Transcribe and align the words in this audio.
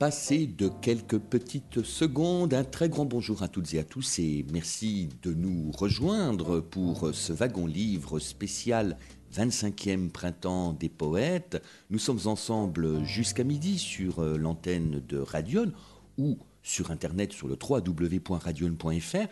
11 0.00 0.02
heures 0.02 0.08
passées 0.08 0.46
de 0.46 0.68
quelques 0.80 1.18
petites 1.18 1.82
secondes, 1.82 2.54
un 2.54 2.64
très 2.64 2.88
grand 2.88 3.04
bonjour 3.04 3.42
à 3.42 3.48
toutes 3.48 3.74
et 3.74 3.78
à 3.78 3.84
tous 3.84 4.18
et 4.18 4.46
merci 4.50 5.10
de 5.22 5.34
nous 5.34 5.70
rejoindre 5.72 6.60
pour 6.60 7.14
ce 7.14 7.34
wagon 7.34 7.66
livre 7.66 8.18
spécial 8.18 8.96
25e 9.34 10.08
printemps 10.08 10.72
des 10.72 10.88
poètes. 10.88 11.62
Nous 11.90 11.98
sommes 11.98 12.20
ensemble 12.24 13.04
jusqu'à 13.04 13.44
midi 13.44 13.78
sur 13.78 14.20
euh, 14.20 14.38
l'antenne 14.38 15.02
de 15.06 15.18
Radion 15.18 15.70
ou 16.16 16.38
sur 16.62 16.90
internet 16.90 17.32
sur 17.32 17.46
le 17.46 17.58
www.radion.fr. 17.60 19.28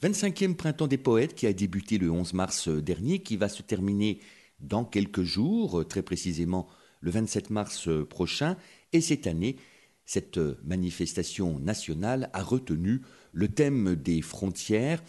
25e 0.00 0.54
printemps 0.54 0.86
des 0.86 0.98
poètes 0.98 1.34
qui 1.34 1.48
a 1.48 1.52
débuté 1.52 1.98
le 1.98 2.10
11 2.12 2.32
mars 2.34 2.68
dernier, 2.68 3.18
qui 3.18 3.36
va 3.36 3.48
se 3.48 3.62
terminer 3.62 4.20
dans 4.60 4.84
quelques 4.84 5.22
jours, 5.22 5.86
très 5.86 6.02
précisément 6.02 6.68
le 7.00 7.10
27 7.10 7.50
mars 7.50 7.88
prochain. 8.08 8.56
Et 8.92 9.00
cette 9.00 9.26
année, 9.26 9.56
cette 10.04 10.38
manifestation 10.64 11.58
nationale 11.58 12.30
a 12.32 12.42
retenu 12.42 13.02
le 13.32 13.48
thème 13.48 13.94
des 13.94 14.22
frontières. 14.22 15.02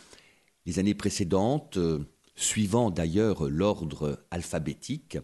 Les 0.66 0.80
années 0.80 0.94
précédentes, 0.94 1.78
suivant 2.36 2.90
d'ailleurs 2.90 3.50
l'ordre 3.50 4.26
alphabétique, 4.32 5.18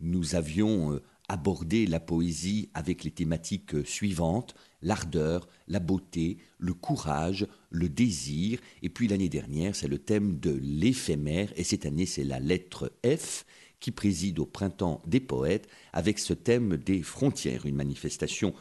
nous 0.00 0.34
avions 0.34 1.00
abordé 1.28 1.86
la 1.86 2.00
poésie 2.00 2.70
avec 2.74 3.04
les 3.04 3.10
thématiques 3.10 3.86
suivantes 3.86 4.54
l'ardeur, 4.84 5.48
la 5.66 5.80
beauté, 5.80 6.36
le 6.58 6.74
courage, 6.74 7.46
le 7.70 7.88
désir. 7.88 8.60
Et 8.82 8.88
puis 8.88 9.08
l'année 9.08 9.28
dernière, 9.28 9.74
c'est 9.74 9.88
le 9.88 9.98
thème 9.98 10.38
de 10.38 10.56
l'éphémère. 10.62 11.52
Et 11.56 11.64
cette 11.64 11.86
année, 11.86 12.06
c'est 12.06 12.22
la 12.22 12.38
lettre 12.38 12.92
F 13.04 13.44
qui 13.80 13.90
préside 13.90 14.38
au 14.38 14.46
printemps 14.46 15.02
des 15.06 15.20
poètes 15.20 15.68
avec 15.92 16.18
ce 16.18 16.32
thème 16.32 16.76
des 16.76 17.02
frontières, 17.02 17.66
une 17.66 17.74
manifestation 17.74 18.54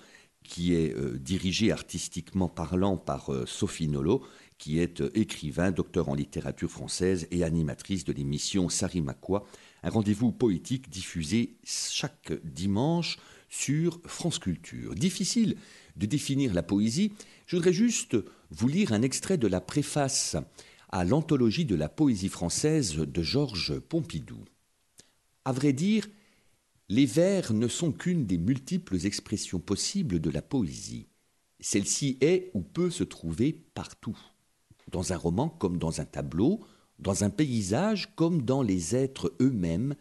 qui 0.43 0.75
est 0.75 0.93
euh, 0.95 1.17
dirigée 1.17 1.71
artistiquement 1.71 2.49
parlant 2.49 2.97
par 2.97 3.33
euh, 3.33 3.45
Sophie 3.45 3.87
Nolot, 3.87 4.21
qui 4.57 4.79
est 4.79 5.01
euh, 5.01 5.09
écrivain, 5.17 5.71
docteur 5.71 6.09
en 6.09 6.15
littérature 6.15 6.69
française 6.69 7.27
et 7.31 7.43
animatrice 7.43 8.03
de 8.03 8.13
l'émission 8.13 8.69
Sarimakwa, 8.69 9.45
un 9.83 9.89
rendez-vous 9.89 10.31
poétique 10.31 10.89
diffusé 10.89 11.55
chaque 11.63 12.33
dimanche 12.43 13.17
sur 13.49 13.99
France 14.05 14.39
Culture. 14.39 14.95
Difficile 14.95 15.57
de 15.95 16.05
définir 16.05 16.53
la 16.53 16.63
poésie, 16.63 17.11
je 17.45 17.55
voudrais 17.55 17.73
juste 17.73 18.17
vous 18.51 18.67
lire 18.67 18.93
un 18.93 19.01
extrait 19.01 19.37
de 19.37 19.47
la 19.47 19.61
préface 19.61 20.35
à 20.89 21.03
l'anthologie 21.03 21.65
de 21.65 21.75
la 21.75 21.89
poésie 21.89 22.29
française 22.29 22.97
de 22.97 23.23
Georges 23.23 23.79
Pompidou. 23.79 24.43
À 25.45 25.51
vrai 25.51 25.73
dire, 25.73 26.07
les 26.93 27.07
vers 27.07 27.53
ne 27.53 27.67
sont 27.67 27.91
qu'une 27.91 28.27
des 28.27 28.37
multiples 28.37 29.07
expressions 29.07 29.57
possibles 29.57 30.19
de 30.19 30.29
la 30.29 30.43
poésie. 30.43 31.07
Celle-ci 31.59 32.19
est 32.21 32.51
ou 32.53 32.61
peut 32.61 32.91
se 32.91 33.03
trouver 33.03 33.51
partout, 33.73 34.15
dans 34.91 35.11
un 35.11 35.17
roman 35.17 35.49
comme 35.49 35.79
dans 35.79 36.01
un 36.01 36.05
tableau, 36.05 36.59
dans 36.99 37.23
un 37.23 37.31
paysage 37.31 38.13
comme 38.15 38.43
dans 38.43 38.61
les 38.61 38.95
êtres 38.95 39.33
eux-mêmes, 39.41 39.95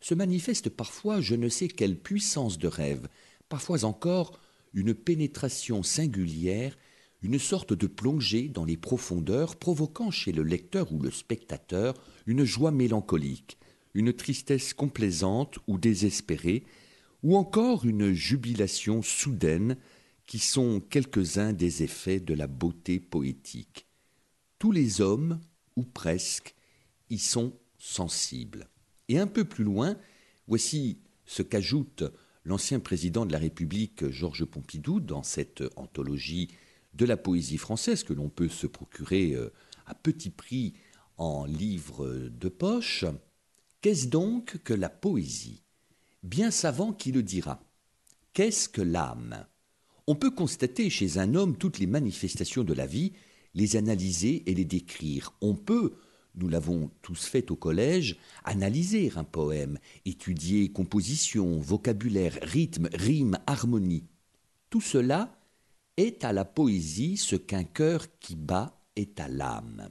se 0.00 0.14
manifeste 0.14 0.70
parfois 0.70 1.20
je 1.20 1.34
ne 1.34 1.50
sais 1.50 1.68
quelle 1.68 1.98
puissance 1.98 2.56
de 2.56 2.68
rêve, 2.68 3.08
parfois 3.50 3.84
encore 3.84 4.40
une 4.72 4.94
pénétration 4.94 5.82
singulière, 5.82 6.78
une 7.20 7.38
sorte 7.38 7.74
de 7.74 7.86
plongée 7.86 8.48
dans 8.48 8.64
les 8.64 8.78
profondeurs, 8.78 9.56
provoquant 9.56 10.10
chez 10.10 10.32
le 10.32 10.44
lecteur 10.44 10.94
ou 10.94 11.02
le 11.02 11.10
spectateur 11.10 11.92
une 12.24 12.44
joie 12.44 12.70
mélancolique, 12.70 13.57
une 13.94 14.12
tristesse 14.12 14.74
complaisante 14.74 15.58
ou 15.66 15.78
désespérée, 15.78 16.64
ou 17.22 17.36
encore 17.36 17.84
une 17.84 18.12
jubilation 18.12 19.02
soudaine, 19.02 19.76
qui 20.26 20.38
sont 20.38 20.80
quelques-uns 20.80 21.52
des 21.52 21.82
effets 21.82 22.20
de 22.20 22.34
la 22.34 22.46
beauté 22.46 23.00
poétique. 23.00 23.86
Tous 24.58 24.72
les 24.72 25.00
hommes, 25.00 25.40
ou 25.76 25.84
presque, 25.84 26.54
y 27.08 27.18
sont 27.18 27.58
sensibles. 27.78 28.68
Et 29.08 29.18
un 29.18 29.26
peu 29.26 29.44
plus 29.44 29.64
loin, 29.64 29.96
voici 30.46 30.98
ce 31.24 31.42
qu'ajoute 31.42 32.04
l'ancien 32.44 32.80
président 32.80 33.24
de 33.26 33.32
la 33.32 33.38
République 33.38 34.08
Georges 34.10 34.44
Pompidou 34.44 35.00
dans 35.00 35.22
cette 35.22 35.62
anthologie 35.76 36.48
de 36.94 37.06
la 37.06 37.16
poésie 37.16 37.58
française 37.58 38.02
que 38.02 38.12
l'on 38.12 38.28
peut 38.28 38.48
se 38.48 38.66
procurer 38.66 39.34
euh, 39.34 39.52
à 39.86 39.94
petit 39.94 40.30
prix 40.30 40.74
en 41.16 41.46
livre 41.46 42.28
de 42.30 42.48
poche. 42.48 43.04
Qu'est-ce 43.80 44.08
donc 44.08 44.58
que 44.64 44.74
la 44.74 44.88
poésie? 44.88 45.62
Bien 46.24 46.50
savant 46.50 46.92
qui 46.92 47.12
le 47.12 47.22
dira. 47.22 47.62
Qu'est-ce 48.32 48.68
que 48.68 48.82
l'âme? 48.82 49.46
On 50.08 50.16
peut 50.16 50.32
constater 50.32 50.90
chez 50.90 51.18
un 51.18 51.36
homme 51.36 51.56
toutes 51.56 51.78
les 51.78 51.86
manifestations 51.86 52.64
de 52.64 52.74
la 52.74 52.86
vie, 52.86 53.12
les 53.54 53.76
analyser 53.76 54.42
et 54.50 54.54
les 54.54 54.64
décrire. 54.64 55.32
On 55.40 55.54
peut, 55.54 55.94
nous 56.34 56.48
l'avons 56.48 56.90
tous 57.02 57.26
fait 57.26 57.52
au 57.52 57.56
collège, 57.56 58.16
analyser 58.42 59.12
un 59.14 59.22
poème, 59.22 59.78
étudier 60.04 60.72
composition, 60.72 61.60
vocabulaire, 61.60 62.36
rythme, 62.42 62.88
rime, 62.92 63.38
harmonie. 63.46 64.08
Tout 64.70 64.80
cela 64.80 65.38
est 65.96 66.24
à 66.24 66.32
la 66.32 66.44
poésie 66.44 67.16
ce 67.16 67.36
qu'un 67.36 67.64
cœur 67.64 68.06
qui 68.18 68.34
bat 68.34 68.82
est 68.96 69.20
à 69.20 69.28
l'âme. 69.28 69.88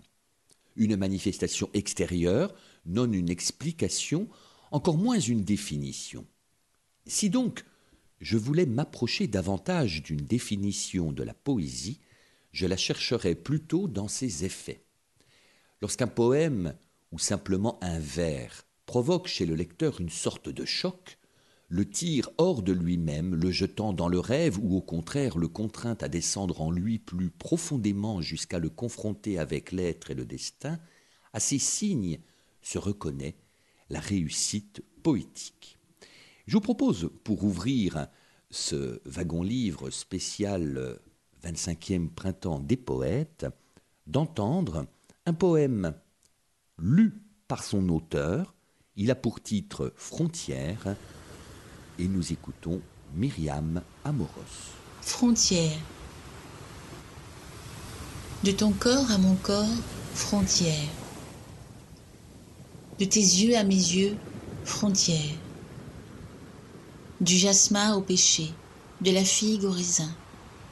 Une 0.75 0.97
manifestation 0.97 1.69
extérieure, 1.73 2.53
non 2.87 3.11
une 3.11 3.29
explication, 3.29 4.27
encore 4.71 4.97
moins 4.97 5.19
une 5.19 5.43
définition. 5.43 6.25
Si 7.05 7.29
donc 7.29 7.65
je 8.19 8.37
voulais 8.37 8.65
m'approcher 8.65 9.27
davantage 9.27 10.01
d'une 10.01 10.25
définition 10.25 11.11
de 11.11 11.23
la 11.23 11.33
poésie, 11.33 11.99
je 12.51 12.65
la 12.65 12.77
chercherais 12.77 13.35
plutôt 13.35 13.87
dans 13.87 14.07
ses 14.07 14.45
effets. 14.45 14.83
Lorsqu'un 15.81 16.07
poème 16.07 16.73
ou 17.11 17.19
simplement 17.19 17.77
un 17.81 17.99
vers 17.99 18.63
provoque 18.85 19.27
chez 19.27 19.45
le 19.45 19.55
lecteur 19.55 20.01
une 20.01 20.09
sorte 20.09 20.49
de 20.49 20.65
choc, 20.65 21.19
le 21.69 21.87
tire 21.87 22.29
hors 22.37 22.63
de 22.63 22.71
lui-même, 22.71 23.35
le 23.35 23.51
jetant 23.51 23.91
dans 23.91 24.07
le 24.07 24.19
rêve 24.19 24.57
ou 24.59 24.77
au 24.77 24.81
contraire 24.81 25.37
le 25.37 25.49
contraint 25.49 25.97
à 26.01 26.07
descendre 26.07 26.61
en 26.61 26.71
lui 26.71 26.97
plus 26.97 27.29
profondément 27.29 28.21
jusqu'à 28.21 28.57
le 28.57 28.69
confronter 28.69 29.37
avec 29.37 29.71
l'être 29.71 30.09
et 30.09 30.15
le 30.15 30.25
destin, 30.25 30.79
à 31.33 31.39
ces 31.39 31.59
signes 31.59 32.19
se 32.61 32.77
reconnaît 32.77 33.35
la 33.89 33.99
réussite 33.99 34.83
poétique. 35.03 35.77
Je 36.45 36.53
vous 36.53 36.61
propose, 36.61 37.09
pour 37.23 37.43
ouvrir 37.43 38.07
ce 38.49 39.01
wagon-livre 39.05 39.89
spécial 39.89 40.99
25e 41.43 42.09
printemps 42.09 42.59
des 42.59 42.77
poètes, 42.77 43.45
d'entendre 44.05 44.87
un 45.25 45.33
poème 45.33 45.93
lu 46.77 47.21
par 47.47 47.63
son 47.63 47.89
auteur. 47.89 48.55
Il 48.95 49.11
a 49.11 49.15
pour 49.15 49.41
titre 49.41 49.93
Frontières 49.95 50.95
et 51.99 52.07
nous 52.07 52.31
écoutons 52.31 52.81
Myriam 53.13 53.81
Amoros. 54.03 54.73
Frontières. 55.01 55.79
De 58.43 58.51
ton 58.51 58.71
corps 58.71 59.11
à 59.11 59.17
mon 59.17 59.35
corps, 59.35 59.65
frontières 60.13 60.89
de 62.99 63.05
tes 63.05 63.19
yeux 63.19 63.55
à 63.55 63.63
mes 63.63 63.75
yeux, 63.75 64.17
frontière. 64.65 65.35
Du 67.21 67.37
jasmin 67.37 67.95
au 67.95 68.01
péché, 68.01 68.51
de 69.01 69.11
la 69.11 69.23
figue 69.23 69.65
au 69.65 69.71
raisin, 69.71 70.11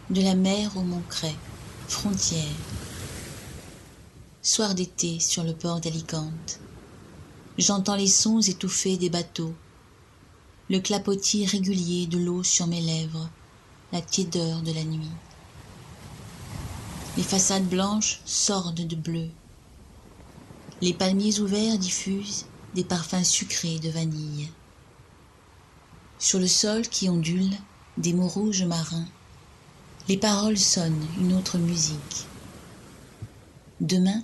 de 0.10 0.22
la 0.22 0.34
mer 0.34 0.72
au 0.76 0.82
montcret, 0.82 1.36
frontière. 1.88 2.44
Soir 4.42 4.74
d'été 4.74 5.20
sur 5.20 5.44
le 5.44 5.54
port 5.54 5.80
d'Alicante, 5.80 6.60
j'entends 7.60 7.96
les 7.96 8.08
sons 8.08 8.42
étouffés 8.42 8.98
des 8.98 9.10
bateaux, 9.10 9.54
le 10.70 10.80
clapotis 10.80 11.46
régulier 11.46 12.08
de 12.08 12.18
l'eau 12.18 12.42
sur 12.42 12.66
mes 12.66 12.82
lèvres, 12.82 13.30
la 13.92 14.02
tiédeur 14.02 14.62
de 14.64 14.72
la 14.72 14.84
nuit. 14.84 15.12
Les 17.18 17.24
façades 17.24 17.68
blanches 17.68 18.20
sordent 18.26 18.88
de 18.88 18.96
bleu, 18.96 19.30
Les 20.82 20.94
palmiers 20.94 21.40
ouverts 21.40 21.78
diffusent 21.78 22.46
des 22.74 22.84
parfums 22.84 23.24
sucrés 23.24 23.80
de 23.80 23.90
vanille. 23.90 24.50
Sur 26.20 26.40
le 26.40 26.48
sol 26.48 26.82
qui 26.88 27.10
ondule 27.10 27.56
des 27.98 28.12
mots 28.12 28.28
rouges 28.28 28.64
marins, 28.64 29.08
les 30.10 30.18
paroles 30.18 30.58
sonnent 30.58 31.08
une 31.18 31.34
autre 31.34 31.58
musique. 31.58 32.28
Demain, 33.80 34.22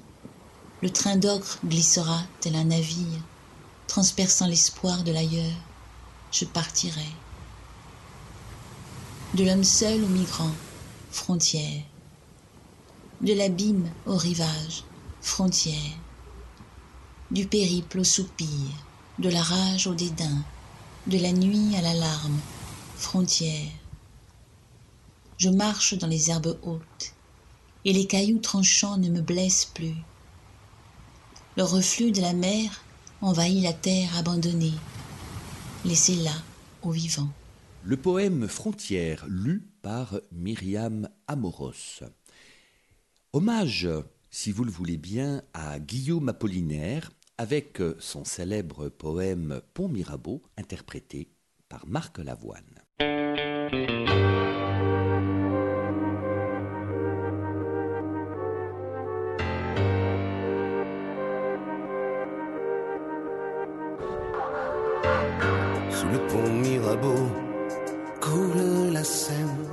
le 0.82 0.90
train 0.90 1.16
d'ocre 1.16 1.60
glissera 1.66 2.22
tel 2.42 2.56
un 2.56 2.66
navire, 2.66 3.22
transperçant 3.88 4.48
l'espoir 4.48 5.04
de 5.04 5.14
l'ailleurs. 5.14 5.58
Je 6.34 6.44
partirai. 6.44 7.08
De 9.36 9.46
l'homme 9.46 9.64
seul 9.64 10.04
au 10.04 10.08
migrant, 10.08 10.52
frontière. 11.12 11.84
De 13.22 13.34
l'abîme 13.34 13.90
au 14.06 14.18
rivage, 14.18 14.84
frontière. 15.22 16.01
Du 17.32 17.48
périple 17.48 18.00
au 18.00 18.04
soupir, 18.04 18.48
de 19.18 19.30
la 19.30 19.42
rage 19.42 19.88
au 19.88 19.94
dédain, 19.94 20.44
de 21.08 21.18
la 21.18 21.32
nuit 21.32 21.78
à 21.78 21.82
l'alarme, 21.82 22.38
frontière. 22.98 23.72
Je 25.38 25.48
marche 25.48 25.98
dans 25.98 26.08
les 26.08 26.30
herbes 26.30 26.60
hautes, 26.62 27.14
et 27.86 27.94
les 27.94 28.06
cailloux 28.06 28.40
tranchants 28.40 28.98
ne 28.98 29.08
me 29.08 29.22
blessent 29.22 29.72
plus. 29.74 29.96
Le 31.56 31.64
reflux 31.64 32.12
de 32.12 32.20
la 32.20 32.34
mer 32.34 32.84
envahit 33.22 33.64
la 33.64 33.72
terre 33.72 34.18
abandonnée, 34.18 34.74
laissée 35.86 36.18
là 36.18 36.36
aux 36.82 36.92
vivants. 36.92 37.32
Le 37.86 37.96
poème 37.96 38.50
Frontières, 38.50 39.26
lu 39.30 39.70
par 39.82 40.20
Myriam 40.34 41.08
Amoros. 41.28 42.04
Hommage, 43.32 43.88
si 44.30 44.52
vous 44.52 44.66
le 44.66 44.72
voulez 44.72 44.98
bien, 44.98 45.44
à 45.54 45.80
Guillaume 45.80 46.28
Apollinaire 46.28 47.10
avec 47.42 47.80
son 47.98 48.24
célèbre 48.24 48.90
poème 48.90 49.62
Pont 49.74 49.88
Mirabeau, 49.88 50.44
interprété 50.58 51.32
par 51.70 51.88
Marc 51.88 52.20
Lavoine. 52.20 52.62
Sous 65.90 66.10
le 66.10 66.28
pont 66.28 66.48
Mirabeau 66.48 67.16
coule 68.20 68.94
la 68.94 69.04
Seine. 69.04 69.66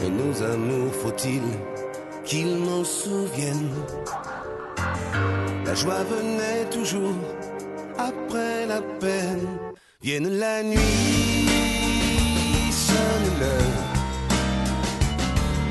Et 0.00 0.08
nos 0.08 0.42
amours, 0.44 0.94
faut-il 0.94 1.42
qu'ils 2.24 2.56
m'en 2.58 2.84
souviennent? 2.84 3.74
La 5.72 5.78
joie 5.78 6.04
venait 6.04 6.68
toujours 6.70 7.16
après 7.96 8.66
la 8.66 8.82
peine. 9.00 9.48
Vienne 10.02 10.28
la 10.38 10.62
nuit, 10.62 11.48
sonne 12.70 13.28
l'heure. 13.40 13.80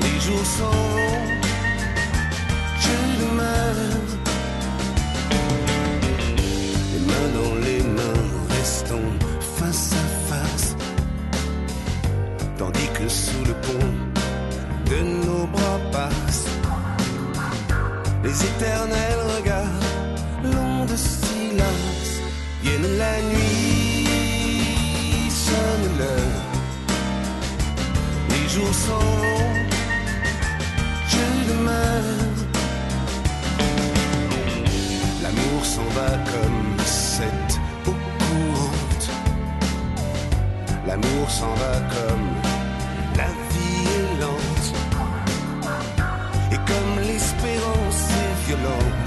Les 0.00 0.18
jours 0.18 0.44
sont 0.58 0.76
longs, 0.96 1.30
je 2.84 2.96
demeure. 3.20 4.02
Les 6.92 7.02
mains 7.06 7.30
dans 7.38 7.54
les 7.64 7.82
mains, 7.84 8.24
restons 8.58 9.10
face 9.56 9.92
à 9.92 10.34
face. 10.34 10.74
Tandis 12.58 12.90
que 12.98 13.08
sous 13.08 13.44
le 13.44 13.54
pont 13.54 13.90
de 14.90 15.26
nos 15.26 15.46
bras 15.46 15.78
passent 15.92 16.52
les 18.24 18.44
éternels 18.44 19.20
regards 19.36 19.51
de 20.86 20.96
silence. 20.96 22.20
Vienne 22.62 22.88
la 22.98 23.20
nuit, 23.22 24.08
sonne 25.30 25.98
l'heure. 25.98 26.40
Les 28.30 28.48
jours 28.48 28.74
sont 28.74 29.06
longs, 29.22 29.56
je 31.08 31.24
demeure. 31.48 32.34
L'amour 35.22 35.64
s'en 35.64 35.88
va 35.96 36.10
comme 36.32 36.76
cette 36.84 37.54
eau 37.86 37.96
courante. 38.18 39.10
L'amour 40.86 41.30
s'en 41.30 41.54
va 41.62 41.74
comme 41.96 42.28
la 43.16 43.28
vie 43.52 43.86
est 43.98 44.20
lente. 44.20 44.68
Et 46.52 46.60
comme 46.70 46.94
l'espérance 47.06 48.02
est 48.22 48.34
violente. 48.46 49.01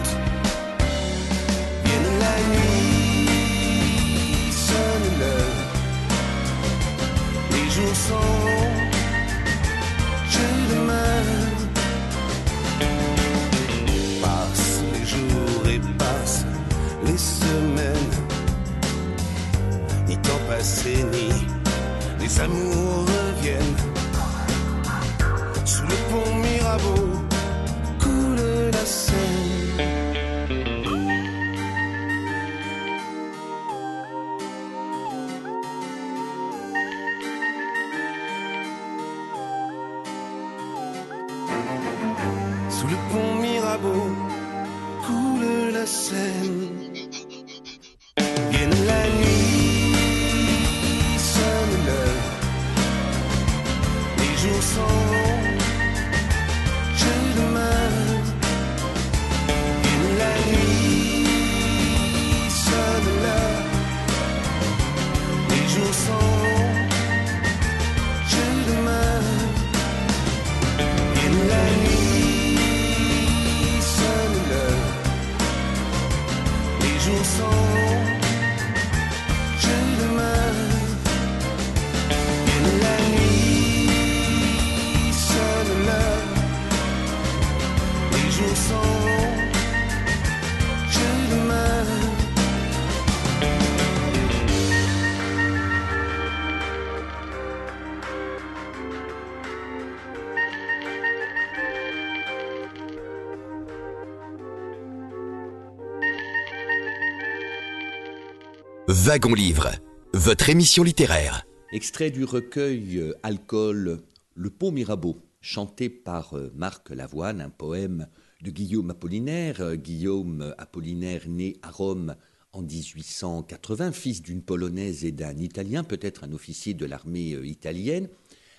Wagon 109.16 109.34
Livre, 109.34 109.72
votre 110.12 110.50
émission 110.50 110.84
littéraire. 110.84 111.45
Extrait 111.72 112.12
du 112.12 112.26
recueil 112.26 112.98
euh, 112.98 113.14
Alcool, 113.24 114.02
Le 114.34 114.50
Pont 114.50 114.74
Mirabeau, 114.74 115.16
chanté 115.40 115.88
par 115.88 116.34
euh, 116.34 116.52
Marc 116.54 116.90
Lavoine, 116.90 117.40
un 117.40 117.50
poème 117.50 118.10
de 118.42 118.52
Guillaume 118.52 118.90
Apollinaire. 118.90 119.62
Euh, 119.62 119.76
Guillaume 119.76 120.54
Apollinaire, 120.57 121.30
né 121.30 121.56
à 121.62 121.72
Rome 121.72 122.16
en 122.52 122.62
1880, 122.62 123.94
fils 123.94 124.22
d'une 124.22 124.42
Polonaise 124.42 125.06
et 125.06 125.14
d'un 125.14 125.38
Italien, 125.38 125.86
peut-être 125.86 126.26
un 126.26 126.34
officier 126.34 126.74
de 126.74 126.86
l'armée 126.86 127.38
italienne. 127.42 128.10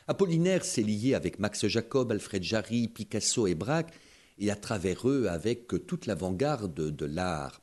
Apollinaire 0.08 0.64
s'est 0.64 0.80
lié 0.80 1.12
avec 1.12 1.38
Max 1.38 1.66
Jacob, 1.66 2.10
Alfred 2.10 2.42
Jarry, 2.42 2.88
Picasso 2.88 3.46
et 3.46 3.54
Braque, 3.54 3.92
et 4.38 4.50
à 4.50 4.56
travers 4.56 5.06
eux 5.06 5.26
avec 5.28 5.68
toute 5.86 6.06
l'avant-garde 6.06 6.72
de 6.72 7.04
l'art. 7.04 7.60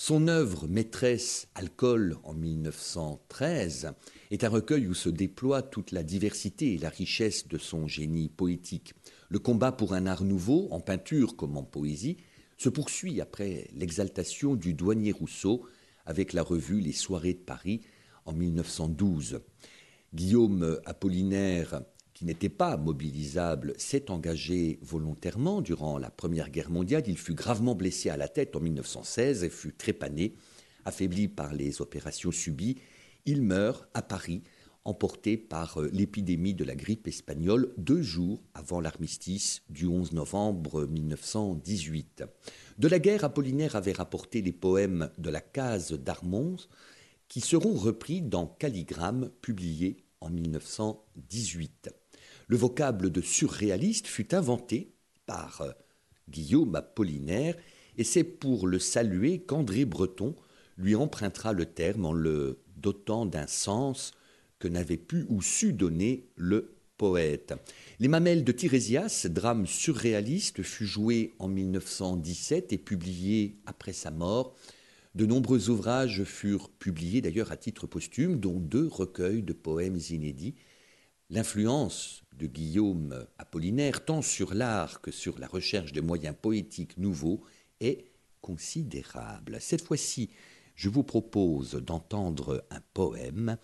Son 0.00 0.28
œuvre 0.28 0.68
maîtresse, 0.68 1.48
Alcool, 1.56 2.18
en 2.22 2.32
1913, 2.32 3.94
est 4.30 4.44
un 4.44 4.48
recueil 4.48 4.86
où 4.86 4.94
se 4.94 5.08
déploie 5.08 5.60
toute 5.60 5.90
la 5.90 6.04
diversité 6.04 6.72
et 6.72 6.78
la 6.78 6.88
richesse 6.88 7.48
de 7.48 7.58
son 7.58 7.88
génie 7.88 8.28
poétique. 8.28 8.94
Le 9.28 9.40
combat 9.40 9.72
pour 9.72 9.94
un 9.94 10.06
art 10.06 10.22
nouveau, 10.22 10.68
en 10.70 10.78
peinture 10.78 11.34
comme 11.34 11.56
en 11.56 11.64
poésie, 11.64 12.16
se 12.58 12.68
poursuit 12.68 13.20
après 13.20 13.68
l'exaltation 13.74 14.54
du 14.54 14.72
douanier 14.72 15.10
Rousseau 15.10 15.66
avec 16.06 16.32
la 16.32 16.44
revue 16.44 16.78
Les 16.78 16.92
Soirées 16.92 17.34
de 17.34 17.38
Paris 17.38 17.80
en 18.24 18.32
1912. 18.34 19.40
Guillaume 20.14 20.78
Apollinaire, 20.86 21.82
qui 22.18 22.24
n'était 22.24 22.48
pas 22.48 22.76
mobilisable, 22.76 23.74
s'est 23.78 24.10
engagé 24.10 24.80
volontairement 24.82 25.60
durant 25.60 25.98
la 25.98 26.10
Première 26.10 26.50
Guerre 26.50 26.68
mondiale. 26.68 27.04
Il 27.06 27.16
fut 27.16 27.34
gravement 27.34 27.76
blessé 27.76 28.10
à 28.10 28.16
la 28.16 28.26
tête 28.26 28.56
en 28.56 28.60
1916 28.60 29.44
et 29.44 29.48
fut 29.48 29.72
trépané. 29.72 30.34
Affaibli 30.84 31.28
par 31.28 31.54
les 31.54 31.80
opérations 31.80 32.32
subies, 32.32 32.74
il 33.24 33.42
meurt 33.42 33.88
à 33.94 34.02
Paris 34.02 34.42
emporté 34.84 35.36
par 35.36 35.80
euh, 35.80 35.88
l'épidémie 35.92 36.54
de 36.54 36.64
la 36.64 36.74
grippe 36.74 37.06
espagnole 37.06 37.72
deux 37.76 38.02
jours 38.02 38.42
avant 38.52 38.80
l'armistice 38.80 39.62
du 39.70 39.86
11 39.86 40.10
novembre 40.10 40.86
1918. 40.86 42.24
De 42.78 42.88
la 42.88 42.98
guerre, 42.98 43.22
Apollinaire 43.22 43.76
avait 43.76 43.92
rapporté 43.92 44.42
les 44.42 44.52
poèmes 44.52 45.08
de 45.18 45.30
la 45.30 45.40
case 45.40 45.92
d'Armons 45.92 46.56
qui 47.28 47.40
seront 47.40 47.74
repris 47.74 48.22
dans 48.22 48.48
Calligramme, 48.48 49.30
publié 49.40 49.98
en 50.20 50.30
1918. 50.30 51.90
Le 52.48 52.56
vocable 52.56 53.10
de 53.10 53.20
surréaliste 53.20 54.06
fut 54.06 54.34
inventé 54.34 54.94
par 55.26 55.60
euh, 55.60 55.70
Guillaume 56.30 56.74
Apollinaire 56.74 57.54
et 57.98 58.04
c'est 58.04 58.24
pour 58.24 58.66
le 58.66 58.78
saluer 58.78 59.40
qu'André 59.40 59.84
Breton 59.84 60.34
lui 60.78 60.94
empruntera 60.94 61.52
le 61.52 61.66
terme 61.66 62.06
en 62.06 62.12
le 62.14 62.58
dotant 62.76 63.26
d'un 63.26 63.46
sens 63.46 64.12
que 64.58 64.66
n'avait 64.66 64.96
pu 64.96 65.26
ou 65.28 65.42
su 65.42 65.74
donner 65.74 66.30
le 66.36 66.74
poète. 66.96 67.52
Les 68.00 68.08
Mamelles 68.08 68.44
de 68.44 68.52
Tirésias, 68.52 69.26
drame 69.28 69.66
surréaliste, 69.66 70.62
fut 70.62 70.86
joué 70.86 71.34
en 71.38 71.48
1917 71.48 72.72
et 72.72 72.78
publié 72.78 73.60
après 73.66 73.92
sa 73.92 74.10
mort. 74.10 74.56
De 75.14 75.26
nombreux 75.26 75.68
ouvrages 75.68 76.24
furent 76.24 76.70
publiés 76.70 77.20
d'ailleurs 77.20 77.52
à 77.52 77.58
titre 77.58 77.86
posthume, 77.86 78.40
dont 78.40 78.58
deux 78.58 78.86
recueils 78.86 79.42
de 79.42 79.52
poèmes 79.52 79.98
inédits. 80.10 80.54
L'influence 81.30 82.22
de 82.38 82.46
Guillaume 82.46 83.26
Apollinaire, 83.38 84.04
tant 84.04 84.22
sur 84.22 84.54
l'art 84.54 85.00
que 85.00 85.10
sur 85.10 85.38
la 85.38 85.48
recherche 85.48 85.92
de 85.92 86.00
moyens 86.00 86.36
poétiques 86.40 86.96
nouveaux, 86.96 87.42
est 87.80 88.04
considérable. 88.40 89.58
Cette 89.60 89.82
fois-ci, 89.82 90.30
je 90.74 90.88
vous 90.88 91.02
propose 91.02 91.72
d'entendre 91.72 92.64
un 92.70 92.80
poème 92.94 93.58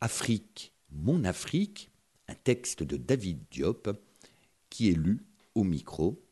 Afrique, 0.00 0.74
mon 0.90 1.24
Afrique, 1.24 1.90
un 2.28 2.34
texte 2.34 2.82
de 2.82 2.96
David 2.96 3.40
Diop 3.50 3.88
qui 4.68 4.90
est 4.90 4.96
lu 4.96 5.24
au 5.54 5.64
micro. 5.64 6.22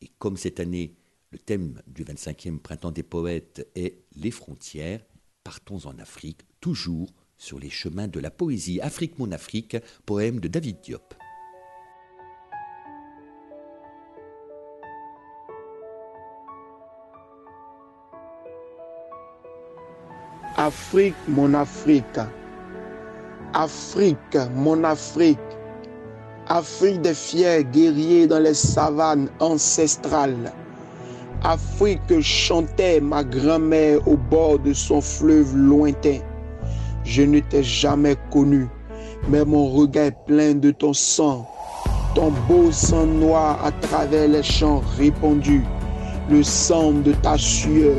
Et 0.00 0.10
comme 0.18 0.36
cette 0.36 0.60
année, 0.60 0.94
le 1.32 1.38
thème 1.38 1.82
du 1.88 2.04
25e 2.04 2.58
printemps 2.58 2.92
des 2.92 3.02
poètes 3.02 3.68
est 3.74 4.04
les 4.14 4.30
frontières, 4.30 5.04
partons 5.42 5.86
en 5.86 5.98
Afrique, 5.98 6.42
toujours 6.60 7.12
sur 7.36 7.58
les 7.58 7.70
chemins 7.70 8.08
de 8.08 8.20
la 8.20 8.30
poésie. 8.30 8.80
Afrique, 8.80 9.18
mon 9.18 9.32
Afrique, 9.32 9.76
poème 10.06 10.40
de 10.40 10.48
David 10.48 10.76
Diop. 10.82 11.14
Afrique, 20.56 21.14
mon 21.28 21.52
Afrique. 21.54 22.20
Afrique, 23.52 24.36
mon 24.54 24.82
Afrique, 24.82 25.38
Afrique 26.48 27.00
des 27.02 27.14
fiers 27.14 27.64
guerriers 27.64 28.26
dans 28.26 28.40
les 28.40 28.54
savanes 28.54 29.28
ancestrales. 29.38 30.52
Afrique 31.42 32.00
que 32.08 32.20
chantait 32.20 33.00
ma 33.00 33.22
grand-mère 33.22 34.06
au 34.08 34.16
bord 34.16 34.58
de 34.58 34.72
son 34.72 35.00
fleuve 35.00 35.56
lointain. 35.56 36.20
Je 37.04 37.22
ne 37.22 37.40
t'ai 37.40 37.62
jamais 37.62 38.16
connu, 38.30 38.66
mais 39.28 39.44
mon 39.44 39.68
regard 39.68 40.06
est 40.06 40.16
plein 40.26 40.54
de 40.54 40.70
ton 40.70 40.92
sang, 40.92 41.46
ton 42.14 42.32
beau 42.48 42.72
sang 42.72 43.06
noir 43.06 43.58
à 43.62 43.70
travers 43.86 44.28
les 44.28 44.42
champs 44.42 44.82
répandus, 44.96 45.64
le 46.30 46.42
sang 46.42 46.92
de 46.92 47.12
ta 47.12 47.36
sueur, 47.36 47.96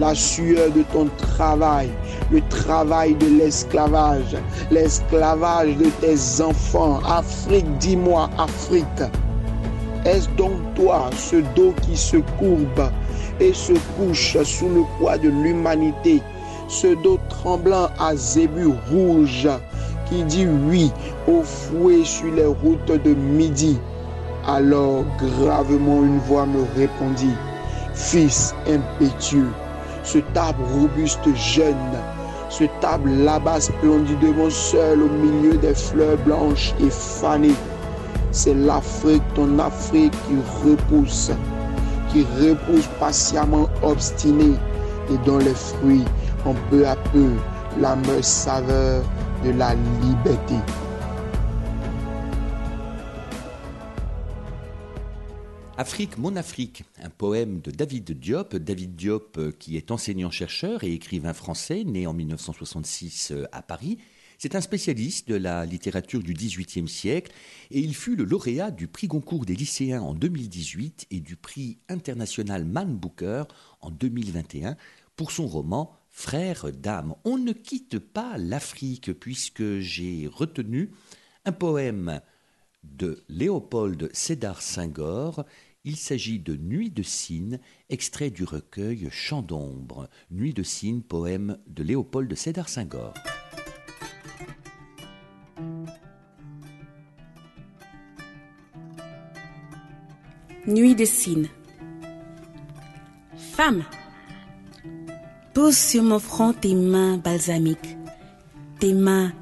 la 0.00 0.14
sueur 0.14 0.72
de 0.72 0.82
ton 0.92 1.08
travail, 1.16 1.90
le 2.32 2.40
travail 2.48 3.14
de 3.14 3.26
l'esclavage, 3.26 4.36
l'esclavage 4.70 5.76
de 5.76 5.86
tes 6.00 6.42
enfants. 6.42 7.00
Afrique, 7.06 7.66
dis-moi, 7.78 8.28
Afrique, 8.36 8.86
est-ce 10.04 10.28
donc 10.30 10.52
toi 10.74 11.10
ce 11.16 11.36
dos 11.54 11.72
qui 11.82 11.96
se 11.96 12.16
courbe 12.38 12.90
et 13.38 13.52
se 13.52 13.74
couche 13.96 14.36
sous 14.42 14.68
le 14.68 14.82
poids 14.98 15.18
de 15.18 15.28
l'humanité, 15.28 16.20
ce 16.70 16.94
dos 17.02 17.18
tremblant 17.28 17.88
à 17.98 18.14
zébus 18.14 18.70
rouge 18.92 19.48
qui 20.08 20.22
dit 20.22 20.46
oui 20.68 20.92
au 21.26 21.42
fouet 21.42 22.04
sur 22.04 22.32
les 22.32 22.46
routes 22.46 23.02
de 23.04 23.12
midi 23.12 23.76
Alors 24.46 25.04
gravement 25.18 26.02
une 26.04 26.18
voix 26.20 26.46
me 26.46 26.62
répondit, 26.76 27.34
Fils 27.92 28.54
impétueux, 28.68 29.50
ce 30.04 30.18
arbre 30.36 30.64
robuste 30.72 31.34
jeune, 31.34 31.74
ce 32.48 32.64
table 32.80 33.10
là-bas 33.10 33.60
splendidement 33.60 34.48
seul 34.48 35.02
au 35.02 35.08
milieu 35.08 35.56
des 35.56 35.74
fleurs 35.74 36.18
blanches 36.18 36.72
et 36.80 36.90
fanées. 36.90 37.56
C'est 38.30 38.54
l'Afrique, 38.54 39.22
ton 39.34 39.58
Afrique 39.58 40.14
qui 40.28 40.36
repousse, 40.64 41.32
qui 42.12 42.24
repousse 42.40 42.88
patiemment 43.00 43.68
obstiné 43.82 44.52
et 45.12 45.18
dont 45.26 45.38
les 45.38 45.54
fruits 45.54 46.04
ont 46.46 46.56
peu 46.70 46.86
à 46.86 46.96
peu 46.96 47.30
la 47.78 47.96
meilleure 47.96 48.24
saveur 48.24 49.04
de 49.44 49.50
la 49.50 49.74
liberté. 49.74 50.56
Afrique, 55.76 56.18
mon 56.18 56.36
Afrique, 56.36 56.84
un 57.02 57.08
poème 57.08 57.60
de 57.60 57.70
David 57.70 58.18
Diop. 58.18 58.54
David 58.54 58.96
Diop, 58.96 59.38
euh, 59.38 59.50
qui 59.50 59.78
est 59.78 59.90
enseignant-chercheur 59.90 60.84
et 60.84 60.92
écrivain 60.92 61.32
français, 61.32 61.84
né 61.84 62.06
en 62.06 62.12
1966 62.12 63.30
euh, 63.30 63.46
à 63.50 63.62
Paris. 63.62 63.96
C'est 64.36 64.54
un 64.54 64.60
spécialiste 64.60 65.28
de 65.28 65.36
la 65.36 65.64
littérature 65.64 66.22
du 66.22 66.34
XVIIIe 66.34 66.88
siècle 66.88 67.32
et 67.70 67.80
il 67.80 67.94
fut 67.94 68.16
le 68.16 68.24
lauréat 68.24 68.70
du 68.70 68.88
prix 68.88 69.06
Goncourt 69.06 69.46
des 69.46 69.54
lycéens 69.54 70.02
en 70.02 70.14
2018 70.14 71.06
et 71.10 71.20
du 71.20 71.36
prix 71.36 71.78
international 71.88 72.64
Man 72.64 72.96
Booker 72.96 73.44
en 73.80 73.90
2021 73.90 74.76
pour 75.16 75.30
son 75.30 75.46
roman 75.46 75.99
Frères 76.10 76.72
d'âme. 76.72 77.14
On 77.24 77.38
ne 77.38 77.52
quitte 77.52 77.98
pas 77.98 78.36
l'Afrique 78.36 79.12
puisque 79.18 79.78
j'ai 79.78 80.28
retenu 80.30 80.90
un 81.44 81.52
poème 81.52 82.20
de 82.82 83.24
Léopold 83.28 84.10
Sédar 84.12 84.60
Senghor 84.60 85.44
il 85.84 85.96
s'agit 85.96 86.38
de 86.38 86.56
Nuit 86.56 86.90
de 86.90 87.02
Cyne, 87.02 87.58
extrait 87.88 88.30
du 88.30 88.44
recueil 88.44 89.08
Chant 89.10 89.40
d'ombre. 89.40 90.10
Nuit 90.30 90.52
de 90.52 90.62
Cyne, 90.62 91.02
poème 91.02 91.56
de 91.66 91.82
Léopold 91.82 92.34
Sédar 92.34 92.68
Senghor. 92.68 93.14
Nuit 100.66 100.94
de 100.94 101.06
Cyne. 101.06 101.48
Femme, 103.52 103.82
pose 105.54 105.76
sur 105.76 106.02
mon 106.02 106.18
front 106.18 106.52
tes 106.52 106.74
mains 106.74 107.16
balsamiques, 107.16 107.96
tes 108.78 108.94
mains 108.94 109.32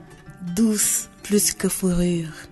douces 0.55 1.09
plus 1.23 1.53
que 1.53 1.69
fourrure 1.69 2.49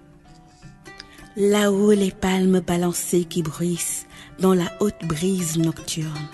là-haut 1.37 1.93
les 1.93 2.11
palmes 2.11 2.61
balancées 2.61 3.25
qui 3.25 3.43
bruissent 3.43 4.07
dans 4.41 4.55
la 4.55 4.73
haute 4.81 5.05
brise 5.05 5.59
nocturne. 5.59 6.29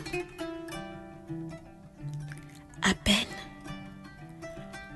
À 2.83 2.95
peine, 2.95 3.15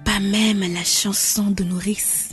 pas 0.05 0.21
même 0.21 0.61
la 0.61 0.85
chanson 0.85 1.51
de 1.51 1.65
nourrice, 1.65 2.31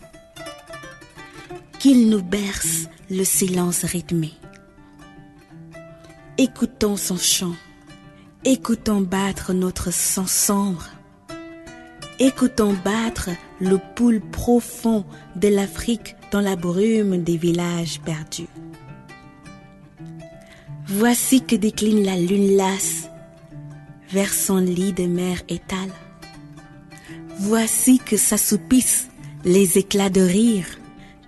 qu'il 1.80 2.10
nous 2.10 2.22
berce 2.22 2.88
le 3.10 3.24
silence 3.24 3.84
rythmé. 3.84 4.34
Écoutons 6.38 6.98
son 6.98 7.18
chant, 7.18 7.56
écoutons 8.46 9.00
battre 9.00 9.54
notre 9.54 9.92
sang 9.94 10.28
sombre, 10.28 10.90
écoutons 12.20 12.76
battre 12.84 13.30
le 13.62 13.80
poule 13.96 14.20
profond 14.20 15.06
de 15.38 15.48
l'Afrique 15.48 16.16
dans 16.32 16.42
la 16.42 16.58
brume 16.58 17.24
des 17.24 17.38
villages 17.38 18.02
perdus. 18.02 18.50
Voici 20.88 21.42
que 21.42 21.56
décline 21.56 22.04
la 22.04 22.18
lune 22.18 22.58
lasse 22.58 23.08
vers 24.10 24.34
son 24.34 24.58
lit 24.58 24.92
de 24.92 25.06
mer 25.06 25.42
étale. 25.48 25.92
Voici 27.40 28.00
que 28.00 28.18
s'assoupissent 28.18 29.08
les 29.46 29.78
éclats 29.78 30.10
de 30.10 30.22
rire 30.22 30.68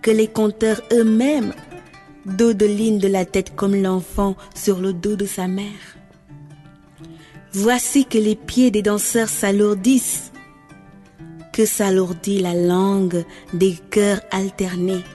que 0.01 0.11
les 0.11 0.27
conteurs 0.27 0.81
eux-mêmes 0.91 1.53
dodeline 2.25 2.99
de 2.99 3.07
la 3.07 3.25
tête 3.25 3.55
comme 3.55 3.75
l'enfant 3.75 4.35
sur 4.53 4.79
le 4.79 4.91
dos 4.93 5.15
de 5.15 5.25
sa 5.25 5.47
mère. 5.47 5.95
Voici 7.57 8.03
que 8.03 8.17
les 8.17 8.35
pieds 8.35 8.69
des 8.69 8.81
danseurs 8.81 9.29
s'alourdissent, 9.29 10.33
que 11.53 11.65
s'alourdit 11.65 12.41
la 12.41 12.53
langue 12.53 13.23
des 13.53 13.77
cœurs 13.91 14.19
alternés. 14.29 15.05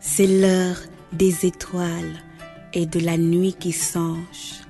C'est 0.00 0.26
l'heure 0.26 0.76
des 1.14 1.46
étoiles 1.46 2.20
et 2.74 2.84
de 2.84 3.00
la 3.00 3.16
nuit 3.16 3.56
qui 3.58 3.72
songe. 3.72 4.60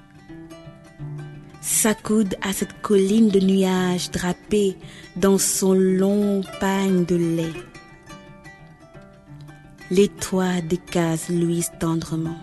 S'accoude 1.60 2.36
à 2.40 2.52
cette 2.52 2.80
colline 2.80 3.28
de 3.28 3.40
nuages 3.40 4.12
drapée 4.12 4.78
dans 5.16 5.38
son 5.38 5.74
long 5.74 6.42
pagne 6.60 7.04
de 7.04 7.16
lait. 7.16 7.60
Les 9.90 10.06
toits 10.06 10.60
décasent 10.60 11.30
Louise 11.30 11.72
tendrement. 11.80 12.38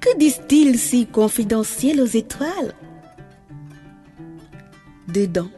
Que 0.00 0.16
disent-ils 0.16 0.78
si 0.78 1.06
confidentiels 1.06 2.00
aux 2.00 2.06
étoiles? 2.06 2.74
Dedans, 5.08 5.50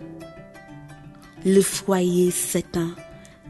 le 1.45 1.61
foyer 1.61 2.33
s'éteint 2.33 2.97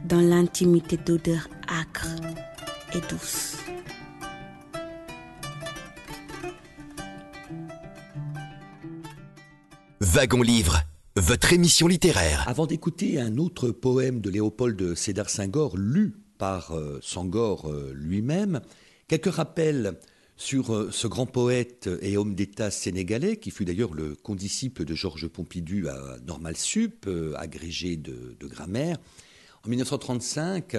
dans 0.05 0.21
l'intimité 0.21 0.99
d'odeurs 0.99 1.49
âcres 1.67 2.15
et 2.95 3.01
douces. 3.09 3.57
Wagon 10.01 10.43
Livre, 10.43 10.83
votre 11.17 11.55
émission 11.55 11.87
littéraire. 11.87 12.45
Avant 12.47 12.67
d'écouter 12.67 13.19
un 13.19 13.39
autre 13.39 13.71
poème 13.71 14.21
de 14.21 14.29
Léopold 14.29 14.77
de 14.77 14.95
Sédar 14.95 15.31
Senghor, 15.31 15.79
lu 15.79 16.17
par 16.37 16.73
euh, 16.73 16.99
Senghor 17.01 17.71
euh, 17.71 17.93
lui-même, 17.95 18.61
quelques 19.09 19.33
rappels 19.33 19.99
sur 20.37 20.75
euh, 20.75 20.91
ce 20.91 21.07
grand 21.07 21.27
poète 21.27 21.89
et 22.01 22.17
homme 22.17 22.35
d'État 22.35 22.71
sénégalais, 22.71 23.37
qui 23.37 23.51
fut 23.51 23.65
d'ailleurs 23.65 23.95
le 23.95 24.15
condisciple 24.15 24.85
de 24.85 24.95
Georges 24.95 25.29
Pompidou 25.29 25.89
à 25.89 26.19
Normal 26.27 26.57
Sup, 26.57 27.09
agrégé 27.37 27.97
de, 27.97 28.37
grammaire. 28.41 28.97
En 29.65 29.69
1935, 29.69 30.77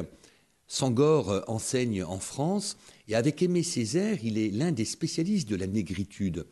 Senghor 0.68 1.44
enseigne 1.48 2.04
en 2.04 2.20
France 2.20 2.78
et 3.08 3.16
avec 3.16 3.42
Aimé 3.42 3.64
Césaire, 3.64 4.18
il 4.24 4.38
est 4.38 4.50
l'un 4.50 4.72
des 4.72 4.86
spécialistes 4.86 5.50
de 5.50 5.56
la 5.56 5.68
négritude. 5.68 6.46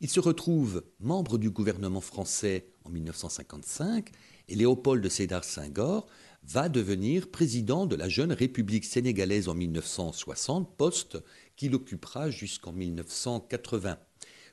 Il 0.00 0.08
se 0.08 0.20
retrouve 0.20 0.84
membre 1.00 1.38
du 1.38 1.50
gouvernement 1.50 2.00
français 2.00 2.66
en 2.84 2.90
1955 2.90 4.10
et 4.48 4.54
Léopold 4.54 5.02
de 5.02 5.08
Sédar 5.08 5.44
Senghor 5.44 6.06
va 6.44 6.68
devenir 6.68 7.28
président 7.30 7.84
de 7.84 7.96
la 7.96 8.08
jeune 8.08 8.32
République 8.32 8.84
sénégalaise 8.84 9.48
en 9.48 9.54
1960, 9.54 10.76
poste 10.76 11.18
qu'il 11.58 11.74
occupera 11.74 12.30
jusqu'en 12.30 12.72
1980. 12.72 13.98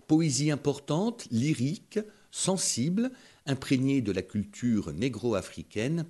Poésie 0.08 0.52
importante, 0.52 1.26
lyrique, 1.32 2.00
sensible, 2.32 3.12
imprégnée 3.46 4.02
de 4.02 4.12
la 4.12 4.22
culture 4.22 4.92
négro-africaine, 4.92 6.06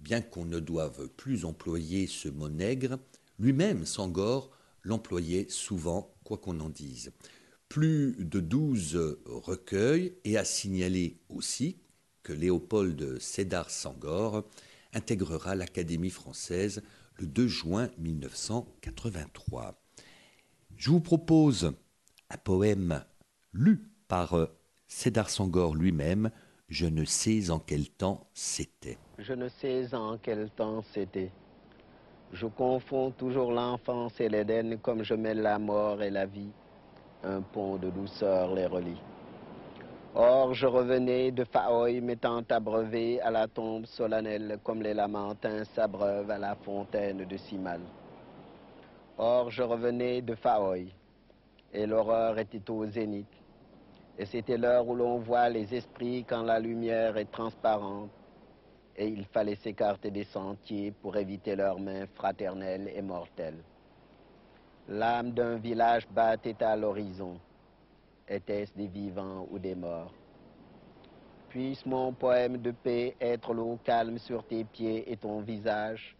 bien 0.00 0.22
qu'on 0.22 0.46
ne 0.46 0.60
doive 0.60 1.08
plus 1.18 1.44
employer 1.44 2.06
ce 2.06 2.28
mot 2.28 2.48
nègre, 2.48 2.98
lui-même, 3.38 3.84
Senghor, 3.84 4.50
l'employait 4.82 5.46
souvent, 5.50 6.14
quoi 6.24 6.38
qu'on 6.38 6.60
en 6.60 6.70
dise 6.70 7.12
plus 7.68 8.16
de 8.18 8.40
douze 8.40 9.18
recueils 9.26 10.14
et 10.24 10.38
a 10.38 10.44
signalé 10.44 11.18
aussi 11.28 11.78
que 12.22 12.32
Léopold 12.32 13.20
Sédar 13.20 13.70
Sangor 13.70 14.44
intégrera 14.92 15.54
l'Académie 15.54 16.10
française 16.10 16.82
le 17.16 17.26
2 17.26 17.48
juin 17.48 17.90
1983. 17.98 19.85
Je 20.76 20.90
vous 20.90 21.00
propose 21.00 21.72
un 22.30 22.36
poème 22.36 23.02
lu 23.52 23.90
par 24.08 24.36
Sédar 24.86 25.30
Sangor 25.30 25.74
lui-même, 25.74 26.30
Je 26.68 26.86
ne 26.86 27.04
sais 27.04 27.50
en 27.50 27.58
quel 27.60 27.88
temps 27.88 28.26
c'était. 28.34 28.98
Je 29.18 29.32
ne 29.32 29.48
sais 29.48 29.94
en 29.94 30.18
quel 30.18 30.50
temps 30.50 30.82
c'était. 30.92 31.30
Je 32.32 32.46
confonds 32.46 33.12
toujours 33.12 33.52
l'enfance 33.52 34.20
et 34.20 34.28
l'Éden 34.28 34.78
comme 34.82 35.02
je 35.04 35.14
mets 35.14 35.34
la 35.34 35.58
mort 35.58 36.02
et 36.02 36.10
la 36.10 36.26
vie 36.26 36.52
un 37.26 37.40
pont 37.40 37.76
de 37.76 37.90
douceur 37.90 38.54
les 38.54 38.66
relie. 38.66 39.00
Or, 40.14 40.54
je 40.54 40.66
revenais 40.66 41.30
de 41.30 41.44
Faoï, 41.44 42.00
m'étant 42.00 42.42
abreuvé 42.48 43.20
à 43.20 43.30
la 43.30 43.48
tombe 43.48 43.84
solennelle, 43.84 44.58
comme 44.62 44.82
les 44.82 44.94
lamentins 44.94 45.64
s'abreuvent 45.74 46.30
à 46.30 46.38
la 46.38 46.54
fontaine 46.54 47.26
de 47.26 47.36
Simal. 47.36 47.80
Or, 49.18 49.50
je 49.50 49.62
revenais 49.62 50.20
de 50.20 50.34
Faoï, 50.34 50.92
et 51.72 51.86
l'horreur 51.86 52.38
était 52.38 52.70
au 52.70 52.84
zénith. 52.86 53.26
Et 54.18 54.26
c'était 54.26 54.58
l'heure 54.58 54.86
où 54.86 54.94
l'on 54.94 55.18
voit 55.18 55.48
les 55.48 55.74
esprits 55.74 56.24
quand 56.28 56.42
la 56.42 56.58
lumière 56.58 57.16
est 57.16 57.30
transparente, 57.30 58.10
et 58.94 59.08
il 59.08 59.24
fallait 59.26 59.56
s'écarter 59.56 60.10
des 60.10 60.24
sentiers 60.24 60.90
pour 60.90 61.16
éviter 61.16 61.56
leurs 61.56 61.78
mains 61.78 62.06
fraternelles 62.14 62.90
et 62.94 63.02
mortelles. 63.02 63.62
L'âme 64.88 65.32
d'un 65.32 65.56
village 65.56 66.06
battait 66.10 66.62
à 66.62 66.76
l'horizon. 66.76 67.38
Était-ce 68.28 68.74
des 68.74 68.86
vivants 68.86 69.46
ou 69.50 69.58
des 69.58 69.74
morts? 69.74 70.12
Puisse 71.48 71.84
mon 71.86 72.12
poème 72.12 72.58
de 72.58 72.70
paix 72.70 73.16
être 73.20 73.54
l'eau 73.54 73.78
calme 73.82 74.18
sur 74.18 74.44
tes 74.44 74.64
pieds 74.64 75.10
et 75.10 75.16
ton 75.16 75.40
visage, 75.40 76.16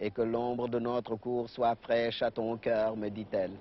et 0.00 0.10
que 0.10 0.22
l'ombre 0.22 0.68
de 0.68 0.78
notre 0.78 1.16
cour 1.16 1.48
soit 1.50 1.74
fraîche 1.76 2.22
à 2.22 2.30
ton 2.30 2.56
cœur, 2.56 2.96
me 2.96 3.08
dit-elle. 3.08 3.52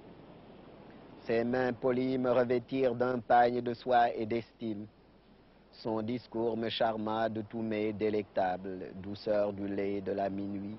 Ses 1.21 1.43
mains 1.43 1.73
polies 1.73 2.17
me 2.17 2.31
revêtirent 2.31 2.95
d'un 2.95 3.19
pagne 3.19 3.61
de 3.61 3.73
soie 3.73 4.13
et 4.15 4.25
d'estime. 4.25 4.87
Son 5.71 6.01
discours 6.01 6.57
me 6.57 6.69
charma 6.69 7.29
de 7.29 7.41
tous 7.41 7.61
mes 7.61 7.93
délectables, 7.93 8.91
douceur 8.95 9.53
du 9.53 9.67
lait 9.67 10.01
de 10.01 10.11
la 10.11 10.29
minuit 10.29 10.77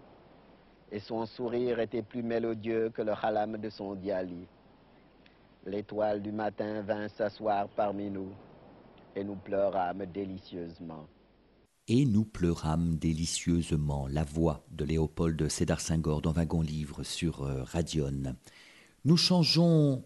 et 0.92 0.98
son 0.98 1.26
sourire 1.26 1.78
était 1.78 2.02
plus 2.02 2.22
mélodieux 2.22 2.90
que 2.90 3.02
le 3.02 3.12
halam 3.12 3.56
de 3.56 3.70
son 3.70 3.94
diali. 3.94 4.46
L'étoile 5.66 6.20
du 6.22 6.32
matin 6.32 6.82
vint 6.82 7.08
s'asseoir 7.08 7.68
parmi 7.68 8.10
nous, 8.10 8.32
et 9.14 9.22
nous 9.22 9.36
pleurâmes 9.36 10.06
délicieusement. 10.06 11.06
Et 11.92 12.04
nous 12.04 12.24
pleurâmes 12.24 12.98
délicieusement 12.98 14.06
la 14.06 14.22
voix 14.22 14.64
de 14.70 14.84
Léopold 14.84 15.48
Sédar 15.48 15.80
Senghor 15.80 16.22
dans 16.22 16.30
Wagon 16.30 16.62
Livre 16.62 17.02
sur 17.02 17.42
euh, 17.42 17.64
Radion. 17.64 18.36
Nous 19.04 19.16
changeons 19.16 20.04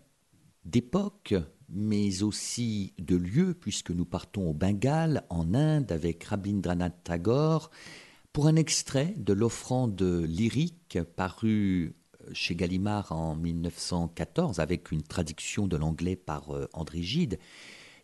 d'époque, 0.64 1.34
mais 1.68 2.22
aussi 2.22 2.94
de 2.96 3.16
lieu, 3.16 3.52
puisque 3.52 3.90
nous 3.90 4.06
partons 4.06 4.48
au 4.48 4.54
Bengale, 4.54 5.26
en 5.28 5.52
Inde, 5.52 5.92
avec 5.92 6.24
Rabindranath 6.24 7.04
Tagore, 7.04 7.70
pour 8.32 8.46
un 8.46 8.56
extrait 8.56 9.12
de 9.18 9.34
l'offrande 9.34 10.00
lyrique 10.26 10.98
paru 11.16 11.94
chez 12.32 12.56
Gallimard 12.56 13.12
en 13.12 13.36
1914 13.36 14.58
avec 14.58 14.90
une 14.90 15.02
traduction 15.02 15.66
de 15.66 15.76
l'anglais 15.76 16.16
par 16.16 16.48
euh, 16.56 16.66
André 16.72 17.02
Gide, 17.02 17.38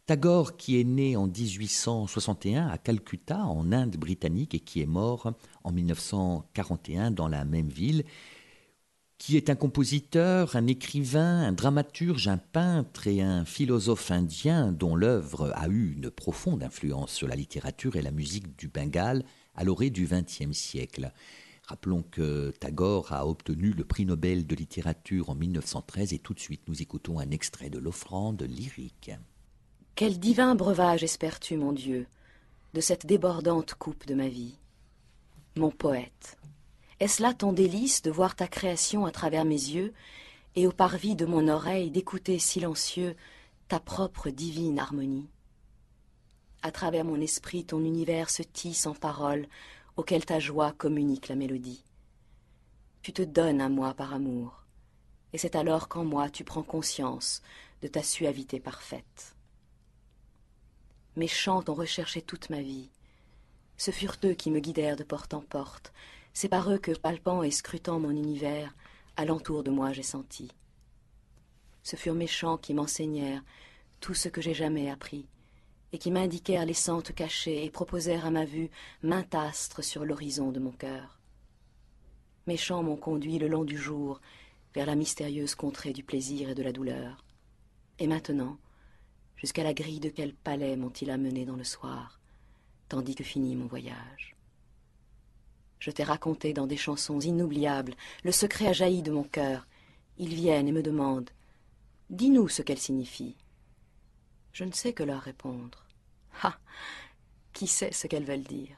Tagore, 0.07 0.57
qui 0.57 0.81
est 0.81 0.85
né 0.85 1.17
en 1.17 1.27
1861 1.27 2.69
à 2.69 2.79
Calcutta, 2.79 3.45
en 3.45 3.73
Inde 3.73 3.97
britannique, 3.97 4.55
et 4.55 4.61
qui 4.61 4.81
est 4.81 4.87
mort 4.87 5.33
en 5.65 5.73
1941 5.73 7.11
dans 7.11 7.29
la 7.29 7.45
même 7.45 7.69
ville, 7.69 8.05
qui 9.21 9.37
est 9.37 9.51
un 9.51 9.55
compositeur, 9.55 10.57
un 10.57 10.67
écrivain, 10.67 11.43
un 11.43 11.53
dramaturge, 11.53 12.27
un 12.27 12.39
peintre 12.39 13.07
et 13.07 13.21
un 13.21 13.45
philosophe 13.45 14.11
indien 14.11 14.73
dont 14.73 14.97
l'œuvre 14.97 15.53
a 15.55 15.69
eu 15.69 15.93
une 15.93 16.11
profonde 16.11 16.63
influence 16.63 17.13
sur 17.13 17.29
la 17.29 17.37
littérature 17.37 17.97
et 17.97 18.03
la 18.03 18.13
musique 18.13 18.59
du 18.59 18.69
Bengale 18.69 19.23
à 19.55 19.63
l'orée 19.63 19.91
du 19.91 20.07
XXe 20.07 20.57
siècle. 20.57 21.13
Rappelons 21.65 22.03
que 22.03 22.51
Tagore 22.59 23.13
a 23.13 23.29
obtenu 23.29 23.73
le 23.73 23.85
prix 23.85 24.07
Nobel 24.07 24.47
de 24.47 24.55
littérature 24.57 25.29
en 25.29 25.35
1913 25.35 26.15
et 26.15 26.19
tout 26.19 26.33
de 26.33 26.41
suite 26.41 26.63
nous 26.67 26.81
écoutons 26.81 27.19
un 27.19 27.31
extrait 27.31 27.69
de 27.69 27.79
l'offrande 27.79 28.43
lyrique. 28.43 29.13
Quel 30.01 30.19
divin 30.19 30.55
breuvage 30.55 31.05
espères-tu, 31.05 31.59
mon 31.59 31.73
Dieu, 31.73 32.07
de 32.73 32.81
cette 32.81 33.05
débordante 33.05 33.75
coupe 33.75 34.07
de 34.07 34.15
ma 34.15 34.29
vie? 34.29 34.57
Mon 35.57 35.71
poète, 35.71 36.39
est-ce 37.01 37.21
là 37.21 37.35
ton 37.35 37.53
délice 37.53 38.01
de 38.01 38.11
voir 38.11 38.35
ta 38.35 38.49
création 38.49 39.05
à 39.05 39.11
travers 39.11 39.45
mes 39.45 39.53
yeux 39.53 39.93
et 40.57 40.67
au 40.67 40.73
parvis 40.73 41.17
de 41.17 41.27
mon 41.27 41.49
oreille 41.49 41.91
d'écouter 41.91 42.39
silencieux 42.39 43.15
ta 43.69 43.79
propre 43.79 44.31
divine 44.31 44.79
harmonie? 44.79 45.29
À 46.63 46.73
travers 46.73 47.05
mon 47.05 47.21
esprit, 47.21 47.67
ton 47.67 47.85
univers 47.85 48.31
se 48.31 48.43
tisse 48.43 48.87
en 48.87 48.95
paroles 48.95 49.47
auxquelles 49.99 50.25
ta 50.25 50.41
joie 50.41 50.73
communique 50.73 51.29
la 51.29 51.37
mélodie. 51.37 51.85
Tu 53.03 53.13
te 53.13 53.21
donnes 53.21 53.61
à 53.61 53.69
moi 53.69 53.93
par 53.93 54.15
amour, 54.15 54.65
et 55.35 55.37
c'est 55.37 55.57
alors 55.57 55.89
qu'en 55.89 56.07
moi 56.07 56.31
tu 56.31 56.43
prends 56.43 56.63
conscience 56.63 57.43
de 57.83 57.89
ta 57.89 58.03
suavité 58.03 58.61
parfaite. 58.61 59.37
Mes 61.17 61.29
chants 61.29 61.65
ont 61.69 61.75
recherché 61.75 62.23
toute 62.23 62.51
ma 62.51 62.63
vie. 62.63 62.89
Ce 63.77 63.91
furent 63.91 64.17
eux 64.25 64.35
qui 64.35 64.51
me 64.51 64.61
guidèrent 64.61 64.97
de 64.97 65.05
porte 65.05 65.35
en 65.35 65.41
porte, 65.41 65.93
C'est 66.33 66.49
par 66.49 66.71
eux 66.71 66.79
que, 66.79 66.93
palpant 66.93 67.43
et 67.43 67.51
scrutant 67.51 67.99
mon 67.99 68.11
univers, 68.11 68.75
alentour 69.17 69.65
de 69.65 69.71
moi 69.71 69.93
j'ai 69.93 70.05
senti. 70.05 70.53
Ce 71.83 71.97
furent 71.97 72.15
mes 72.15 72.29
chants 72.29 72.57
qui 72.59 72.75
m'enseignèrent 72.75 73.43
tout 74.01 74.15
ce 74.15 74.29
que 74.29 74.41
j'ai 74.41 74.55
jamais 74.55 74.91
appris, 74.91 75.27
et 75.93 75.99
qui 75.99 76.11
m'indiquèrent 76.11 76.67
les 76.67 76.75
sentes 76.75 77.13
cachées 77.15 77.65
et 77.65 77.71
proposèrent 77.71 78.27
à 78.27 78.31
ma 78.31 78.45
vue 78.45 78.71
maint 79.03 79.27
astre 79.33 79.83
sur 79.83 80.05
l'horizon 80.05 80.53
de 80.53 80.61
mon 80.61 80.73
cœur. 80.73 81.19
Mes 82.47 82.57
chants 82.57 82.83
m'ont 82.83 82.97
conduit 82.97 83.39
le 83.39 83.49
long 83.49 83.65
du 83.65 83.77
jour 83.77 84.21
vers 84.75 84.87
la 84.87 84.95
mystérieuse 84.95 85.55
contrée 85.55 85.93
du 85.93 86.05
plaisir 86.05 86.51
et 86.51 86.55
de 86.55 86.63
la 86.63 86.73
douleur. 86.73 87.25
Et 87.99 88.07
maintenant, 88.07 88.57
jusqu'à 89.41 89.65
la 89.65 89.73
grille 89.73 90.01
de 90.01 90.11
quel 90.11 90.35
palais 90.35 90.77
m'ont-ils 90.77 91.11
amené 91.11 91.47
dans 91.47 91.57
le 91.57 91.65
soir, 91.65 92.21
tandis 92.89 93.15
que 93.15 93.25
finit 93.25 93.57
mon 93.57 93.67
voyage. 93.67 94.37
Je 95.79 95.91
t'ai 95.91 96.05
raconté 96.05 96.53
dans 96.53 96.67
des 96.67 96.77
chansons 96.77 97.21
inoubliables 97.21 97.95
le 98.23 98.33
secret 98.33 98.67
a 98.67 98.73
jailli 98.75 99.03
de 99.03 99.11
mon 99.11 99.25
cœur. 99.25 99.67
Ils 100.19 100.35
viennent 100.35 100.69
et 100.69 100.73
me 100.73 100.83
demandent 100.83 101.31
Dis-nous 102.11 102.49
ce 102.49 102.61
qu'elles 102.61 102.79
signifient. 102.79 103.37
Je 104.53 104.65
ne 104.65 104.73
sais 104.73 104.93
que 104.93 105.03
leur 105.03 105.23
répondre. 105.23 105.87
Ah 106.43 106.59
Qui 107.55 107.67
sait 107.67 107.93
ce 107.93 108.07
qu'elles 108.07 108.25
veulent 108.25 108.43
dire? 108.43 108.77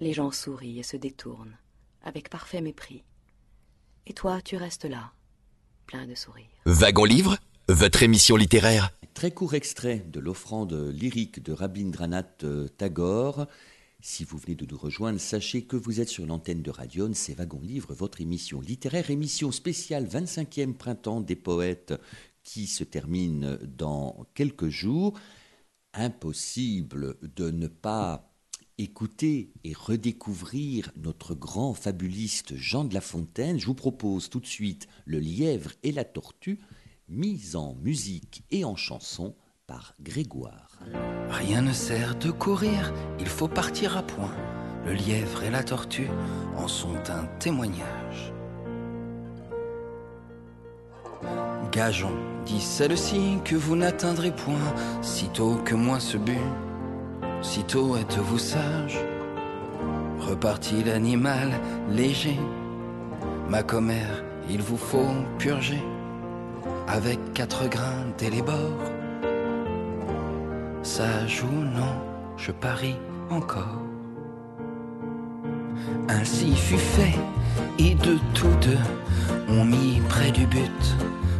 Les 0.00 0.14
gens 0.14 0.30
sourient 0.30 0.78
et 0.78 0.84
se 0.84 0.96
détournent, 0.96 1.58
avec 2.02 2.30
parfait 2.30 2.62
mépris. 2.62 3.04
Et 4.06 4.14
toi, 4.14 4.40
tu 4.40 4.56
restes 4.56 4.86
là, 4.86 5.12
plein 5.86 6.06
de 6.06 6.14
sourires. 6.14 6.46
Wagon 6.64 7.04
Livre, 7.04 7.36
votre 7.68 8.02
émission 8.02 8.36
littéraire. 8.36 8.90
Très 9.12 9.30
court 9.30 9.54
extrait 9.54 10.02
de 10.10 10.20
l'offrande 10.20 10.72
lyrique 10.72 11.42
de 11.42 11.52
Rabindranath 11.52 12.46
Tagore. 12.78 13.46
Si 14.00 14.24
vous 14.24 14.38
venez 14.38 14.54
de 14.54 14.64
nous 14.64 14.78
rejoindre, 14.78 15.20
sachez 15.20 15.62
que 15.62 15.76
vous 15.76 16.00
êtes 16.00 16.08
sur 16.08 16.24
l'antenne 16.24 16.62
de 16.62 16.70
Radion, 16.70 17.10
c'est 17.12 17.34
Wagon 17.34 17.60
Livre, 17.60 17.92
votre 17.92 18.22
émission 18.22 18.60
littéraire, 18.60 19.10
émission 19.10 19.52
spéciale 19.52 20.06
25e 20.06 20.74
printemps 20.74 21.20
des 21.20 21.36
poètes 21.36 21.92
qui 22.42 22.66
se 22.66 22.84
termine 22.84 23.58
dans 23.76 24.24
quelques 24.34 24.68
jours. 24.68 25.18
Impossible 25.92 27.16
de 27.36 27.50
ne 27.50 27.66
pas 27.66 28.32
écouter 28.78 29.50
et 29.64 29.74
redécouvrir 29.74 30.92
notre 30.96 31.34
grand 31.34 31.74
fabuliste 31.74 32.54
Jean 32.56 32.84
de 32.84 32.94
La 32.94 33.00
Fontaine. 33.00 33.58
Je 33.58 33.66
vous 33.66 33.74
propose 33.74 34.30
tout 34.30 34.40
de 34.40 34.46
suite 34.46 34.88
Le 35.04 35.18
lièvre 35.18 35.72
et 35.82 35.92
la 35.92 36.04
tortue, 36.04 36.60
mise 37.08 37.56
en 37.56 37.74
musique 37.82 38.44
et 38.50 38.64
en 38.64 38.76
chanson 38.76 39.34
par 39.66 39.94
Grégoire. 40.00 40.78
Rien 41.28 41.62
ne 41.62 41.72
sert 41.72 42.14
de 42.16 42.30
courir, 42.30 42.92
il 43.18 43.26
faut 43.26 43.48
partir 43.48 43.96
à 43.96 44.02
point. 44.02 44.34
Le 44.84 44.92
lièvre 44.92 45.42
et 45.42 45.50
la 45.50 45.62
tortue 45.62 46.08
en 46.56 46.68
sont 46.68 46.96
un 47.10 47.26
témoignage. 47.38 48.32
Gageons, 51.72 52.16
dit 52.46 52.60
celle-ci, 52.60 53.38
que 53.44 53.56
vous 53.56 53.76
n'atteindrez 53.76 54.34
point, 54.34 54.74
sitôt 55.02 55.56
que 55.64 55.74
moi 55.74 56.00
ce 56.00 56.16
but, 56.16 56.38
sitôt 57.42 57.96
êtes-vous 57.96 58.38
sage. 58.38 58.98
Repartit 60.18 60.82
l'animal 60.82 61.52
léger, 61.90 62.38
ma 63.48 63.62
commère, 63.62 64.24
il 64.48 64.62
vous 64.62 64.78
faut 64.78 65.12
purger, 65.38 65.82
avec 66.88 67.18
quatre 67.34 67.68
grains 67.68 68.06
dès 68.16 68.30
les 68.30 68.42
bords. 68.42 68.92
Non, 71.52 71.94
je 72.36 72.50
parie 72.50 72.96
encore. 73.30 73.82
Ainsi 76.08 76.56
fut 76.56 76.78
fait, 76.78 77.18
et 77.78 77.94
de 77.94 78.18
tous 78.34 78.54
deux, 78.60 78.84
on 79.48 79.64
mit 79.64 80.00
près 80.08 80.30
du 80.30 80.46
but 80.46 80.96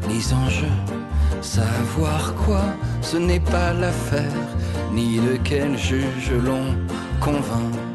les 0.08 0.32
enjeux. 0.32 0.66
Savoir 1.40 2.34
quoi, 2.34 2.62
ce 3.00 3.16
n'est 3.16 3.40
pas 3.40 3.72
l'affaire, 3.72 4.46
ni 4.92 5.18
de 5.18 5.38
quel 5.42 5.76
juge 5.76 6.32
l'on 6.44 6.76
convainc. 7.20 7.87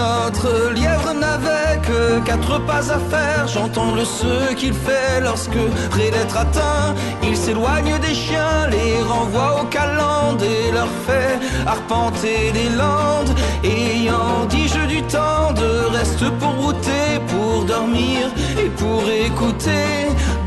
Notre 0.00 0.72
lièvre 0.72 1.12
n'avait 1.12 1.78
que 1.88 2.20
quatre 2.24 2.58
pas 2.64 2.84
à 2.96 2.98
faire. 3.12 3.46
J'entends 3.54 3.94
le 3.94 4.04
ce 4.04 4.54
qu'il 4.54 4.72
fait 4.72 5.20
lorsque, 5.20 5.62
près 5.90 6.10
d'être 6.10 6.36
atteint, 6.44 6.94
il 7.22 7.36
s'éloigne 7.36 7.98
des 8.06 8.14
chiens, 8.14 8.66
les 8.70 9.02
renvoie 9.02 9.60
aux 9.60 9.66
calendes 9.66 10.42
et 10.42 10.72
leur 10.72 10.90
fait 11.06 11.34
arpenter 11.66 12.50
des 12.58 12.70
landes. 12.82 13.32
Ayant 13.62 14.46
dit 14.48 14.68
je 14.68 14.82
du 14.94 15.02
temps 15.02 15.52
de 15.62 15.70
reste 15.96 16.24
pour 16.38 16.54
router, 16.64 17.08
pour 17.32 17.64
dormir 17.64 18.20
et 18.62 18.70
pour 18.80 19.02
écouter 19.26 19.88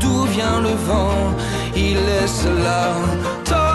d'où 0.00 0.24
vient 0.36 0.60
le 0.68 0.74
vent? 0.88 1.26
Il 1.76 1.94
laisse 2.08 2.44
la 2.66 2.84
tortue 3.44 3.73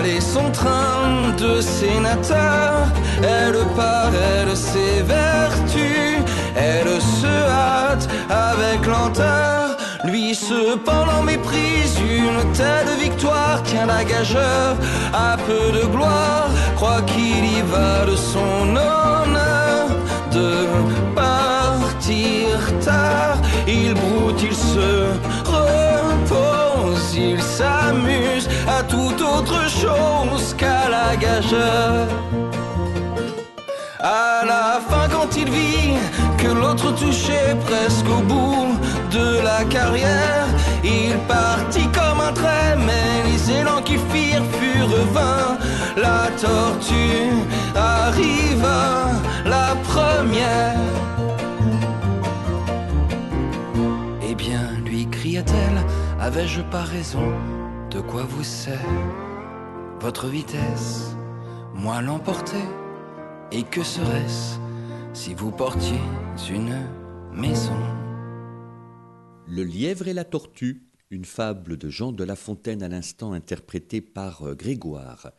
aller 0.00 0.20
son 0.20 0.50
train 0.50 1.34
de 1.36 1.60
sénateur. 1.60 2.88
Elle 3.22 3.60
part, 3.76 4.12
elle 4.34 4.56
s'évertue, 4.56 6.16
elle 6.56 7.00
se 7.18 7.34
hâte 7.48 8.08
avec 8.30 8.86
lenteur. 8.86 9.76
Lui 10.04 10.34
cependant 10.34 11.22
méprise 11.22 11.94
une 12.18 12.40
telle 12.52 12.92
victoire 12.98 13.62
Tient 13.64 13.84
la 13.84 14.02
gageure 14.02 14.76
à 15.12 15.36
peu 15.46 15.78
de 15.78 15.84
gloire 15.94 16.48
Croit 16.76 17.02
qu'il 17.02 17.44
y 17.58 17.60
va 17.72 18.06
de 18.06 18.16
son 18.16 18.62
honneur 18.70 19.88
De 20.32 20.50
partir 21.14 22.56
tard 22.82 23.36
Il 23.68 23.92
broute, 23.92 24.42
il 24.42 24.54
se 24.54 24.88
repose 25.44 27.14
Il 27.14 27.42
s'amuse 27.42 28.48
à 28.80 28.82
toute 28.84 29.20
autre 29.20 29.60
chose 29.68 30.54
qu'à 30.54 30.88
la 30.88 31.14
gageure 31.16 32.08
à 34.02 34.44
la 34.46 34.80
fin, 34.88 35.06
quand 35.14 35.36
il 35.36 35.50
vit 35.50 35.98
que 36.38 36.48
l'autre 36.48 36.90
touchait 36.94 37.54
presque 37.66 38.08
au 38.08 38.22
bout 38.22 38.78
de 39.10 39.42
la 39.48 39.62
carrière, 39.64 40.46
il 40.82 41.12
partit 41.28 41.88
comme 41.98 42.20
un 42.28 42.32
trait, 42.32 42.76
mais 42.78 43.08
les 43.28 43.42
élans 43.58 43.82
qu'il 43.82 44.00
firent 44.12 44.48
furent 44.58 45.04
vains. 45.12 45.58
La 45.98 46.30
tortue 46.40 47.34
arriva 47.76 49.10
la 49.44 49.76
première. 49.90 50.80
Eh 54.26 54.34
bien, 54.34 54.62
lui 54.86 55.06
cria-t-elle, 55.10 55.78
avais-je 56.18 56.62
pas 56.62 56.84
raison 56.84 57.28
quoi 58.10 58.24
vous 58.24 58.42
sert 58.42 58.80
votre 60.00 60.26
vitesse 60.26 61.14
Moi 61.74 62.02
l'emporter 62.02 62.64
et 63.52 63.62
que 63.62 63.84
serait-ce 63.84 64.58
si 65.12 65.32
vous 65.32 65.52
portiez 65.52 66.00
une 66.50 66.76
maison? 67.32 67.76
Le 69.46 69.62
lièvre 69.62 70.08
et 70.08 70.12
la 70.12 70.24
tortue, 70.24 70.82
une 71.10 71.24
fable 71.24 71.76
de 71.76 71.88
Jean 71.88 72.10
de 72.10 72.24
La 72.24 72.34
Fontaine 72.34 72.82
à 72.82 72.88
l'instant 72.88 73.32
interprétée 73.32 74.00
par 74.00 74.42
euh, 74.42 74.54
Grégoire. 74.54 75.30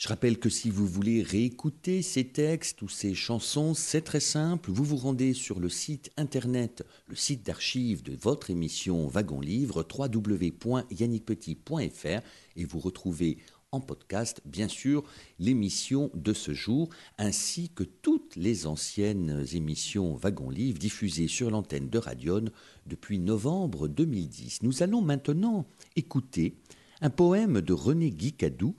Je 0.00 0.08
rappelle 0.08 0.38
que 0.38 0.48
si 0.48 0.70
vous 0.70 0.86
voulez 0.86 1.22
réécouter 1.22 2.00
ces 2.00 2.24
textes 2.24 2.80
ou 2.80 2.88
ces 2.88 3.14
chansons, 3.14 3.74
c'est 3.74 4.00
très 4.00 4.18
simple. 4.18 4.70
Vous 4.70 4.82
vous 4.82 4.96
rendez 4.96 5.34
sur 5.34 5.60
le 5.60 5.68
site 5.68 6.10
internet, 6.16 6.82
le 7.06 7.16
site 7.16 7.44
d'archives 7.44 8.02
de 8.02 8.16
votre 8.16 8.48
émission 8.48 9.06
Wagon 9.08 9.42
Livre, 9.42 9.86
www.yannickpetit.fr, 9.86 12.22
et 12.56 12.64
vous 12.64 12.78
retrouvez 12.78 13.36
en 13.72 13.82
podcast, 13.82 14.40
bien 14.46 14.68
sûr, 14.68 15.04
l'émission 15.38 16.10
de 16.14 16.32
ce 16.32 16.54
jour, 16.54 16.88
ainsi 17.18 17.68
que 17.68 17.84
toutes 17.84 18.36
les 18.36 18.66
anciennes 18.66 19.44
émissions 19.52 20.14
Wagon 20.14 20.48
Livre 20.48 20.78
diffusées 20.78 21.28
sur 21.28 21.50
l'antenne 21.50 21.90
de 21.90 21.98
Radion 21.98 22.46
depuis 22.86 23.18
novembre 23.18 23.86
2010. 23.86 24.62
Nous 24.62 24.82
allons 24.82 25.02
maintenant 25.02 25.66
écouter 25.94 26.54
un 27.02 27.10
poème 27.10 27.60
de 27.60 27.74
René 27.74 28.10
Guicadou, 28.10 28.74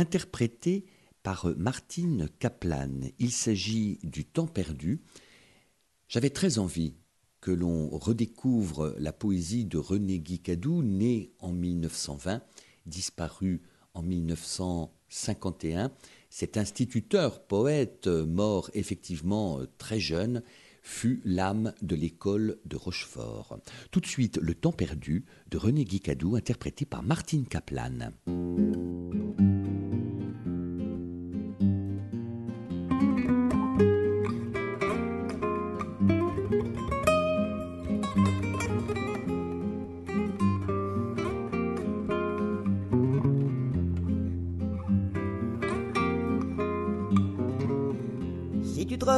interprété 0.00 0.86
par 1.22 1.52
Martine 1.56 2.28
Kaplan. 2.38 3.00
Il 3.18 3.30
s'agit 3.30 3.98
du 4.02 4.24
temps 4.24 4.46
perdu. 4.46 5.02
J'avais 6.08 6.30
très 6.30 6.58
envie 6.58 6.94
que 7.40 7.50
l'on 7.50 7.88
redécouvre 7.90 8.94
la 8.98 9.12
poésie 9.12 9.64
de 9.64 9.78
René 9.78 10.18
Guicadou, 10.18 10.82
né 10.82 11.32
en 11.38 11.52
1920, 11.52 12.42
disparu 12.86 13.62
en 13.94 14.02
1951. 14.02 15.92
Cet 16.30 16.56
instituteur, 16.56 17.42
poète, 17.42 18.06
mort 18.06 18.70
effectivement 18.74 19.60
très 19.78 20.00
jeune, 20.00 20.42
fut 20.82 21.20
l'âme 21.24 21.74
de 21.82 21.94
l'école 21.94 22.58
de 22.64 22.76
Rochefort. 22.76 23.58
Tout 23.90 24.00
de 24.00 24.06
suite, 24.06 24.38
Le 24.40 24.54
temps 24.54 24.72
perdu 24.72 25.26
de 25.50 25.58
René 25.58 25.84
Guicadou, 25.84 26.36
interprété 26.36 26.86
par 26.86 27.02
Martine 27.02 27.46
Kaplan. 27.46 28.12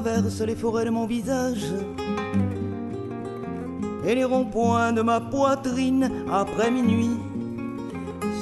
Traverses 0.03 0.41
les 0.41 0.57
forêts 0.57 0.85
de 0.85 0.91
mon 0.91 1.07
visage 1.07 1.65
et 4.05 4.17
les 4.17 4.25
ronds-points 4.25 4.93
de 4.93 5.01
ma 5.01 5.21
poitrine 5.21 6.11
après 6.31 6.73
minuit. 6.73 7.19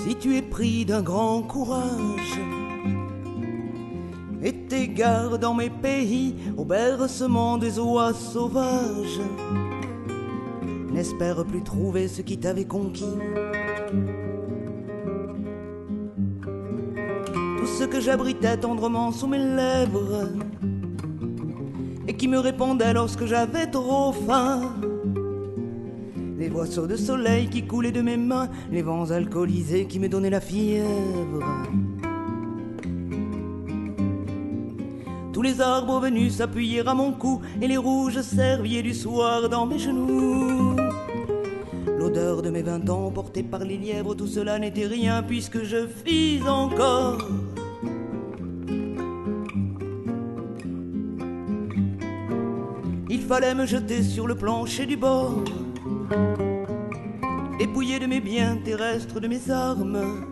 Si 0.02 0.16
tu 0.16 0.36
es 0.36 0.42
pris 0.42 0.86
d'un 0.86 1.02
grand 1.02 1.42
courage 1.42 2.40
et 4.42 4.54
t'égares 4.54 5.38
dans 5.38 5.52
mes 5.52 5.68
pays 5.68 6.34
au 6.56 6.64
bercement 6.64 7.58
des 7.58 7.78
oies 7.78 8.14
sauvages, 8.14 9.20
n'espère 10.90 11.44
plus 11.44 11.62
trouver 11.62 12.08
ce 12.08 12.22
qui 12.22 12.38
t'avait 12.38 12.64
conquis. 12.64 13.18
Tout 17.58 17.66
ce 17.66 17.84
que 17.84 18.00
j'abritais 18.00 18.56
tendrement 18.56 19.12
sous 19.12 19.26
mes 19.26 19.38
lèvres 19.38 20.30
qui 22.20 22.28
me 22.28 22.38
répondait 22.38 22.92
lorsque 22.92 23.24
j'avais 23.24 23.66
trop 23.66 24.12
faim. 24.12 24.74
Les 26.38 26.50
boisseaux 26.50 26.86
de 26.86 26.94
soleil 26.94 27.48
qui 27.48 27.66
coulaient 27.66 27.92
de 27.92 28.02
mes 28.02 28.18
mains, 28.18 28.50
les 28.70 28.82
vents 28.82 29.10
alcoolisés 29.10 29.86
qui 29.86 29.98
me 29.98 30.06
donnaient 30.06 30.28
la 30.28 30.42
fièvre. 30.42 31.64
Tous 35.32 35.40
les 35.40 35.62
arbres 35.62 35.98
venus 35.98 36.34
s'appuyer 36.34 36.86
à 36.86 36.92
mon 36.92 37.12
cou 37.12 37.40
et 37.62 37.66
les 37.66 37.78
rouges 37.78 38.20
serviers 38.20 38.82
du 38.82 38.92
soir 38.92 39.48
dans 39.48 39.64
mes 39.64 39.78
genoux. 39.78 40.76
L'odeur 41.98 42.42
de 42.42 42.50
mes 42.50 42.60
vingt 42.60 42.86
ans 42.90 43.10
portée 43.10 43.42
par 43.42 43.64
les 43.64 43.78
lièvres, 43.78 44.14
tout 44.14 44.26
cela 44.26 44.58
n'était 44.58 44.86
rien 44.86 45.22
puisque 45.22 45.62
je 45.62 45.86
fis 46.04 46.42
encore. 46.46 47.16
Fallait 53.30 53.54
me 53.54 53.64
jeter 53.64 54.02
sur 54.02 54.26
le 54.26 54.34
plancher 54.34 54.86
du 54.86 54.96
bord, 54.96 55.44
dépouillé 57.60 58.00
de 58.00 58.06
mes 58.06 58.20
biens 58.20 58.56
terrestres, 58.56 59.20
de 59.20 59.28
mes 59.28 59.52
armes. 59.52 60.26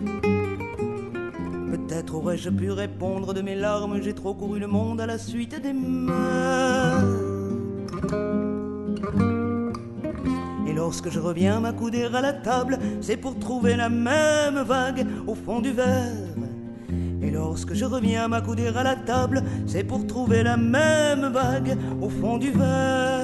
Peut-être 1.71 2.17
aurais-je 2.17 2.51
pu 2.51 2.73
répondre 2.73 3.35
de 3.35 3.41
mes 3.41 3.55
larmes, 3.55 4.03
j'ai 4.03 4.15
trop 4.15 4.35
couru 4.35 4.59
le 4.59 4.67
monde 4.67 5.01
à 5.01 5.07
la 5.07 5.17
suite 5.17 5.63
des 5.63 5.73
mains. 5.73 7.05
Et 10.67 10.73
lorsque 10.73 11.09
je 11.09 11.21
reviens 11.21 11.61
m'accouder 11.61 12.03
à 12.13 12.21
la 12.21 12.33
table, 12.33 12.81
c'est 13.01 13.17
pour 13.17 13.39
trouver 13.39 13.77
la 13.77 13.91
même 13.91 14.61
vague 14.67 15.07
au 15.29 15.37
fond 15.37 15.61
du 15.61 15.71
verre. 15.71 16.28
Lorsque 17.49 17.73
je 17.73 17.87
reviens 17.87 18.29
m'accouder 18.29 18.67
à 18.67 18.83
la 18.83 18.95
table, 18.95 19.43
c'est 19.67 19.83
pour 19.83 20.07
trouver 20.07 20.43
la 20.43 20.59
même 20.59 21.33
vague 21.33 21.79
au 22.03 22.11
fond 22.11 22.37
du 22.37 22.51
verre. 22.51 23.18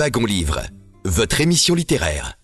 Wagon 0.00 0.24
Livre, 0.24 0.62
votre 1.04 1.42
émission 1.42 1.74
littéraire. 1.74 2.38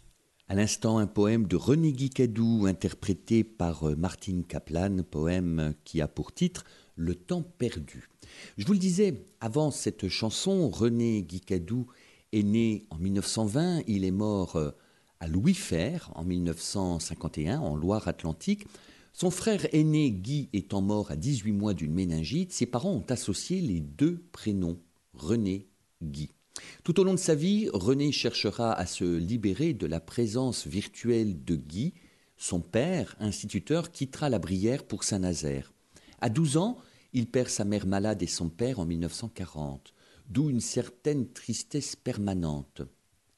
À 0.47 0.55
l'instant, 0.55 0.99
un 0.99 1.07
poème 1.07 1.47
de 1.47 1.57
René 1.57 1.91
Guicadou 1.91 2.67
interprété 2.67 3.45
par 3.45 3.89
euh, 3.89 3.97
Martine 3.97 4.45
Kaplan, 4.45 4.99
poème 5.11 5.73
qui 5.83 6.03
a 6.03 6.07
pour 6.07 6.35
titre 6.35 6.65
Le 6.97 7.15
temps 7.15 7.41
perdu. 7.41 8.11
Je 8.59 8.67
vous 8.67 8.75
le 8.75 8.79
disais, 8.79 9.25
avant 9.41 9.71
cette 9.71 10.11
chanson, 10.11 10.69
René 10.69 11.23
Guicadou 11.23 11.87
est 12.35 12.43
né 12.43 12.85
en 12.91 12.99
1920, 12.99 13.85
il 13.87 14.05
est 14.05 14.11
mort 14.11 14.57
euh, 14.57 14.73
à 15.21 15.27
Louis 15.27 15.55
Fer 15.55 16.13
en 16.15 16.25
1951 16.25 17.61
en 17.61 17.75
Loire-Atlantique. 17.75 18.67
Son 19.15 19.31
frère 19.31 19.67
aîné 19.73 20.11
Guy 20.11 20.51
étant 20.53 20.83
mort 20.83 21.11
à 21.11 21.17
18 21.17 21.53
mois 21.53 21.73
d'une 21.73 21.95
méningite, 21.95 22.53
ses 22.53 22.67
parents 22.67 22.93
ont 22.93 23.07
associé 23.09 23.63
les 23.63 23.81
deux 23.81 24.23
prénoms, 24.31 24.79
René 25.15 25.69
Guy. 26.03 26.36
Tout 26.85 27.01
au 27.01 27.05
long 27.05 27.15
de 27.15 27.19
sa 27.19 27.35
vie, 27.35 27.69
René 27.73 28.13
cherchera 28.13 28.73
à 28.73 28.87
se 28.87 29.05
libérer 29.05 29.73
de 29.75 29.87
la 29.87 30.01
présence 30.01 30.67
virtuelle 30.67 31.45
de 31.45 31.57
Guy. 31.57 31.95
Son 32.37 32.61
père, 32.61 33.17
instituteur, 33.19 33.91
quittera 33.91 34.29
la 34.29 34.39
Brière 34.39 34.85
pour 34.85 35.05
Saint-Nazaire. 35.05 35.73
À 36.21 36.29
12 36.29 36.57
ans, 36.57 36.79
il 37.13 37.27
perd 37.27 37.49
sa 37.49 37.65
mère 37.65 37.87
malade 37.87 38.23
et 38.23 38.27
son 38.27 38.49
père 38.49 38.79
en 38.79 38.87
1940, 38.87 39.95
d'où 40.29 40.51
une 40.51 40.61
certaine 40.61 41.29
tristesse 41.29 41.97
permanente. 41.97 42.83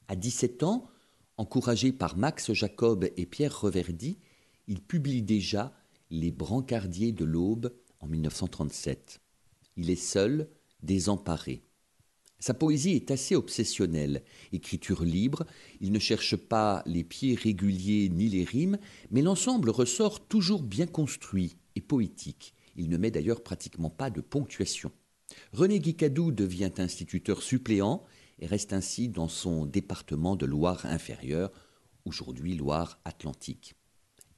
À 0.08 0.16
17 0.16 0.62
ans, 0.62 0.88
encouragé 1.36 1.92
par 1.92 2.16
Max 2.16 2.52
Jacob 2.52 3.08
et 3.16 3.26
Pierre 3.26 3.60
Reverdy, 3.60 4.18
il 4.66 4.82
publie 4.82 5.22
déjà 5.22 5.72
Les 6.10 6.30
brancardiers 6.30 7.12
de 7.12 7.24
l'Aube 7.24 7.72
en 8.00 8.06
1937. 8.06 9.20
Il 9.76 9.90
est 9.90 9.96
seul, 9.96 10.48
désemparé. 10.82 11.62
Sa 12.40 12.54
poésie 12.54 12.92
est 12.92 13.10
assez 13.10 13.34
obsessionnelle. 13.34 14.22
Écriture 14.52 15.02
libre, 15.02 15.44
il 15.80 15.90
ne 15.90 15.98
cherche 15.98 16.36
pas 16.36 16.82
les 16.86 17.02
pieds 17.02 17.34
réguliers 17.34 18.08
ni 18.08 18.28
les 18.28 18.44
rimes, 18.44 18.78
mais 19.10 19.22
l'ensemble 19.22 19.70
ressort 19.70 20.26
toujours 20.26 20.62
bien 20.62 20.86
construit 20.86 21.56
et 21.74 21.80
poétique. 21.80 22.54
Il 22.76 22.88
ne 22.88 22.96
met 22.96 23.10
d'ailleurs 23.10 23.42
pratiquement 23.42 23.90
pas 23.90 24.08
de 24.10 24.20
ponctuation. 24.20 24.92
René 25.52 25.80
Guicadou 25.80 26.30
devient 26.30 26.70
instituteur 26.78 27.42
suppléant 27.42 28.04
et 28.38 28.46
reste 28.46 28.72
ainsi 28.72 29.08
dans 29.08 29.28
son 29.28 29.66
département 29.66 30.36
de 30.36 30.46
Loire 30.46 30.86
inférieure, 30.86 31.50
aujourd'hui 32.04 32.54
Loire 32.54 33.00
Atlantique. 33.04 33.74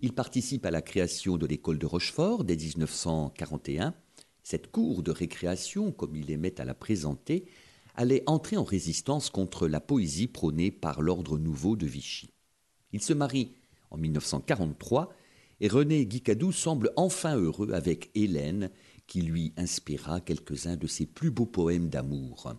Il 0.00 0.14
participe 0.14 0.64
à 0.64 0.70
la 0.70 0.80
création 0.80 1.36
de 1.36 1.46
l'école 1.46 1.78
de 1.78 1.84
Rochefort 1.84 2.44
dès 2.44 2.56
1941. 2.56 3.94
Cette 4.42 4.70
cour 4.70 5.02
de 5.02 5.10
récréation, 5.10 5.92
comme 5.92 6.16
il 6.16 6.30
aimait 6.30 6.58
à 6.58 6.64
la 6.64 6.74
présenter, 6.74 7.44
allait 8.00 8.22
entrer 8.24 8.56
en 8.56 8.64
résistance 8.64 9.28
contre 9.28 9.68
la 9.68 9.78
poésie 9.78 10.26
prônée 10.26 10.70
par 10.70 11.02
l'ordre 11.02 11.36
nouveau 11.36 11.76
de 11.76 11.84
Vichy. 11.84 12.30
Il 12.94 13.02
se 13.02 13.12
marie 13.12 13.52
en 13.90 13.98
1943 13.98 15.12
et 15.60 15.68
René 15.68 16.06
Guicadou 16.06 16.50
semble 16.50 16.92
enfin 16.96 17.36
heureux 17.36 17.72
avec 17.74 18.10
Hélène 18.14 18.70
qui 19.06 19.20
lui 19.20 19.52
inspira 19.58 20.22
quelques-uns 20.22 20.78
de 20.78 20.86
ses 20.86 21.04
plus 21.04 21.30
beaux 21.30 21.44
poèmes 21.44 21.90
d'amour. 21.90 22.54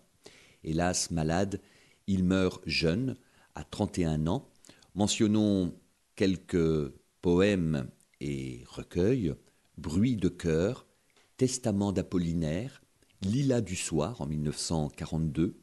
Hélas 0.64 1.10
malade, 1.10 1.60
il 2.06 2.24
meurt 2.24 2.62
jeune, 2.68 3.18
à 3.56 3.64
31 3.64 4.28
ans. 4.28 4.48
Mentionnons 4.94 5.74
quelques 6.16 6.94
poèmes 7.24 7.90
et 8.20 8.64
recueils 8.68 9.34
Bruit 9.80 10.18
de 10.18 10.30
cœur, 10.30 10.86
Testament 11.38 11.94
d'Apollinaire, 11.94 12.81
Lila 13.24 13.62
du 13.62 13.76
soir 13.76 14.20
en 14.22 14.26
1942, 14.26 15.56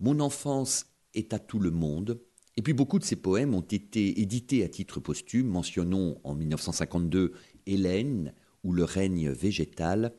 Mon 0.00 0.20
enfance 0.20 0.86
est 1.14 1.32
à 1.32 1.38
tout 1.38 1.58
le 1.58 1.70
monde, 1.70 2.20
et 2.56 2.62
puis 2.62 2.74
beaucoup 2.74 2.98
de 2.98 3.04
ces 3.04 3.16
poèmes 3.16 3.54
ont 3.54 3.62
été 3.62 4.20
édités 4.20 4.62
à 4.64 4.68
titre 4.68 5.00
posthume, 5.00 5.46
mentionnons 5.46 6.20
en 6.24 6.34
1952 6.34 7.32
Hélène 7.66 8.34
ou 8.64 8.72
Le 8.72 8.84
règne 8.84 9.30
végétal, 9.30 10.12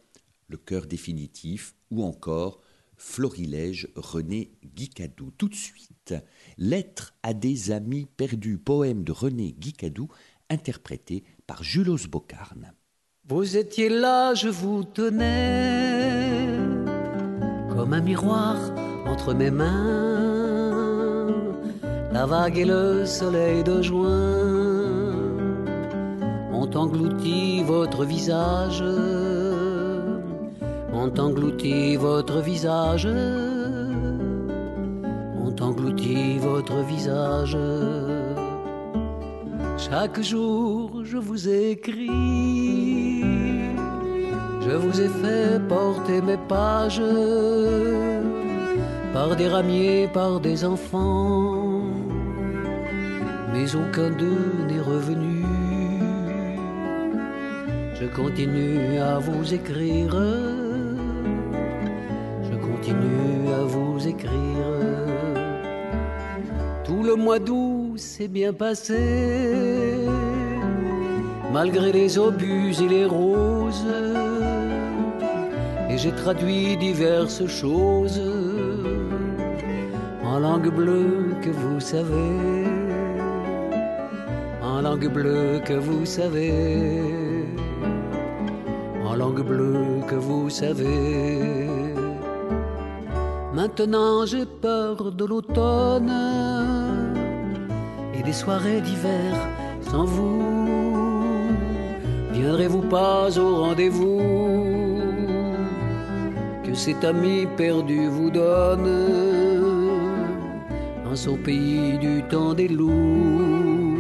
Le 0.48 0.58
cœur 0.58 0.88
définitif, 0.88 1.76
ou 1.92 2.04
encore 2.04 2.62
Florilège 2.98 3.90
René 3.96 4.52
Guicadou. 4.64 5.32
Tout 5.38 5.50
de 5.50 5.56
suite, 5.56 6.16
Lettre 6.58 7.14
à 7.22 7.36
des 7.36 7.72
amis 7.72 8.08
perdus, 8.18 8.58
poème 8.58 9.04
de 9.04 9.12
René 9.12 9.54
Guicadou, 9.54 10.08
interprété 10.50 11.24
par 11.46 11.64
Julos 11.64 12.08
Bocarne. 12.10 12.74
Vous 13.28 13.56
étiez 13.56 13.90
là, 13.90 14.34
je 14.34 14.50
vous 14.50 14.84
tenais 14.84 16.61
comme 17.76 17.94
un 17.94 18.02
miroir 18.02 18.56
entre 19.08 19.34
mes 19.34 19.52
mains, 19.52 21.28
la 22.12 22.26
vague 22.26 22.58
et 22.58 22.66
le 22.66 23.06
soleil 23.06 23.64
de 23.64 23.82
juin 23.82 25.12
ont 26.54 26.70
englouti 26.76 27.64
votre 27.64 28.04
visage, 28.04 28.84
ont 30.94 31.14
englouti 31.18 31.96
votre 31.96 32.40
visage, 32.40 33.08
ont 35.46 35.56
englouti 35.62 36.38
votre 36.40 36.78
visage. 36.84 37.58
Chaque 39.78 40.22
jour 40.22 41.04
je 41.04 41.18
vous 41.18 41.50
écris 41.50 42.12
je 44.72 44.78
vous 44.78 45.02
ai 45.02 45.10
fait 45.10 45.60
porter 45.68 46.22
mes 46.22 46.38
pages 46.38 47.02
par 49.14 49.36
des 49.36 49.50
ramiers, 49.50 50.08
par 50.14 50.40
des 50.40 50.64
enfants, 50.64 51.84
mais 53.52 53.68
aucun 53.76 54.10
d'eux 54.12 54.54
n'est 54.70 54.86
revenu. 54.94 55.44
Je 58.00 58.06
continue 58.16 58.98
à 59.00 59.20
vous 59.20 59.54
écrire, 59.54 60.16
je 62.50 62.56
continue 62.68 63.52
à 63.60 63.64
vous 63.74 64.08
écrire. 64.08 64.72
Tout 66.86 67.04
le 67.04 67.16
mois 67.16 67.40
d'août 67.40 67.98
s'est 67.98 68.30
bien 68.30 68.54
passé, 68.54 69.02
malgré 71.52 71.92
les 71.92 72.18
obus 72.18 72.74
et 72.82 72.88
les 72.88 73.06
roses 73.06 74.11
j'ai 76.02 76.12
traduit 76.12 76.78
diverses 76.78 77.46
choses 77.46 78.20
en 80.24 80.40
langue 80.40 80.74
bleue 80.74 81.36
que 81.44 81.52
vous 81.52 81.80
savez, 81.80 82.66
en 84.64 84.82
langue 84.82 85.10
bleue 85.14 85.62
que 85.64 85.74
vous 85.74 86.04
savez, 86.08 87.44
en 89.06 89.14
langue 89.14 89.46
bleue 89.46 90.02
que 90.08 90.16
vous 90.16 90.50
savez. 90.50 91.70
Maintenant 93.54 94.26
j'ai 94.26 94.48
peur 94.48 95.12
de 95.12 95.26
l'automne 95.26 96.14
et 98.16 98.24
des 98.24 98.34
soirées 98.34 98.82
d'hiver 98.82 99.32
sans 99.82 100.06
vous. 100.06 100.42
Viendrez-vous 102.32 102.86
pas 102.90 103.38
au 103.38 103.50
rendez-vous 103.66 104.61
que 106.72 106.78
cet 106.78 107.04
ami 107.04 107.46
perdu 107.58 108.08
vous 108.08 108.30
donne 108.30 108.90
en 111.06 111.16
son 111.16 111.36
pays 111.36 111.98
du 111.98 112.24
temps 112.24 112.54
des 112.54 112.70
loups, 112.70 114.00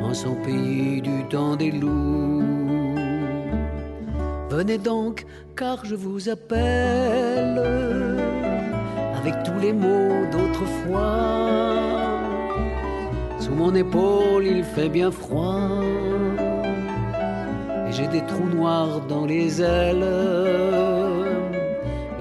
en 0.00 0.14
son 0.14 0.36
pays 0.46 1.02
du 1.02 1.24
temps 1.24 1.56
des 1.56 1.72
loups. 1.72 2.94
Venez 4.48 4.78
donc, 4.78 5.26
car 5.56 5.84
je 5.84 5.96
vous 5.96 6.28
appelle 6.28 7.60
avec 9.20 9.34
tous 9.42 9.58
les 9.60 9.72
mots 9.72 10.24
d'autrefois. 10.30 12.20
Sous 13.40 13.54
mon 13.54 13.74
épaule, 13.74 14.46
il 14.46 14.62
fait 14.62 14.88
bien 14.88 15.10
froid 15.10 15.82
et 17.88 17.92
j'ai 17.92 18.06
des 18.06 18.22
trous 18.22 18.50
noirs 18.54 19.00
dans 19.08 19.26
les 19.26 19.60
ailes 19.60 20.93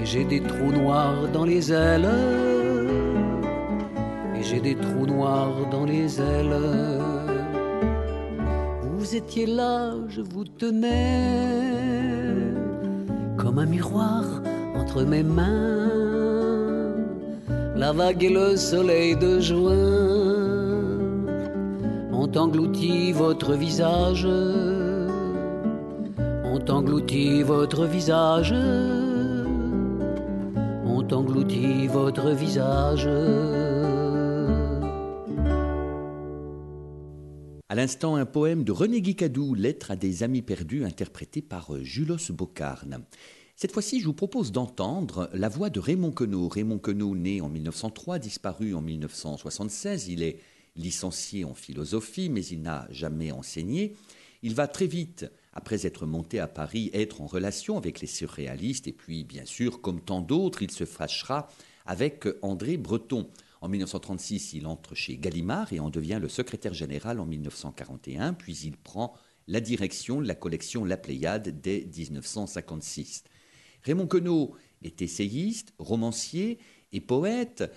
et 0.04 0.06
j'ai 0.06 0.26
des 0.26 0.42
trous 0.42 0.74
noirs 0.74 1.30
dans 1.32 1.46
les 1.46 1.72
ailes. 1.72 2.10
Et 4.38 4.44
j'ai 4.44 4.60
des 4.60 4.76
trous 4.76 5.06
noirs 5.06 5.56
dans 5.72 5.86
les 5.86 6.20
ailes. 6.20 6.60
Vous 8.82 9.16
étiez 9.16 9.46
là, 9.46 9.94
je 10.10 10.20
vous 10.20 10.44
tenais 10.44 10.92
comme 13.38 13.60
un 13.60 13.66
miroir 13.66 14.26
entre 14.76 15.04
mes 15.04 15.24
mains. 15.24 15.90
La 17.78 17.94
vague 17.94 18.24
et 18.26 18.30
le 18.30 18.58
soleil 18.58 19.16
de 19.16 19.40
juin 19.40 19.78
ont 22.12 22.32
englouti 22.36 23.14
votre 23.14 23.54
visage, 23.54 24.28
ont 26.54 26.66
englouti 26.70 27.42
votre 27.44 27.86
visage 27.86 28.54
visage. 32.32 33.08
À 37.68 37.76
l'instant, 37.76 38.16
un 38.16 38.26
poème 38.26 38.64
de 38.64 38.72
René 38.72 39.02
Guicadou, 39.02 39.56
Lettre 39.56 39.92
à 39.92 39.96
des 39.96 40.24
amis 40.24 40.42
perdus, 40.42 40.86
interprété 40.86 41.42
par 41.42 41.74
euh, 41.76 41.84
Julos 41.84 42.32
Bocarne. 42.32 43.04
Cette 43.56 43.72
fois-ci, 43.72 44.00
je 44.00 44.06
vous 44.06 44.14
propose 44.14 44.52
d'entendre 44.52 45.30
la 45.34 45.50
voix 45.50 45.70
de 45.70 45.80
Raymond 45.80 46.12
Queneau. 46.12 46.48
Raymond 46.48 46.80
Queneau, 46.80 47.16
né 47.16 47.42
en 47.42 47.50
1903, 47.50 48.20
disparu 48.20 48.74
en 48.74 48.82
1976. 48.82 50.08
Il 50.08 50.24
est 50.24 50.40
licencié 50.76 51.46
en 51.46 51.54
philosophie, 51.54 52.30
mais 52.30 52.46
il 52.46 52.62
n'a 52.62 52.88
jamais 52.90 53.32
enseigné. 53.32 53.96
Il 54.42 54.56
va 54.56 54.68
très 54.68 54.88
vite 54.88 55.26
après 55.54 55.86
être 55.86 56.06
monté 56.06 56.40
à 56.40 56.48
Paris, 56.48 56.90
être 56.94 57.22
en 57.22 57.28
relation 57.28 57.78
avec 57.78 58.02
les 58.02 58.08
surréalistes, 58.08 58.88
et 58.88 58.94
puis 58.94 59.24
bien 59.24 59.46
sûr, 59.46 59.82
comme 59.82 60.02
tant 60.02 60.22
d'autres, 60.22 60.64
il 60.64 60.72
se 60.72 60.86
fâchera 60.86 61.48
avec 61.86 62.28
André 62.42 62.78
Breton. 62.78 63.30
En 63.62 63.70
1936, 63.70 64.54
il 64.54 64.68
entre 64.68 64.96
chez 64.96 65.18
Gallimard 65.18 65.72
et 65.72 65.80
en 65.80 65.90
devient 65.90 66.20
le 66.22 66.30
secrétaire 66.30 66.74
général 66.74 67.20
en 67.20 67.26
1941, 67.26 68.34
puis 68.34 68.58
il 68.64 68.78
prend 68.78 69.14
la 69.48 69.62
direction 69.62 70.22
de 70.22 70.28
la 70.28 70.36
collection 70.36 70.86
La 70.86 70.98
Pléiade 70.98 71.62
dès 71.62 71.88
1956. 71.96 73.24
Raymond 73.84 74.08
Queneau 74.08 74.56
est 74.84 75.02
essayiste, 75.02 75.74
romancier 75.78 76.60
et 76.92 77.02
poète. 77.02 77.72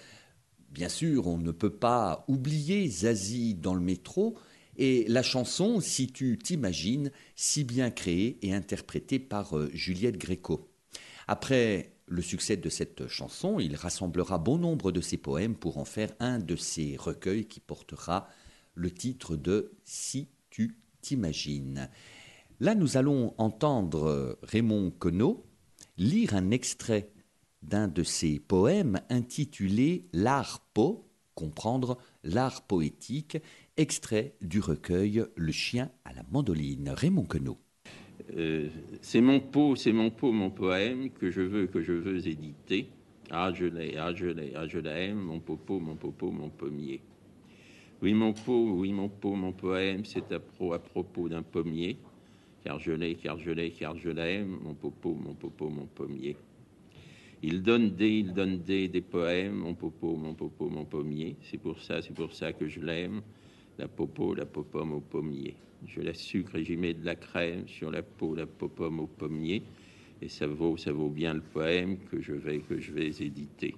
Bien 0.71 0.89
sûr, 0.89 1.27
on 1.27 1.39
ne 1.39 1.53
peut 1.53 1.75
pas 1.75 2.25
oublier 2.29 2.89
Zazie 2.89 3.55
dans 3.55 3.75
le 3.75 3.81
métro, 3.81 4.37
et 4.79 5.07
la 5.09 5.23
chanson, 5.23 5.81
si 5.81 6.09
tu 6.09 6.39
t'imagines, 6.39 7.11
si 7.35 7.65
bien 7.65 7.91
créée 7.91 8.39
et 8.43 8.53
interprétée 8.53 9.19
par 9.19 9.57
euh, 9.57 9.71
Juliette 9.73 10.19
Gréco. 10.19 10.69
Après 11.29 11.96
le 12.07 12.23
succès 12.23 12.57
de 12.57 12.69
cette 12.69 13.09
chanson, 13.09 13.59
il 13.59 13.75
rassemblera 13.75 14.39
bon 14.39 14.59
nombre 14.59 14.93
de 14.93 15.01
ses 15.01 15.17
poèmes 15.17 15.57
pour 15.57 15.79
en 15.79 15.85
faire 15.85 16.13
un 16.21 16.39
de 16.39 16.57
ses 16.57 16.97
recueils 16.97 17.47
qui 17.47 17.61
portera 17.61 18.29
le 18.75 18.91
titre 18.91 19.37
de 19.37 19.73
Si 19.85 20.29
tu 20.51 20.79
t'imagines. 21.01 21.91
Là, 22.61 22.75
nous 22.75 22.97
allons 22.97 23.35
entendre 23.39 24.39
Raymond 24.43 24.93
Queneau 24.93 25.45
lire 25.99 26.35
un 26.35 26.51
extrait 26.51 27.11
d'un 27.63 27.89
de 27.89 28.03
ses 28.03 28.39
poèmes 28.39 29.01
intitulé 29.11 30.09
L'art 30.13 30.61
po, 30.75 31.11
comprendre 31.35 31.99
l'art 32.23 32.63
poétique, 32.63 33.39
Extrait 33.77 34.37
du 34.41 34.61
recueil 34.61 35.27
Le 35.37 35.53
chien 35.53 35.91
à 36.05 36.15
la 36.15 36.23
mandoline, 36.31 36.89
Raymond 36.89 37.27
Queneau. 37.27 37.59
Euh, 38.37 38.69
c'est 39.01 39.21
mon 39.21 39.41
pot, 39.41 39.77
c'est 39.77 39.93
mon 39.93 40.11
pot, 40.11 40.33
mon 40.33 40.51
poème 40.51 41.11
que 41.11 41.31
je 41.31 41.43
veux, 41.43 41.67
que 41.67 41.83
je 41.83 41.93
veux 41.93 42.27
éditer. 42.27 42.89
Ah, 43.31 43.53
je 43.53 43.67
l'ai, 43.67 43.97
ah, 43.97 44.15
je 44.15 44.27
l'ai, 44.27 44.53
ah, 44.55 44.67
je 44.67 44.79
l'aime, 44.79 45.19
mon 45.19 45.41
popo, 45.41 45.81
mon 45.81 45.97
popo, 45.97 46.31
mon 46.31 46.49
pommier. 46.49 47.01
Oui, 48.03 48.15
mon 48.15 48.33
pot, 48.33 48.71
oui, 48.73 48.93
mon 48.93 49.09
pot, 49.09 49.35
mon 49.35 49.53
poème, 49.53 50.05
c'est 50.05 50.31
à, 50.33 50.39
pro, 50.39 50.73
à 50.73 50.79
propos 50.79 51.29
d'un 51.29 51.43
pommier. 51.43 51.97
Car 52.65 52.79
je 52.79 52.93
l'ai, 52.93 53.15
car 53.15 53.39
je 53.39 53.51
l'ai, 53.51 53.71
car 53.71 53.97
je 53.97 54.11
l'aime, 54.11 54.59
mon 54.63 54.75
popo, 54.75 55.15
mon 55.15 55.35
popo, 55.35 55.69
mon 55.69 55.87
pommier. 55.87 56.37
Il 57.43 57.63
donne 57.63 57.91
des, 57.91 58.19
il 58.19 58.33
donne 58.33 58.59
des, 58.59 58.89
des 58.89 59.01
poèmes, 59.01 59.55
mon 59.55 59.75
popo, 59.75 60.17
mon 60.17 60.35
popo, 60.35 60.69
mon 60.69 60.85
pommier. 60.85 61.37
C'est 61.43 61.59
pour 61.59 61.81
ça, 61.81 62.03
c'est 62.03 62.15
pour 62.15 62.33
ça 62.33 62.53
que 62.53 62.69
je 62.69 62.81
l'aime 62.81 63.23
la 63.79 63.89
popo, 63.89 64.35
la 64.35 64.47
popome 64.47 64.95
au 64.95 65.01
pommier. 65.01 65.55
Je 65.87 66.01
la 66.01 66.15
sucre 66.15 66.57
et 66.57 66.65
j'y 66.65 66.77
mets 66.77 66.95
de 66.95 67.05
la 67.05 67.15
crème 67.15 67.67
sur 67.69 67.91
la 67.91 68.03
peau, 68.03 68.35
la 68.35 68.47
popome 68.47 69.01
au 69.01 69.07
pommier. 69.07 69.63
Et 70.23 70.29
ça 70.29 70.47
vaut, 70.47 70.77
ça 70.77 70.93
vaut 70.93 71.11
bien 71.11 71.35
le 71.35 71.43
poème 71.43 71.99
que 72.11 72.21
je 72.21 72.33
vais, 72.33 72.61
que 72.61 72.81
je 72.81 72.93
vais 72.93 73.09
éditer. 73.09 73.75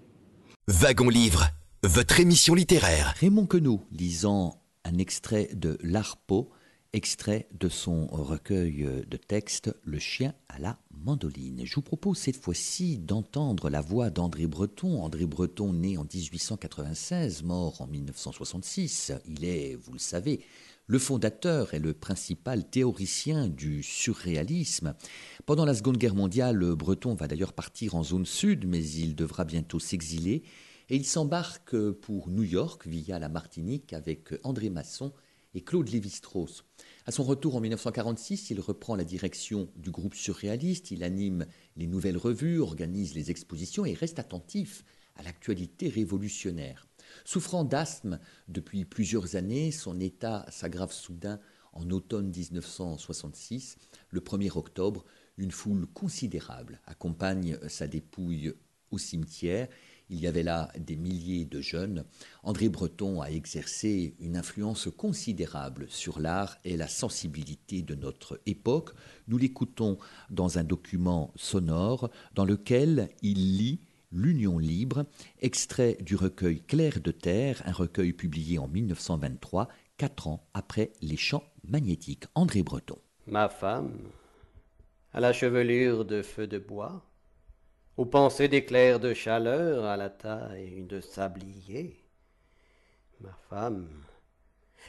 Wagon 0.69 1.09
Livre, 1.09 1.49
votre 1.83 2.21
émission 2.21 2.55
littéraire. 2.55 3.15
Raymond 3.19 3.47
Queneau 3.47 3.81
lisant 3.91 4.63
un 4.85 4.99
extrait 4.99 5.49
de 5.55 5.79
L'Arpo, 5.83 6.51
extrait 6.93 7.49
de 7.59 7.69
son 7.69 8.07
recueil 8.07 8.89
de 9.07 9.17
textes 9.17 9.75
Le 9.83 9.99
chien 9.99 10.35
à 10.49 10.59
la 10.59 10.79
mandoline. 10.91 11.63
Je 11.65 11.75
vous 11.75 11.83
propose 11.83 12.19
cette 12.19 12.37
fois-ci 12.37 12.99
d'entendre 12.99 13.71
la 13.71 13.81
voix 13.81 14.11
d'André 14.11 14.47
Breton. 14.47 15.03
André 15.03 15.27
Breton, 15.27 15.73
né 15.73 15.97
en 15.97 16.05
1896, 16.05 17.43
mort 17.43 17.81
en 17.81 17.87
1966. 17.87 19.13
Il 19.27 19.45
est, 19.45 19.75
vous 19.75 19.93
le 19.93 19.99
savez, 19.99 20.41
le 20.89 20.99
fondateur 20.99 21.75
et 21.75 21.79
le 21.79 21.93
principal 21.93 22.69
théoricien 22.69 23.47
du 23.47 23.83
surréalisme. 23.83 24.95
Pendant 25.45 25.67
la 25.67 25.75
Seconde 25.75 25.99
Guerre 25.99 26.15
mondiale, 26.15 26.75
Breton 26.75 27.15
va 27.15 27.29
d'ailleurs 27.29 27.53
partir 27.53 27.95
en 27.95 28.03
zone 28.03 28.25
sud, 28.25 28.67
mais 28.67 28.83
il 28.83 29.15
devra 29.15 29.45
bientôt 29.45 29.79
s'exiler. 29.79 30.43
Et 30.89 30.97
il 30.97 31.05
s'embarque 31.05 31.79
pour 31.91 32.31
New 32.31 32.43
York 32.43 32.87
via 32.87 33.19
la 33.19 33.29
Martinique 33.29 33.93
avec 33.93 34.31
André 34.45 34.71
Masson 34.71 35.13
et 35.53 35.61
Claude 35.61 35.91
Lévi-Strauss. 35.91 36.65
À 37.05 37.13
son 37.13 37.23
retour 37.23 37.57
en 37.57 37.61
1946, 37.61 38.49
il 38.49 38.61
reprend 38.61 38.97
la 38.97 39.05
direction 39.05 39.69
du 39.77 39.91
groupe 39.91 40.15
surréaliste, 40.15 40.91
il 40.91 41.05
anime 41.05 41.45
les 41.77 41.87
nouvelles 41.87 42.17
revues, 42.17 42.61
organise 42.61 43.15
les 43.15 43.31
expositions 43.31 43.85
et 43.85 43.93
reste 43.93 44.19
attentif 44.19 44.85
à 45.17 45.23
l'actualité 45.23 45.91
révolutionnaire. 45.91 46.88
Souffrant 47.31 47.63
d'asthme 47.63 48.21
depuis 48.49 48.87
plusieurs 48.87 49.37
années, 49.37 49.71
son 49.71 50.01
état 50.01 50.47
s'aggrave 50.49 50.95
soudain 50.95 51.39
en 51.75 51.91
automne 51.91 52.33
1966. 52.35 53.77
Le 54.09 54.21
1er 54.21 54.57
octobre, 54.57 55.05
Une 55.37 55.51
foule 55.51 55.87
considérable 55.89 56.81
accompagne 56.87 57.59
sa 57.69 57.87
dépouille 57.87 58.55
au 58.91 58.97
cimetière. 58.97 59.69
Il 60.09 60.21
y 60.21 60.27
avait 60.27 60.43
là 60.43 60.73
des 60.79 60.97
milliers 60.97 61.45
de 61.45 61.61
jeunes. 61.61 62.07
André 62.45 62.71
Breton 62.71 63.21
a 63.21 63.27
exercé 63.27 64.17
une 64.21 64.39
influence 64.39 64.89
considérable 64.97 65.85
sur 65.91 66.21
l'art 66.21 66.57
et 66.65 66.79
la 66.79 66.89
sensibilité 66.89 67.83
de 67.83 67.95
notre 67.95 68.41
époque. 68.47 68.95
Nous 69.27 69.37
l'écoutons 69.37 69.99
dans 70.31 70.57
un 70.57 70.65
document 70.65 71.31
sonore 71.37 72.09
dans 72.35 72.47
lequel 72.47 73.11
il 73.21 73.59
lit 73.59 73.81
L'Union 74.11 74.59
libre, 74.59 75.05
extrait 75.41 75.99
du 76.01 76.17
recueil 76.17 76.63
Clair 76.63 77.01
de 77.01 77.11
terre, 77.11 77.63
un 77.67 77.73
recueil 77.73 78.15
publié 78.15 78.59
en 78.59 78.67
1923, 78.67 79.69
quatre 79.99 80.29
ans 80.29 80.49
après 80.55 80.93
Les 81.03 81.19
Chants 81.19 81.45
magnétiques. 81.63 82.25
André 82.35 82.63
Breton. 82.63 82.99
Ma 83.27 83.51
femme, 83.51 83.99
à 85.13 85.21
la 85.21 85.35
chevelure 85.35 86.07
de 86.07 86.23
feu 86.23 86.47
de 86.47 86.59
bois, 86.59 87.05
aux 87.99 88.07
pensées 88.07 88.49
d'éclairs 88.49 88.99
de 89.01 89.13
chaleur, 89.13 89.85
à 89.85 89.99
la 89.99 90.09
taille 90.09 90.85
de 90.85 91.01
sablier. 91.01 92.03
Ma 93.21 93.37
femme, 93.51 93.89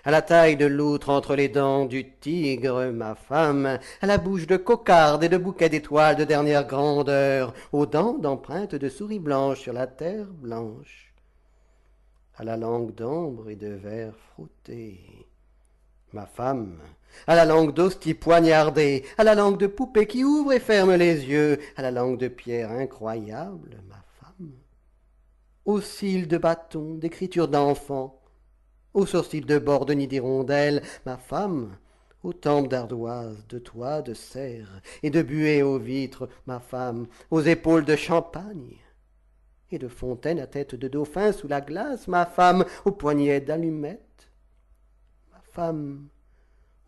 à 0.06 0.12
la 0.12 0.22
taille 0.22 0.58
de 0.58 0.66
loutre 0.66 1.10
entre 1.10 1.36
les 1.36 1.50
dents 1.50 1.86
du 1.86 2.12
tigre, 2.12 2.92
ma 2.92 3.16
femme, 3.16 3.80
à 4.02 4.06
la 4.06 4.18
bouche 4.18 4.48
de 4.48 4.58
cocarde 4.58 5.24
et 5.24 5.30
de 5.30 5.38
bouquets 5.38 5.70
d'étoiles 5.70 6.16
de 6.16 6.24
dernière 6.24 6.66
grandeur, 6.66 7.54
aux 7.72 7.86
dents 7.86 8.18
d'empreintes 8.18 8.76
de 8.76 8.90
souris 8.90 9.20
blanches 9.20 9.62
sur 9.62 9.74
la 9.74 9.88
terre 9.88 10.28
blanche, 10.28 11.14
à 12.36 12.44
la 12.44 12.58
langue 12.58 12.94
d'ombre 12.96 13.50
et 13.50 13.56
de 13.56 13.74
verre 13.74 14.16
frotté. 14.34 15.00
Ma 16.12 16.26
femme, 16.26 16.80
à 17.28 17.36
la 17.36 17.46
langue 17.46 17.74
d'hostie 17.74 18.16
poignardée, 18.16 19.04
à 19.18 19.24
la 19.24 19.36
langue 19.36 19.60
de 19.60 19.68
poupée 19.68 20.08
qui 20.08 20.24
ouvre 20.24 20.54
et 20.54 20.60
ferme 20.60 20.96
les 20.96 21.26
yeux, 21.26 21.60
à 21.76 21.82
la 21.82 21.92
langue 21.92 22.18
de 22.18 22.28
pierre 22.28 22.72
incroyable, 22.72 23.78
ma 23.88 24.04
femme, 24.20 24.52
aux 25.66 25.82
cils 25.82 26.28
de 26.28 26.38
bâton, 26.38 26.96
d'écriture 26.96 27.48
d'enfant, 27.48 28.19
aux 28.94 29.06
sourcils 29.06 29.42
de 29.42 29.60
bord 29.60 29.86
de 29.86 29.94
nid 29.94 30.08
d'hirondelle, 30.08 30.82
ma 31.06 31.18
femme, 31.18 31.78
aux 32.24 32.34
tempes 32.34 32.68
d'ardoise, 32.68 33.46
de 33.48 33.60
toits 33.60 34.02
de 34.02 34.14
serre 34.14 34.82
et 35.04 35.10
de 35.10 35.22
buée 35.22 35.64
aux 35.64 35.80
vitres, 35.80 36.28
ma 36.46 36.60
femme, 36.60 37.08
aux 37.32 37.42
épaules 37.42 37.86
de 37.86 37.96
champagne 37.96 38.78
et 39.72 39.80
de 39.80 39.88
fontaine 39.88 40.40
à 40.40 40.48
tête 40.48 40.76
de 40.76 40.88
dauphin 40.88 41.32
sous 41.32 41.48
la 41.48 41.62
glace, 41.62 42.08
ma 42.08 42.26
femme, 42.26 42.66
aux 42.86 42.92
poignets 42.92 43.42
d'allumettes, 43.42 44.32
ma 45.32 45.42
femme, 45.42 46.08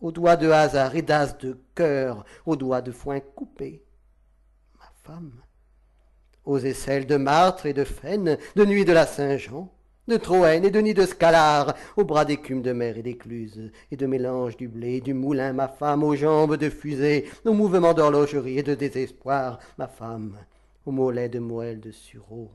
aux 0.01 0.11
doigts 0.11 0.35
de 0.35 0.49
hasard 0.49 0.95
et 0.95 1.03
d'as 1.03 1.37
de 1.37 1.59
cœur, 1.75 2.25
aux 2.45 2.55
doigts 2.55 2.81
de 2.81 2.91
foin 2.91 3.19
coupé, 3.19 3.85
ma 4.79 4.91
femme, 5.03 5.41
aux 6.43 6.57
aisselles 6.57 7.05
de 7.05 7.17
martre 7.17 7.67
et 7.67 7.73
de 7.73 7.83
faine, 7.83 8.37
de 8.55 8.65
nuit 8.65 8.83
de 8.83 8.93
la 8.93 9.05
Saint-Jean, 9.05 9.71
de 10.07 10.17
Troène 10.17 10.65
et 10.65 10.71
de 10.71 10.79
nid 10.79 10.93
de 10.93 11.05
Scalar, 11.05 11.75
aux 11.95 12.03
bras 12.03 12.25
d'écume 12.25 12.61
de 12.61 12.73
mer 12.73 12.97
et 12.97 13.03
d'écluse, 13.03 13.71
et 13.91 13.97
de 13.97 14.07
mélange 14.07 14.57
du 14.57 14.67
blé, 14.67 14.99
du 14.99 15.13
moulin, 15.13 15.53
ma 15.53 15.67
femme, 15.67 16.03
aux 16.03 16.15
jambes 16.15 16.57
de 16.57 16.69
fusée, 16.69 17.29
aux 17.45 17.53
mouvements 17.53 17.93
d'horlogerie 17.93 18.57
et 18.57 18.63
de 18.63 18.73
désespoir, 18.73 19.59
ma 19.77 19.87
femme, 19.87 20.37
aux 20.85 20.91
mollets 20.91 21.29
de 21.29 21.39
moelle 21.39 21.79
de 21.79 21.91
sureau, 21.91 22.51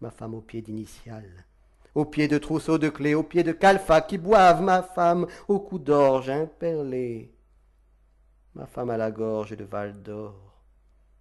ma 0.00 0.10
femme 0.10 0.34
aux 0.34 0.40
pieds 0.40 0.62
d'initial, 0.62 1.24
aux 1.94 2.04
pieds 2.04 2.28
de 2.28 2.38
trousseau 2.38 2.78
de 2.78 2.88
clés, 2.88 3.14
aux 3.14 3.24
pieds 3.24 3.42
de 3.42 3.52
calfa 3.52 4.00
qui 4.00 4.18
boivent, 4.18 4.62
ma 4.62 4.82
femme, 4.82 5.26
au 5.48 5.58
cou 5.58 5.78
d'orge 5.78 6.30
imperlé, 6.30 7.34
ma 8.54 8.66
femme 8.66 8.90
à 8.90 8.96
la 8.96 9.10
gorge 9.10 9.56
de 9.56 9.64
Val 9.64 10.00
d'Or, 10.02 10.49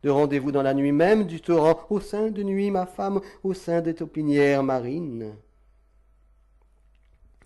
de 0.03 0.09
rendez-vous 0.09 0.51
dans 0.51 0.61
la 0.61 0.73
nuit 0.73 0.91
même 0.91 1.25
du 1.25 1.41
torrent, 1.41 1.79
au 1.89 1.99
sein 1.99 2.29
de 2.29 2.43
nuit, 2.43 2.71
ma 2.71 2.85
femme, 2.85 3.21
au 3.43 3.53
sein 3.53 3.81
des 3.81 3.95
taupinières 3.95 4.63
marines, 4.63 5.35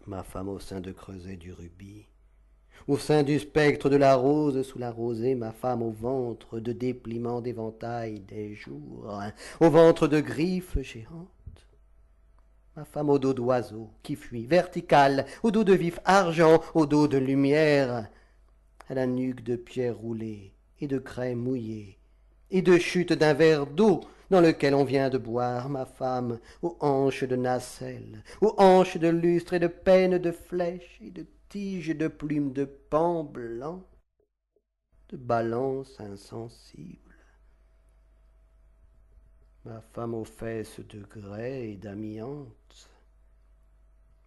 ma 0.06 0.24
femme 0.24 0.50
au 0.50 0.60
sein 0.60 0.82
de 0.82 0.92
creuset 0.92 1.38
du 1.38 1.52
rubis, 1.52 2.06
au 2.88 2.98
sein 2.98 3.24
du 3.24 3.40
spectre 3.40 3.90
de 3.90 3.96
la 3.96 4.16
rose 4.16 4.62
sous 4.64 4.78
la 4.78 4.92
rosée, 4.92 5.36
ma 5.36 5.52
femme 5.52 5.82
au 5.82 5.92
ventre 5.92 6.60
de 6.60 6.74
dépliement 6.74 7.42
d'éventail 7.42 8.20
des 8.20 8.54
jours, 8.54 9.20
au 9.60 9.70
ventre 9.70 10.08
de 10.08 10.20
griffes 10.20 10.80
géantes, 10.82 11.30
ma 12.76 12.86
femme 12.86 13.10
au 13.10 13.20
dos 13.20 13.34
d'oiseau 13.34 13.90
qui 14.04 14.16
fuit, 14.16 14.46
vertical, 14.46 15.26
au 15.42 15.52
dos 15.52 15.64
de 15.64 15.74
vif 15.74 16.00
argent, 16.06 16.62
au 16.74 16.86
dos 16.86 17.08
de 17.08 17.18
lumière, 17.18 18.10
à 18.90 18.94
la 18.94 19.08
nuque 19.08 19.44
de 19.44 19.56
pierre 19.56 19.98
roulée 19.98 20.54
et 20.82 20.88
de 20.88 20.98
craie 20.98 21.36
mouillée, 21.36 21.98
et 22.52 22.62
de 22.62 22.78
chute 22.78 23.14
d'un 23.14 23.34
verre 23.34 23.66
d'eau 23.66 24.02
dans 24.30 24.42
lequel 24.42 24.74
on 24.74 24.84
vient 24.84 25.10
de 25.10 25.18
boire, 25.18 25.70
ma 25.70 25.86
femme, 25.86 26.40
aux 26.62 26.76
hanches 26.80 27.24
de 27.24 27.36
nacelle, 27.36 28.24
aux 28.42 28.56
hanches 28.58 28.98
de 28.98 29.08
lustre 29.08 29.54
et 29.54 29.60
de 29.60 29.68
peine 29.68 30.18
de 30.18 30.32
flèches 30.32 31.00
et 31.02 31.12
de 31.12 31.26
tiges 31.50 31.96
de 31.96 32.08
plumes 32.08 32.52
de 32.52 32.66
pan 32.66 33.24
blanc, 33.24 33.84
de 35.10 35.18
balance 35.18 36.00
insensible. 36.00 37.00
Ma 39.66 39.82
femme 39.82 40.16
aux 40.16 40.26
fesses 40.26 40.80
de 40.80 41.04
grès 41.04 41.70
et 41.70 41.78
d'amiante, 41.78 42.90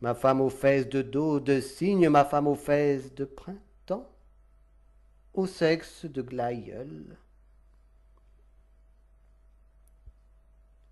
ma 0.00 0.14
femme 0.14 0.40
aux 0.40 0.50
fesses 0.50 0.88
de 0.88 1.02
dos, 1.02 1.40
de 1.40 1.60
cygne, 1.60 2.08
ma 2.08 2.24
femme 2.24 2.46
aux 2.46 2.54
fesses 2.54 3.12
de 3.14 3.24
printemps, 3.24 4.08
au 5.34 5.46
sexe 5.46 6.04
de 6.04 6.22
glaïeul, 6.22 7.18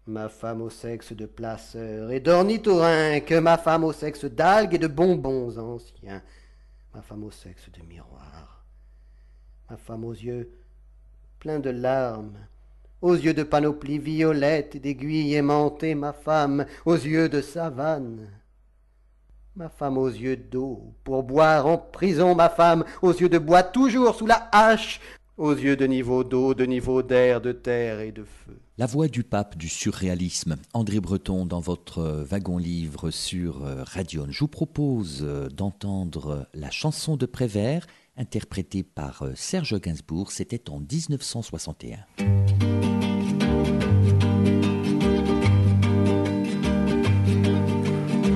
ma 0.07 0.29
femme 0.29 0.61
au 0.61 0.71
sexe 0.71 1.13
de 1.13 1.27
placeur 1.27 2.11
et 2.11 2.21
d'ornithorynque, 2.21 3.33
ma 3.33 3.57
femme 3.57 3.85
au 3.85 3.93
sexe 3.93 4.27
d'algues 4.27 4.75
et 4.75 4.79
de 4.79 4.87
bonbons 4.87 5.57
anciens, 5.57 6.23
ma 6.95 7.01
femme 7.01 7.25
au 7.25 7.31
sexe 7.31 7.71
de 7.71 7.87
miroir, 7.87 8.65
ma 9.71 9.77
femme 9.77 10.05
aux 10.05 10.13
yeux 10.13 10.51
pleins 11.41 11.61
de 11.61 11.71
larmes, 11.71 12.37
aux 13.01 13.15
yeux 13.15 13.35
de 13.35 13.43
panoplie 13.43 13.99
violette 13.99 14.75
et 14.75 14.81
d'aiguilles 14.81 15.35
aimantées, 15.35 15.95
ma 15.95 16.13
femme 16.13 16.67
aux 16.85 16.97
yeux 16.97 17.31
de 17.31 17.41
savane, 17.41 18.29
ma 19.57 19.71
femme 19.71 19.97
aux 19.97 20.09
yeux 20.09 20.37
d'eau, 20.37 20.93
pour 21.03 21.23
boire 21.23 21.67
en 21.67 21.79
prison, 21.79 22.35
ma 22.35 22.51
femme 22.51 22.85
aux 23.01 23.13
yeux 23.13 23.31
de 23.31 23.39
bois 23.39 23.63
toujours 23.63 24.15
sous 24.15 24.27
la 24.27 24.49
hache, 24.53 25.01
aux 25.39 25.55
yeux 25.55 25.77
de 25.77 25.87
niveau 25.87 26.25
d'eau, 26.25 26.53
de 26.53 26.67
niveau 26.67 27.03
d'air, 27.03 27.41
de 27.41 27.53
terre 27.53 28.01
et 28.01 28.13
de 28.13 28.25
feu. 28.25 28.59
La 28.77 28.87
voix 28.87 29.07
du 29.07 29.23
pape 29.23 29.57
du 29.57 29.69
surréalisme, 29.69 30.57
André 30.73 30.99
Breton, 30.99 31.47
dans 31.47 31.61
votre 31.61 32.25
wagon-livre 32.29 33.13
sur 33.13 33.61
Radion. 33.63 34.27
Je 34.31 34.41
vous 34.41 34.49
propose 34.49 35.25
d'entendre 35.55 36.49
la 36.55 36.73
chanson 36.73 37.17
de 37.17 37.25
Prévert, 37.25 37.87
interprétée 38.17 38.83
par 38.83 39.29
Serge 39.37 39.81
Gainsbourg. 39.81 40.33
C'était 40.33 40.69
en 40.71 40.81
1961. 40.81 41.99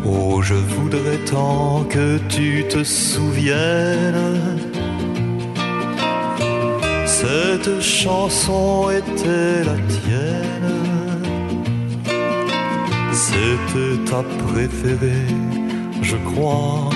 Oh, 0.06 0.40
je 0.40 0.54
voudrais 0.54 1.18
tant 1.24 1.82
que 1.82 2.18
tu 2.28 2.64
te 2.68 2.84
souviennes 2.84 4.77
cette 7.20 7.80
chanson 7.80 8.90
était 8.90 9.64
la 9.64 9.76
tienne, 9.94 10.74
c'était 13.12 13.98
ta 14.08 14.22
préférée, 14.44 15.34
je 16.00 16.16
crois. 16.28 16.90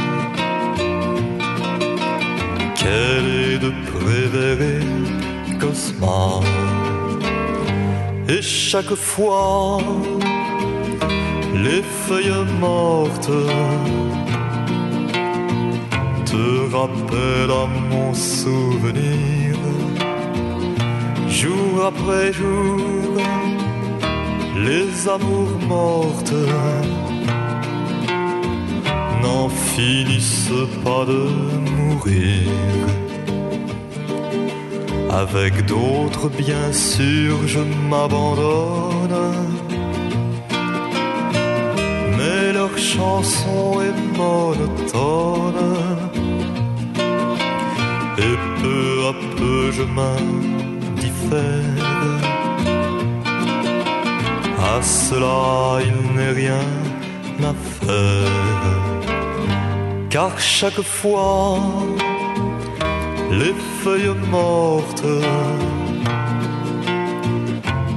Quelle 2.81 3.29
est 3.47 3.59
de 3.67 3.73
préférée, 3.93 4.87
Cosma? 5.61 6.41
Et 8.29 8.43
chaque 8.43 8.95
fois, 8.95 9.79
les 11.65 11.83
feuilles 12.05 12.47
mortes 12.61 13.39
te 16.31 16.45
rappellent 16.77 17.57
à 17.63 17.67
mon 17.91 18.15
souvenir 18.15 19.52
jour 21.43 21.87
après 21.93 22.33
jour, 22.33 23.17
les 24.69 24.91
amours 25.17 25.59
mortes 25.77 26.41
n'en 29.23 29.49
finissent 29.49 30.63
pas 30.85 31.05
de 31.13 31.23
mourir. 31.77 32.49
Avec 35.23 35.55
d'autres, 35.67 36.29
bien 36.45 36.69
sûr, 36.73 37.35
je 37.55 37.63
m'abandonne. 37.91 39.19
Mais 42.19 42.53
leur 42.59 42.75
chanson 42.79 43.81
est 43.87 43.99
monotone. 44.19 45.65
Et 48.27 48.37
peu 48.61 48.85
à 49.11 49.13
peu, 49.37 49.61
je 49.79 49.85
m'indiffère 49.97 50.52
À 54.59 54.83
cela, 54.83 55.79
il 55.89 56.17
n'est 56.17 56.33
rien 56.33 56.67
à 57.43 57.55
faire. 57.81 59.03
Car 60.11 60.39
chaque 60.39 60.83
fois, 60.83 61.59
les 63.31 63.55
feuilles 63.83 64.17
mortes 64.31 65.07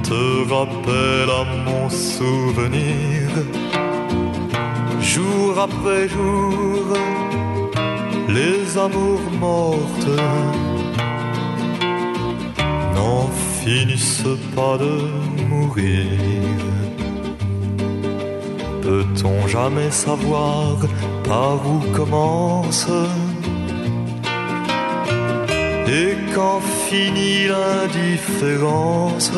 te 0.02 0.22
rappellent 0.54 1.34
à 1.42 1.44
mon 1.66 1.90
souvenir. 1.90 3.28
Jour 5.00 5.58
après 5.58 6.08
jour, 6.08 6.84
les 8.28 8.78
amours 8.78 9.30
mortes 9.40 10.20
finissent 13.66 14.36
pas 14.54 14.76
de 14.78 14.94
mourir. 15.50 16.06
Peut-on 18.80 19.48
jamais 19.48 19.90
savoir 19.90 20.76
par 21.24 21.56
où 21.72 21.78
commence? 21.98 22.88
Et 25.98 26.12
quand 26.32 26.60
finit 26.86 27.48
l'indifférence? 27.52 29.32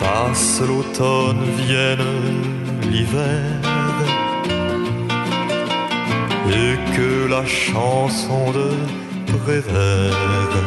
Passe 0.00 0.62
l'automne, 0.68 1.44
vienne 1.62 2.12
l'hiver. 2.90 3.60
Et 6.60 6.74
que 6.96 7.10
la 7.34 7.44
chanson 7.44 8.44
de 8.58 8.68
Prévert, 9.44 10.66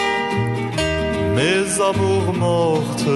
mes 1.35 1.81
amours 1.81 2.33
mortes 2.33 3.07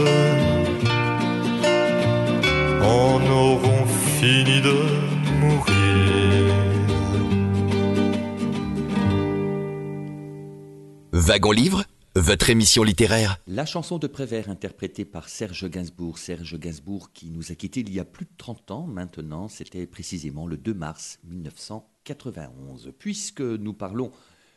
en 2.81 3.21
auront 3.29 3.85
fini 4.19 4.61
de 4.61 4.77
mourir. 5.39 5.75
Wagon 11.11 11.51
Livre, 11.51 11.83
votre 12.15 12.49
émission 12.49 12.83
littéraire. 12.83 13.37
La 13.47 13.65
chanson 13.65 13.97
de 13.97 14.07
Prévert 14.07 14.49
interprétée 14.49 15.05
par 15.05 15.27
Serge 15.27 15.69
Gainsbourg. 15.69 16.17
Serge 16.17 16.57
Gainsbourg 16.57 17.11
qui 17.13 17.29
nous 17.29 17.51
a 17.51 17.55
quittés 17.55 17.81
il 17.81 17.93
y 17.93 17.99
a 17.99 18.05
plus 18.05 18.25
de 18.25 18.31
30 18.37 18.71
ans 18.71 18.87
maintenant, 18.87 19.47
c'était 19.47 19.87
précisément 19.87 20.47
le 20.47 20.57
2 20.57 20.73
mars 20.73 21.19
1991. 21.25 22.93
Puisque 22.97 23.41
nous 23.41 23.73
parlons 23.73 24.11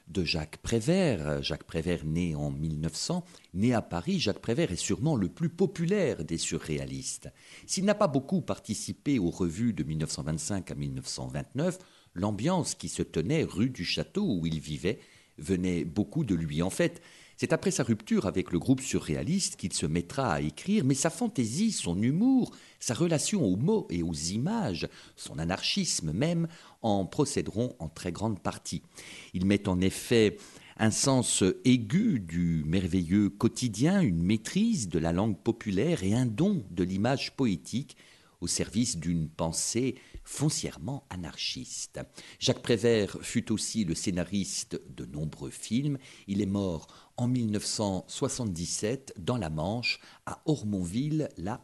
de 0.08 0.24
Jacques 0.24 0.58
Prévert, 0.58 1.42
Jacques 1.42 1.64
Prévert 1.64 2.04
né 2.04 2.34
en 2.34 2.50
1900, 2.50 3.24
né 3.54 3.74
à 3.74 3.82
Paris, 3.82 4.18
Jacques 4.18 4.40
Prévert 4.40 4.72
est 4.72 4.76
sûrement 4.76 5.16
le 5.16 5.28
plus 5.28 5.48
populaire 5.48 6.24
des 6.24 6.38
surréalistes. 6.38 7.30
S'il 7.66 7.84
n'a 7.84 7.94
pas 7.94 8.08
beaucoup 8.08 8.40
participé 8.40 9.18
aux 9.18 9.30
revues 9.30 9.72
de 9.72 9.84
1925 9.84 10.70
à 10.70 10.74
1929, 10.74 11.78
l'ambiance 12.14 12.74
qui 12.74 12.88
se 12.88 13.02
tenait 13.02 13.44
rue 13.44 13.70
du 13.70 13.84
Château 13.84 14.26
où 14.26 14.46
il 14.46 14.60
vivait 14.60 15.00
venait 15.38 15.84
beaucoup 15.84 16.24
de 16.24 16.34
lui. 16.34 16.62
En 16.62 16.70
fait, 16.70 17.00
c'est 17.36 17.52
après 17.52 17.70
sa 17.70 17.84
rupture 17.84 18.26
avec 18.26 18.50
le 18.50 18.58
groupe 18.58 18.80
surréaliste 18.80 19.56
qu'il 19.56 19.72
se 19.72 19.86
mettra 19.86 20.32
à 20.32 20.40
écrire, 20.40 20.84
mais 20.84 20.94
sa 20.94 21.10
fantaisie, 21.10 21.70
son 21.70 22.02
humour, 22.02 22.50
sa 22.78 22.94
relation 22.94 23.44
aux 23.44 23.56
mots 23.56 23.86
et 23.90 24.02
aux 24.02 24.14
images, 24.14 24.88
son 25.16 25.38
anarchisme 25.38 26.12
même, 26.12 26.48
en 26.82 27.06
procéderont 27.06 27.74
en 27.78 27.88
très 27.88 28.12
grande 28.12 28.40
partie. 28.40 28.82
Il 29.34 29.46
met 29.46 29.68
en 29.68 29.80
effet 29.80 30.36
un 30.78 30.90
sens 30.90 31.42
aigu 31.64 32.20
du 32.20 32.62
merveilleux 32.64 33.30
quotidien, 33.30 34.00
une 34.00 34.22
maîtrise 34.22 34.88
de 34.88 34.98
la 34.98 35.12
langue 35.12 35.36
populaire 35.36 36.04
et 36.04 36.14
un 36.14 36.26
don 36.26 36.64
de 36.70 36.84
l'image 36.84 37.34
poétique 37.34 37.96
au 38.40 38.46
service 38.46 38.96
d'une 38.96 39.28
pensée 39.28 39.96
foncièrement 40.22 41.04
anarchiste. 41.10 42.00
Jacques 42.38 42.62
Prévert 42.62 43.18
fut 43.22 43.50
aussi 43.50 43.84
le 43.84 43.94
scénariste 43.94 44.80
de 44.88 45.04
nombreux 45.04 45.50
films. 45.50 45.98
Il 46.26 46.40
est 46.40 46.46
mort 46.46 46.86
en 47.16 47.26
1977 47.26 49.14
dans 49.18 49.36
la 49.36 49.50
Manche, 49.50 49.98
à 50.26 50.40
Ormonville, 50.44 51.28
la 51.36 51.60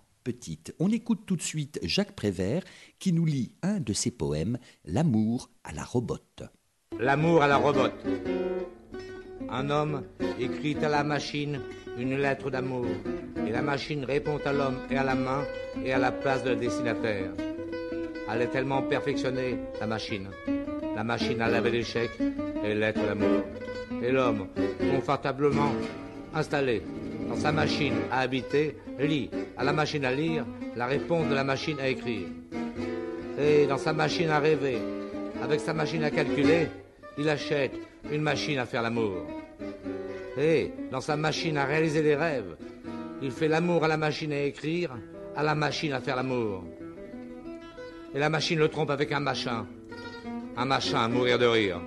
On 0.79 0.91
écoute 0.91 1.23
tout 1.27 1.37
de 1.37 1.43
suite 1.43 1.79
Jacques 1.83 2.15
Prévert 2.15 2.63
qui 2.99 3.13
nous 3.13 3.27
lit 3.27 3.53
un 3.63 3.81
de 3.81 3.93
ses 3.93 4.11
poèmes, 4.11 4.59
L'amour 4.85 5.51
à 5.65 5.73
la 5.73 5.85
robote. 5.85 6.43
L'amour 6.99 7.43
à 7.43 7.49
la 7.49 7.57
robote. 7.57 8.07
Un 9.51 9.71
homme 9.71 10.03
écrit 10.41 10.77
à 10.83 10.89
la 10.89 11.05
machine 11.05 11.61
une 11.99 12.17
lettre 12.17 12.51
d'amour, 12.51 12.87
et 13.47 13.51
la 13.51 13.63
machine 13.63 14.05
répond 14.05 14.39
à 14.45 14.53
l'homme 14.53 14.79
et 14.91 14.97
à 14.97 15.05
la 15.05 15.15
main 15.15 15.45
et 15.85 15.93
à 15.93 15.99
la 15.99 16.11
place 16.11 16.43
de 16.43 16.55
destinataire. 16.55 17.31
Elle 18.31 18.43
est 18.43 18.49
tellement 18.49 18.83
perfectionnée, 18.83 19.59
la 19.79 19.87
machine. 19.87 20.31
La 20.97 21.05
machine 21.05 21.41
a 21.43 21.49
lavé 21.49 21.71
l'échec 21.71 22.11
et 22.65 22.75
lettre 22.75 23.05
d'amour. 23.05 23.43
Et 24.03 24.11
l'homme, 24.11 24.49
confortablement 24.91 25.73
installé 26.33 26.83
dans 27.35 27.41
sa 27.41 27.51
machine 27.51 27.95
à 28.13 28.21
habiter, 28.21 28.77
lit 28.97 29.29
à 29.57 29.65
la 29.65 29.73
machine 29.73 30.05
à 30.05 30.13
lire 30.13 30.47
la 30.77 30.87
réponse 30.87 31.29
de 31.29 31.35
la 31.35 31.43
machine 31.43 31.81
à 31.81 31.89
écrire. 31.89 32.29
Et 33.41 33.67
dans 33.67 33.77
sa 33.77 33.93
machine 33.93 34.31
à 34.31 34.39
rêver, 34.39 34.79
avec 35.43 35.59
sa 35.59 35.75
machine 35.75 36.05
à 36.05 36.13
calculer, 36.13 36.69
il 37.19 37.29
achète 37.29 37.73
une 38.13 38.23
machine 38.23 38.59
à 38.59 38.67
faire 38.67 38.83
l'amour. 38.83 39.27
Et 40.39 40.71
dans 40.93 41.01
sa 41.01 41.17
machine 41.17 41.57
à 41.57 41.65
réaliser 41.65 42.03
des 42.03 42.15
rêves, 42.15 42.57
il 43.21 43.33
fait 43.33 43.49
l'amour 43.49 43.85
à 43.85 43.89
la 43.89 43.97
machine 43.97 44.33
à 44.33 44.43
écrire, 44.43 44.97
à 45.35 45.43
la 45.43 45.57
machine 45.57 45.93
à 45.93 46.01
faire 46.01 46.15
l'amour. 46.15 46.63
Et 48.15 48.21
la 48.21 48.29
machine 48.29 48.61
le 48.61 48.69
trompe 48.69 48.91
avec 48.91 49.11
un 49.11 49.19
machin. 49.21 49.67
Un 50.57 50.65
machin 50.67 51.01
à 51.01 51.09
mourir 51.09 51.41
de 51.41 51.47
rire. 51.47 51.81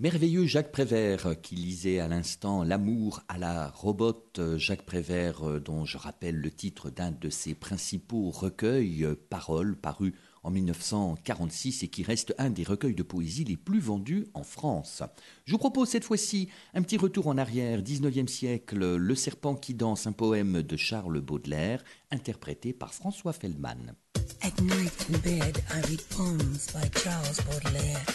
Merveilleux 0.00 0.46
Jacques 0.46 0.72
Prévert 0.72 1.34
qui 1.42 1.56
lisait 1.56 1.98
à 1.98 2.08
l'instant 2.08 2.64
L'amour 2.64 3.20
à 3.28 3.36
la 3.36 3.68
robote. 3.68 4.40
Jacques 4.56 4.86
Prévert, 4.86 5.46
euh, 5.46 5.60
dont 5.60 5.84
je 5.84 5.98
rappelle 5.98 6.36
le 6.36 6.50
titre 6.50 6.88
d'un 6.88 7.10
de 7.10 7.28
ses 7.28 7.54
principaux 7.54 8.30
recueils, 8.30 9.04
euh, 9.04 9.14
Paroles, 9.28 9.76
paru 9.76 10.14
en 10.42 10.50
1946 10.52 11.82
et 11.82 11.88
qui 11.88 12.02
reste 12.02 12.34
un 12.38 12.48
des 12.48 12.64
recueils 12.64 12.94
de 12.94 13.02
poésie 13.02 13.44
les 13.44 13.58
plus 13.58 13.78
vendus 13.78 14.26
en 14.32 14.42
France. 14.42 15.02
Je 15.44 15.52
vous 15.52 15.58
propose 15.58 15.90
cette 15.90 16.04
fois-ci 16.04 16.48
un 16.72 16.80
petit 16.80 16.96
retour 16.96 17.26
en 17.26 17.36
arrière, 17.36 17.82
19e 17.82 18.26
siècle, 18.26 18.96
Le 18.96 19.14
serpent 19.14 19.54
qui 19.54 19.74
danse, 19.74 20.06
un 20.06 20.12
poème 20.12 20.62
de 20.62 20.76
Charles 20.78 21.20
Baudelaire, 21.20 21.84
interprété 22.10 22.72
par 22.72 22.94
François 22.94 23.34
Feldman. 23.34 23.94
At 24.40 24.62
night 24.62 25.06
in 25.10 25.18
bed, 25.18 25.58
I 25.70 25.82
read 25.90 26.00
poems 26.08 26.68
by 26.72 26.88
Charles 26.98 27.36
Baudelaire. 27.44 28.06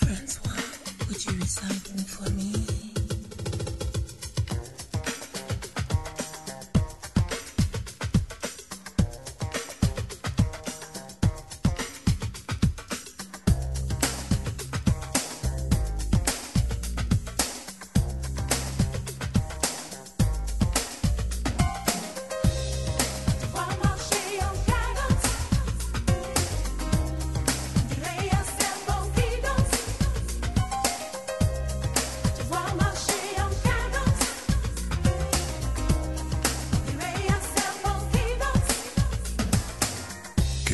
François, 0.00 0.77
would 1.08 1.24
you 1.24 1.32
recite 1.38 1.84
them 1.84 2.04
for 2.04 2.30
me? 2.30 2.77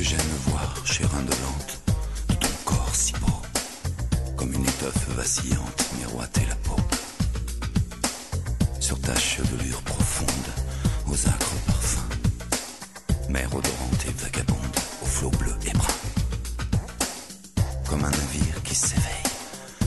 J'aime 0.05 0.37
voir, 0.49 0.77
chère 0.85 1.15
indolente, 1.15 1.81
de 2.29 2.35
ton 2.35 2.49
corps 2.67 2.95
si 2.95 3.13
beau, 3.15 3.41
comme 4.37 4.53
une 4.53 4.65
étoffe 4.67 5.09
vacillante 5.17 5.85
miroiter 5.99 6.43
la 6.47 6.55
peau. 6.57 6.77
sur 8.81 9.01
ta 9.01 9.15
chevelure 9.15 9.81
profonde, 9.83 10.51
aux 11.09 11.27
acres 11.29 11.57
parfums. 11.67 12.11
Mer 13.31 13.49
odorante 13.49 14.05
et 14.07 14.23
vagabonde, 14.23 14.77
aux 15.03 15.07
flots 15.07 15.31
bleus 15.39 15.57
et 15.67 15.73
bruns. 15.73 16.03
Comme 17.89 18.05
un 18.05 18.11
navire 18.11 18.63
qui 18.63 18.75
s'éveille 18.75 19.31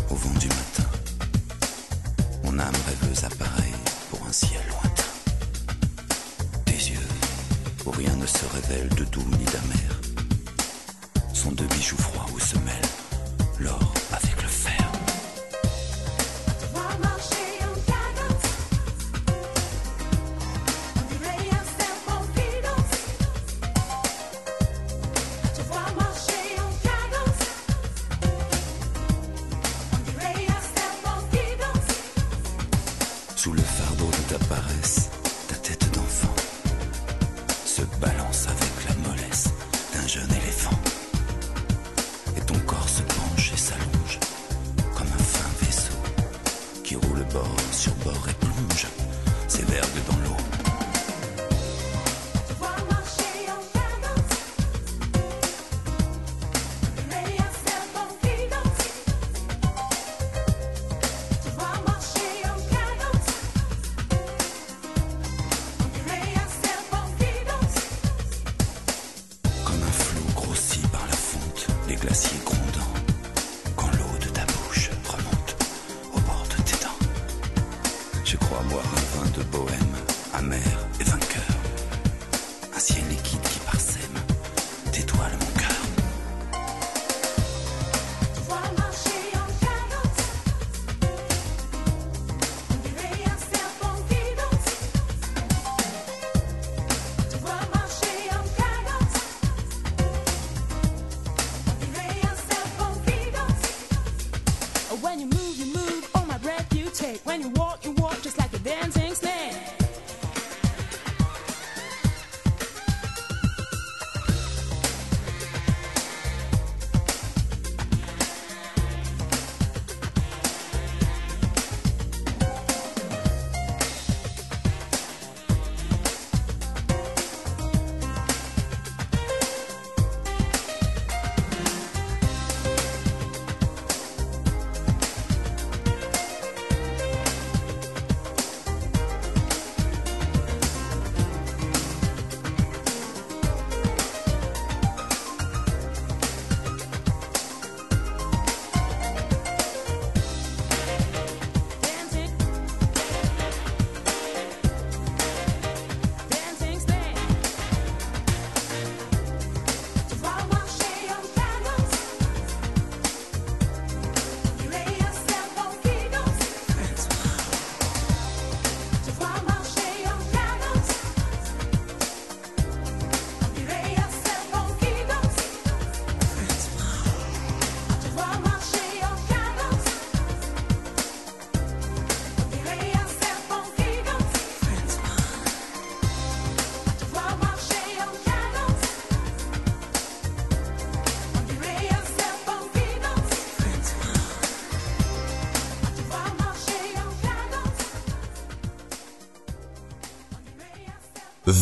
au 0.09 0.15
vent 0.15 0.39
du 0.39 0.47
matin. 0.47 0.89
Mon 2.43 2.57
âme 2.57 2.81
rêveuse 2.87 3.23
apparaît 3.23 3.77
pour 4.09 4.25
un 4.27 4.33
ciel 4.33 4.61
lointain. 4.69 5.13
Tes 6.65 6.73
yeux, 6.91 7.07
où 7.85 7.91
rien 7.91 8.15
ne 8.15 8.25
se 8.25 8.45
révèle 8.55 8.89
de 8.89 9.03
doux 9.05 9.29
ni 9.37 9.45
d'amer, 9.45 10.01
deux 11.51 11.65
bijoux 11.65 11.97
froids 11.97 12.25
où 12.33 12.39
se 12.39 12.57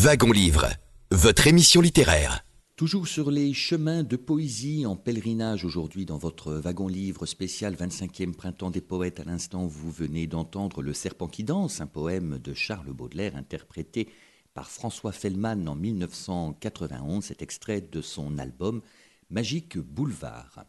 Wagon 0.06 0.30
Livre, 0.30 0.68
votre 1.10 1.48
émission 1.48 1.80
littéraire. 1.80 2.44
Toujours 2.76 3.08
sur 3.08 3.32
les 3.32 3.52
chemins 3.52 4.04
de 4.04 4.14
poésie 4.14 4.86
en 4.86 4.94
pèlerinage 4.94 5.64
aujourd'hui 5.64 6.06
dans 6.06 6.16
votre 6.16 6.52
wagon 6.52 6.86
livre 6.86 7.26
spécial 7.26 7.74
25e 7.74 8.32
printemps 8.32 8.70
des 8.70 8.80
poètes. 8.80 9.18
À 9.18 9.24
l'instant, 9.24 9.66
vous 9.66 9.90
venez 9.90 10.28
d'entendre 10.28 10.80
Le 10.80 10.92
Serpent 10.92 11.26
qui 11.26 11.42
danse, 11.42 11.80
un 11.80 11.88
poème 11.88 12.38
de 12.38 12.54
Charles 12.54 12.92
Baudelaire 12.92 13.34
interprété 13.34 14.08
par 14.54 14.70
François 14.70 15.10
Fellman 15.10 15.66
en 15.66 15.74
1991. 15.74 17.24
Cet 17.24 17.42
extrait 17.42 17.80
de 17.80 18.00
son 18.00 18.38
album 18.38 18.82
Magique 19.28 19.76
Boulevard. 19.76 20.66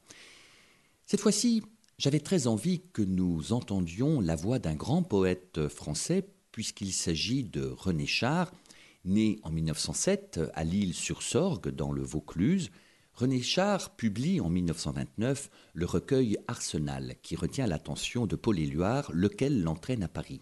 Cette 1.05 1.21
fois-ci, 1.21 1.61
j'avais 1.99 2.21
très 2.21 2.47
envie 2.47 2.81
que 2.91 3.03
nous 3.03 3.53
entendions 3.53 4.19
la 4.19 4.35
voix 4.35 4.57
d'un 4.57 4.73
grand 4.73 5.03
poète 5.03 5.67
français, 5.67 6.27
puisqu'il 6.51 6.91
s'agit 6.91 7.43
de 7.43 7.67
René 7.67 8.07
Char, 8.07 8.51
né 9.07 9.39
en 9.43 9.51
1907 9.51 10.41
à 10.53 10.63
Lille-sur-Sorgue, 10.63 11.69
dans 11.69 11.91
le 11.91 12.03
Vaucluse. 12.03 12.69
René 13.13 13.41
Char 13.41 13.95
publie 13.95 14.39
en 14.41 14.49
1929 14.49 15.49
le 15.73 15.85
recueil 15.85 16.37
Arsenal, 16.47 17.15
qui 17.23 17.35
retient 17.35 17.65
l'attention 17.65 18.27
de 18.27 18.35
Paul 18.35 18.59
Éluard, 18.59 19.09
lequel 19.11 19.63
l'entraîne 19.63 20.03
à 20.03 20.07
Paris. 20.07 20.41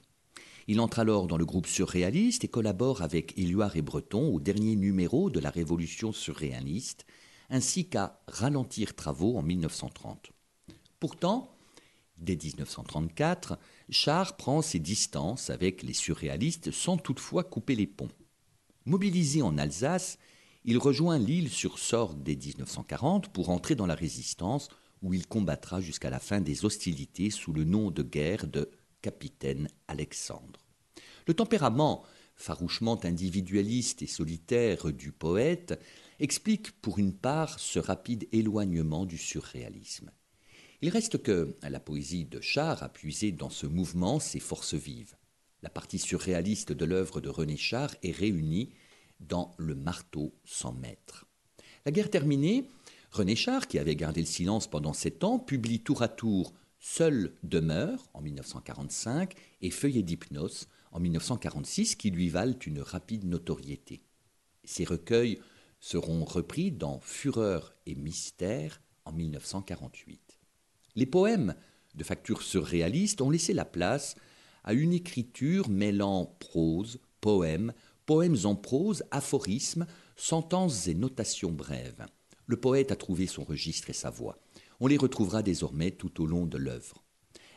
Il 0.68 0.80
entre 0.80 1.00
alors 1.00 1.28
dans 1.28 1.38
le 1.38 1.46
groupe 1.46 1.68
surréaliste 1.68 2.44
et 2.44 2.48
collabore 2.48 3.02
avec 3.02 3.38
Éluard 3.38 3.78
et 3.78 3.82
Breton 3.82 4.34
au 4.34 4.40
dernier 4.40 4.76
numéro 4.76 5.30
de 5.30 5.40
la 5.40 5.52
Révolution 5.52 6.12
surréaliste, 6.12 7.06
ainsi 7.50 7.88
qu'à 7.88 8.20
Ralentir 8.28 8.96
Travaux 8.96 9.38
en 9.38 9.44
1930. 9.44 10.32
Pourtant, 11.00 11.56
dès 12.18 12.36
1934, 12.36 13.60
Char 13.90 14.38
prend 14.38 14.62
ses 14.62 14.80
distances 14.80 15.52
avec 15.52 15.84
les 15.84 15.94
surréalistes 15.94 16.72
sans 16.72 16.98
toutefois 16.98 17.44
couper 17.44 17.76
les 17.76 17.88
ponts. 17.88 18.10
Mobilisé 18.88 19.42
en 19.42 19.58
Alsace, 19.58 20.20
il 20.64 20.78
rejoint 20.78 21.18
l'île 21.18 21.50
sur 21.50 21.80
Sorgue 21.80 22.22
dès 22.22 22.36
1940 22.36 23.30
pour 23.30 23.50
entrer 23.50 23.74
dans 23.74 23.88
la 23.88 23.96
résistance 23.96 24.70
où 25.02 25.16
il 25.16 25.26
combattra 25.26 25.82
jusqu'à 25.82 26.12
la 26.12 26.20
fin 26.20 26.40
des 26.40 26.66
hostilités 26.66 27.32
sous 27.32 27.52
le 27.52 27.64
nom 27.64 27.90
de 27.90 28.04
guerre 28.04 28.46
de 28.46 28.70
capitaine 29.02 29.70
Alexandre. 29.88 30.68
Le 31.26 31.34
tempérament 31.34 32.04
farouchement 32.36 33.04
individualiste 33.04 34.04
et 34.04 34.08
solitaire 34.08 34.94
du 34.94 35.12
poète 35.12 35.80
explique 36.20 36.80
pour 36.80 37.00
une 37.00 37.14
part 37.14 37.60
ce 37.60 37.80
rapide 37.80 38.28
éloignement 38.32 39.08
du 39.08 39.18
surréalisme. 39.18 40.12
Il 40.84 40.90
reste 40.90 41.24
que 41.24 41.58
la 41.64 41.80
poésie 41.80 42.26
de 42.26 42.40
Char 42.40 42.84
a 42.84 42.90
puisé 42.90 43.32
dans 43.32 43.50
ce 43.50 43.66
mouvement 43.66 44.20
ses 44.20 44.40
forces 44.40 44.76
vives. 44.76 45.16
La 45.62 45.70
partie 45.70 46.00
surréaliste 46.00 46.72
de 46.72 46.86
l'œuvre 46.86 47.22
de 47.22 47.30
René 47.30 47.58
Char 47.58 47.96
est 48.04 48.12
réunie 48.12 48.70
dans 49.20 49.54
Le 49.58 49.76
marteau 49.76 50.34
sans 50.44 50.74
maître. 50.74 51.26
La 51.86 51.92
guerre 51.92 52.10
terminée, 52.10 52.68
René 53.12 53.36
Char, 53.36 53.68
qui 53.68 53.80
avait 53.80 53.96
gardé 53.96 54.22
le 54.22 54.28
silence 54.28 54.70
pendant 54.70 54.94
sept 54.94 55.24
ans, 55.24 55.40
publie 55.40 55.80
tour 55.80 56.02
à 56.02 56.08
tour 56.08 56.54
Seul 56.80 57.34
demeure 57.42 58.10
en 58.14 58.22
1945 58.22 59.34
et 59.62 59.72
Feuillet 59.72 60.04
d'hypnose 60.04 60.68
en 60.92 61.00
1946 61.00 61.96
qui 61.96 62.12
lui 62.12 62.30
valent 62.30 62.58
une 62.66 62.80
rapide 62.80 63.26
notoriété. 63.26 64.04
Ces 64.64 64.86
recueils 64.86 65.40
seront 65.80 66.24
repris 66.26 66.72
dans 66.72 67.00
Fureur 67.00 67.74
et 67.86 67.96
mystère 67.96 68.82
en 69.06 69.14
1948. 69.14 70.40
Les 70.96 71.06
poèmes 71.06 71.56
de 71.96 72.04
facture 72.04 72.42
surréaliste 72.42 73.22
ont 73.22 73.30
laissé 73.30 73.54
la 73.54 73.66
place 73.66 74.16
à 74.66 74.74
une 74.74 74.92
écriture 74.92 75.70
mêlant 75.70 76.36
prose, 76.40 77.00
poèmes, 77.22 77.72
poèmes 78.06 78.38
en 78.44 78.56
prose, 78.56 79.04
aphorismes, 79.12 79.86
sentences 80.18 80.88
et 80.88 80.96
notations 80.96 81.52
brèves. 81.52 82.06
Le 82.48 82.58
poète 82.58 82.92
a 82.92 82.96
trouvé 82.96 83.28
son 83.28 83.44
registre 83.44 83.90
et 83.90 83.94
sa 83.94 84.10
voix. 84.10 84.40
On 84.80 84.88
les 84.88 84.98
retrouvera 84.98 85.42
désormais 85.42 85.92
tout 85.92 86.22
au 86.22 86.26
long 86.26 86.46
de 86.46 86.58
l'œuvre. 86.58 87.04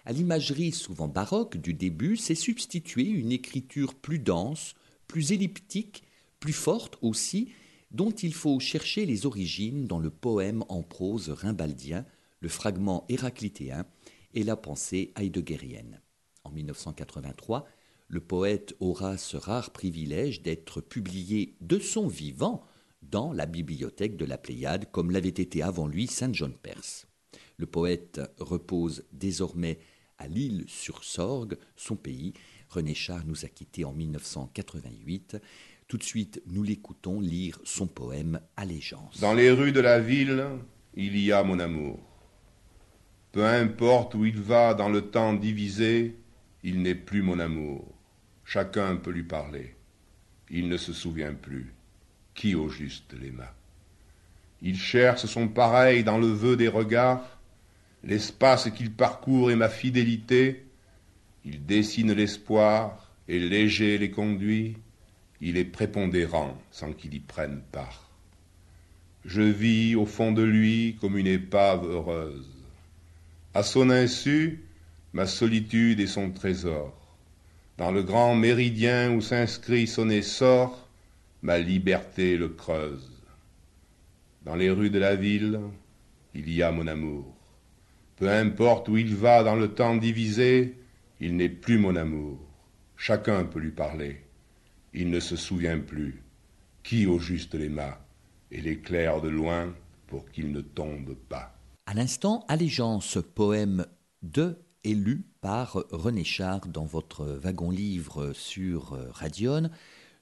À 0.04 0.12
l'imagerie 0.12 0.72
souvent 0.72 1.09
baroque 1.09 1.56
du 1.56 1.74
début 1.74 2.16
s'est 2.16 2.34
substituée 2.34 3.09
une 3.09 3.32
écriture 3.32 3.94
plus 3.94 4.18
dense, 4.18 4.74
plus 5.06 5.32
elliptique, 5.32 6.04
plus 6.40 6.52
forte 6.52 6.98
aussi, 7.02 7.50
dont 7.90 8.11
il 8.11 8.34
faut 8.34 8.61
chercher 8.61 9.06
les 9.06 9.26
origines 9.26 9.86
dans 9.86 9.98
le 9.98 10.11
poème 10.11 10.62
en 10.68 10.82
prose 10.82 11.30
rimbaldien, 11.30 12.04
le 12.40 12.48
fragment 12.48 13.04
héraclitéen 13.09 13.86
et 14.34 14.44
la 14.44 14.56
pensée 14.56 15.12
heideggerienne. 15.16 16.00
En 16.45 16.51
1983, 16.51 17.66
le 18.09 18.20
poète 18.20 18.74
aura 18.80 19.18
ce 19.18 19.36
rare 19.36 19.70
privilège 19.70 20.43
d'être 20.43 20.80
publié 20.80 21.57
de 21.61 21.78
son 21.78 22.09
vivant 22.09 22.64
dans 23.03 23.32
la 23.32 23.47
bibliothèque 23.47 24.16
de 24.16 24.24
la 24.24 24.39
Pléiade, 24.39 24.91
comme 24.91 25.11
l'avait 25.11 25.28
été 25.28 25.62
avant 25.62 25.86
lui 25.86 26.07
Saint 26.07 26.32
John 26.32 26.55
Perse. 26.55 27.07
Le 27.59 27.66
poète 27.66 28.20
repose 28.39 29.05
désormais 29.12 29.78
à 30.18 30.26
l'île 30.26 30.64
sur 30.66 31.05
Sorgue, 31.05 31.57
son 31.76 31.97
pays. 31.97 32.32
René 32.68 32.95
Char 32.95 33.24
nous 33.24 33.45
a 33.45 33.49
quittés 33.49 33.84
en 33.84 33.93
1988. 33.93 35.36
Tout 35.86 35.97
de 35.97 36.03
suite, 36.03 36.43
nous 36.47 36.62
l'écoutons 36.62 37.20
lire 37.20 37.59
son 37.64 37.86
poème 37.86 38.41
Allégeance. 38.57 39.20
Dans 39.20 39.34
les 39.34 39.51
rues 39.51 39.72
de 39.72 39.80
la 39.80 40.01
ville, 40.01 40.45
il 40.95 41.18
y 41.18 41.32
a 41.32 41.43
mon 41.43 41.59
amour. 41.59 41.99
Peu 43.32 43.45
importe 43.45 44.14
où 44.14 44.24
il 44.24 44.41
va 44.41 44.74
dans 44.74 44.89
le 44.89 45.11
temps 45.11 45.34
divisé, 45.34 46.16
il 46.68 46.82
n'est 46.82 46.94
plus 46.94 47.22
mon 47.22 47.38
amour. 47.38 47.82
Chacun 48.44 48.96
peut 48.96 49.10
lui 49.10 49.22
parler. 49.22 49.74
Il 50.50 50.68
ne 50.68 50.76
se 50.76 50.92
souvient 50.92 51.32
plus. 51.32 51.72
Qui 52.34 52.54
au 52.54 52.68
juste 52.68 53.14
l'aima? 53.18 53.54
Il 54.60 54.76
cherche 54.76 55.24
son 55.24 55.48
pareil 55.48 56.04
dans 56.04 56.18
le 56.18 56.26
vœu 56.26 56.58
des 56.58 56.68
regards. 56.68 57.38
L'espace 58.04 58.70
qu'il 58.70 58.92
parcourt 58.92 59.50
est 59.50 59.56
ma 59.56 59.70
fidélité. 59.70 60.66
Il 61.46 61.64
dessine 61.64 62.12
l'espoir 62.12 63.14
et 63.28 63.38
léger 63.38 63.96
les 63.96 64.10
conduit. 64.10 64.76
Il 65.40 65.56
est 65.56 65.64
prépondérant 65.64 66.60
sans 66.70 66.92
qu'il 66.92 67.14
y 67.14 67.20
prenne 67.20 67.62
part. 67.72 68.10
Je 69.24 69.40
vis 69.40 69.94
au 69.94 70.04
fond 70.04 70.32
de 70.32 70.42
lui 70.42 70.98
comme 71.00 71.16
une 71.16 71.26
épave 71.26 71.86
heureuse. 71.86 72.50
À 73.54 73.62
son 73.62 73.88
insu, 73.88 74.67
ma 75.12 75.26
solitude 75.26 76.00
est 76.00 76.06
son 76.06 76.30
trésor. 76.30 76.94
Dans 77.76 77.90
le 77.92 78.02
grand 78.02 78.34
méridien 78.34 79.12
où 79.12 79.20
s'inscrit 79.20 79.86
son 79.86 80.11
essor, 80.11 80.88
ma 81.42 81.59
liberté 81.59 82.36
le 82.36 82.48
creuse. 82.48 83.22
Dans 84.44 84.56
les 84.56 84.70
rues 84.70 84.90
de 84.90 84.98
la 84.98 85.14
ville, 85.14 85.61
il 86.34 86.50
y 86.52 86.62
a 86.62 86.72
mon 86.72 86.86
amour. 86.86 87.36
Peu 88.16 88.28
importe 88.28 88.88
où 88.88 88.96
il 88.96 89.14
va 89.14 89.44
dans 89.44 89.54
le 89.54 89.68
temps 89.68 89.96
divisé, 89.96 90.76
il 91.20 91.36
n'est 91.36 91.48
plus 91.48 91.78
mon 91.78 91.94
amour. 91.94 92.38
Chacun 92.96 93.44
peut 93.44 93.61
lui 93.61 93.70
parler. 93.70 94.20
Il 94.92 95.11
ne 95.11 95.20
se 95.20 95.36
souvient 95.36 95.78
plus. 95.78 96.22
Qui 96.82 97.06
au 97.06 97.18
juste 97.18 97.54
l'aima 97.54 98.00
et 98.50 98.61
l'éclaire 98.61 99.20
de 99.20 99.28
loin 99.28 99.72
pour 100.06 100.30
qu'il 100.30 100.52
ne 100.52 100.61
tombe 100.61 101.14
pas. 101.14 101.54
À 101.86 101.94
l'instant, 101.94 102.44
Allégeance, 102.48 103.18
poème 103.34 103.86
de 104.22 104.56
et 104.84 104.94
lu 104.94 105.26
par 105.40 105.84
René 105.90 106.24
Char 106.24 106.66
dans 106.68 106.84
votre 106.84 107.24
wagon-livre 107.24 108.32
sur 108.32 108.98
Radion. 109.12 109.70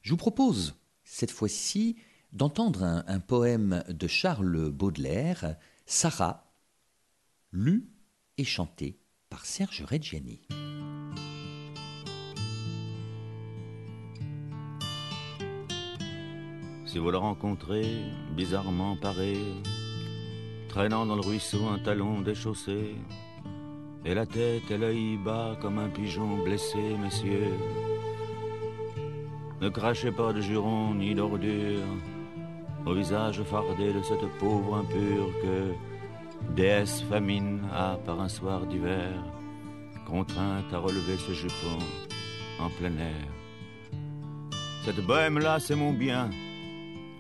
Je 0.02 0.10
vous 0.10 0.16
propose 0.16 0.74
cette 1.04 1.30
fois-ci 1.30 1.96
d'entendre 2.32 2.82
un, 2.82 3.04
un, 3.06 3.20
poème 3.20 3.84
de 3.88 4.06
Charles 4.06 4.70
Baudelaire, 4.70 5.56
Sarah, 5.86 6.52
lu 7.52 7.88
et 8.38 8.44
chanté 8.44 8.98
par 9.30 9.46
Serge 9.46 9.84
Reggiani. 9.88 10.40
Si 16.96 16.98
vous 16.98 17.10
le 17.10 17.18
rencontrez, 17.18 17.84
bizarrement 18.34 18.96
paré, 18.96 19.36
traînant 20.68 21.04
dans 21.04 21.16
le 21.16 21.20
ruisseau 21.20 21.66
un 21.66 21.78
talon 21.78 22.22
déchaussé, 22.22 22.94
et 24.06 24.14
la 24.14 24.24
tête 24.24 24.70
et 24.70 24.78
l'œil 24.78 25.16
bas 25.16 25.56
comme 25.60 25.78
un 25.78 25.88
pigeon 25.88 26.38
blessé, 26.44 26.96
messieurs. 27.02 27.58
Ne 29.60 29.68
crachez 29.68 30.12
pas 30.12 30.32
de 30.32 30.40
jurons 30.40 30.94
ni 30.94 31.14
d'ordures 31.14 31.82
au 32.86 32.94
visage 32.94 33.42
fardé 33.42 33.92
de 33.92 34.02
cette 34.02 34.28
pauvre 34.38 34.76
impure 34.76 35.32
que 35.42 36.54
déesse 36.54 37.02
famine 37.02 37.62
a 37.74 37.96
par 38.06 38.20
un 38.20 38.28
soir 38.28 38.64
d'hiver 38.66 39.10
contrainte 40.06 40.72
à 40.72 40.78
relever 40.78 41.16
ses 41.16 41.34
jupons 41.34 41.84
en 42.60 42.70
plein 42.70 42.96
air. 42.98 43.26
Cette 44.84 45.04
bohème-là, 45.04 45.58
c'est 45.58 45.74
mon 45.74 45.92
bien, 45.92 46.30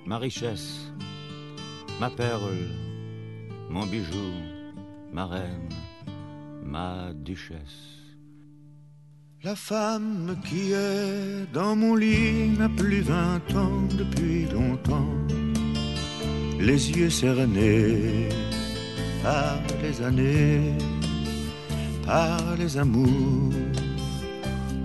ma 0.04 0.18
richesse, 0.18 0.92
ma 1.98 2.10
perle, 2.10 2.68
mon 3.70 3.86
bijou, 3.86 4.30
ma 5.12 5.26
reine 5.26 5.68
ma 6.66 7.12
duchesse. 7.14 7.96
La 9.44 9.54
femme 9.54 10.36
qui 10.44 10.72
est 10.72 11.46
dans 11.52 11.76
mon 11.76 11.94
lit 11.94 12.48
n'a 12.58 12.68
plus 12.68 13.02
vingt 13.02 13.48
ans 13.54 13.82
depuis 13.96 14.46
longtemps. 14.46 15.14
Les 16.58 16.90
yeux 16.90 17.10
cernés 17.10 18.28
par 19.22 19.58
les 19.82 20.02
années, 20.02 20.74
par 22.04 22.40
les 22.58 22.76
amours, 22.76 23.52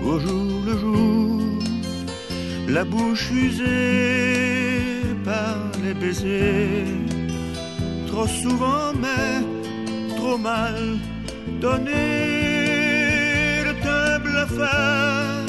au 0.03 0.19
jour 0.19 0.61
le 0.67 0.77
jour, 0.77 1.41
la 2.67 2.84
bouche 2.84 3.32
usée 3.32 5.03
par 5.23 5.57
les 5.84 5.93
baisers, 5.93 6.86
trop 8.07 8.27
souvent 8.27 8.93
mais 9.03 9.34
trop 10.17 10.38
mal 10.38 10.99
donner 11.62 13.64
le 13.68 13.74
table 13.89 14.34
à 14.45 14.47
faire, 14.47 15.45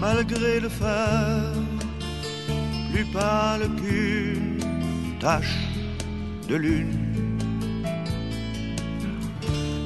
malgré 0.00 0.60
le 0.60 0.68
phare, 0.68 1.56
plus 2.90 3.06
pâle 3.16 3.64
qu'une 3.78 4.58
tache 5.18 5.58
de 6.48 6.54
lune. 6.54 6.96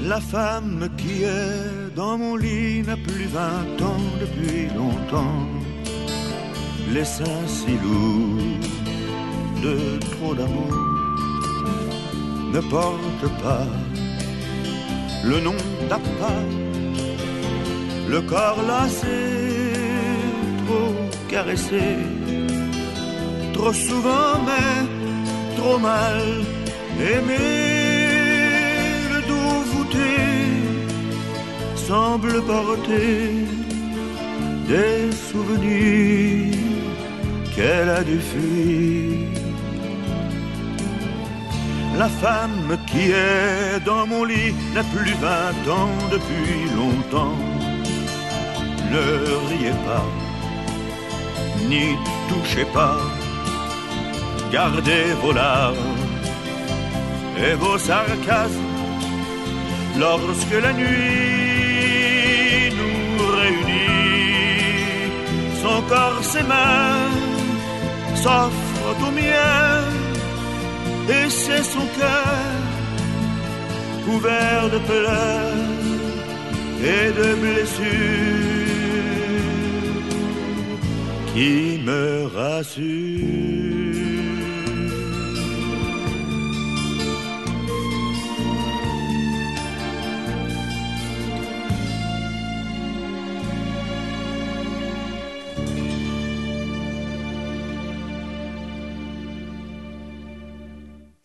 La 0.02 0.20
femme 0.20 0.90
qui 0.98 1.22
est 1.22 1.94
dans 1.96 2.18
mon 2.18 2.36
lit 2.36 2.82
n'a 2.82 2.98
plus 3.08 3.28
vingt 3.38 3.76
ans 3.90 4.06
depuis 4.22 4.66
longtemps. 4.78 5.46
Les 6.94 7.06
seins 7.16 7.46
si 7.46 7.72
lourds 7.84 8.68
de 9.66 9.76
trop 10.12 10.34
d'amour 10.34 10.76
ne 12.54 12.60
porte 12.74 13.26
pas 13.42 13.66
le 15.30 15.40
nom 15.40 15.56
d'appât, 15.88 16.44
le 18.08 18.20
corps 18.22 18.62
lassé, 18.66 19.22
trop 20.66 20.94
caressé, 21.28 21.86
trop 23.52 23.72
souvent 23.72 24.34
mais 24.48 24.78
trop 25.56 25.78
mal 25.78 26.20
aimé, 27.12 27.46
le 29.12 29.20
dos 29.30 29.54
voûté 29.72 30.14
semble 31.88 32.42
porter 32.42 33.46
des 34.68 35.12
souvenirs 35.30 36.54
qu'elle 37.54 37.90
a 37.90 38.02
dû 38.02 38.18
fuir. 38.18 39.34
La 41.96 42.08
femme 42.08 42.53
qui 42.86 43.10
est 43.10 43.80
dans 43.84 44.06
mon 44.06 44.24
lit 44.24 44.54
n'a 44.74 44.84
plus 44.84 45.14
vingt 45.14 45.72
ans 45.78 45.96
depuis 46.10 46.70
longtemps. 46.78 47.36
ne 48.92 49.04
riez 49.48 49.76
pas, 49.88 50.06
n'y 51.68 51.88
touchez 52.28 52.66
pas, 52.72 52.98
gardez 54.52 55.06
vos 55.22 55.32
larmes 55.32 55.96
et 57.44 57.54
vos 57.54 57.78
sarcasmes 57.78 58.70
lorsque 59.98 60.58
la 60.66 60.72
nuit 60.72 62.70
nous 62.78 63.26
réunit. 63.40 65.10
Son 65.62 65.78
corps, 65.82 66.22
ses 66.22 66.42
mains 66.42 67.10
s'offrent 68.22 69.06
au 69.06 69.10
mien 69.10 69.73
c'est 71.44 71.62
son 71.74 71.86
cœur 71.98 72.38
couvert 74.06 74.64
de 74.74 74.78
pleurs 74.90 75.74
et 76.92 77.06
de 77.20 77.28
blessures 77.42 78.64
qui 81.34 81.78
me 81.84 82.26
rassure? 82.34 83.63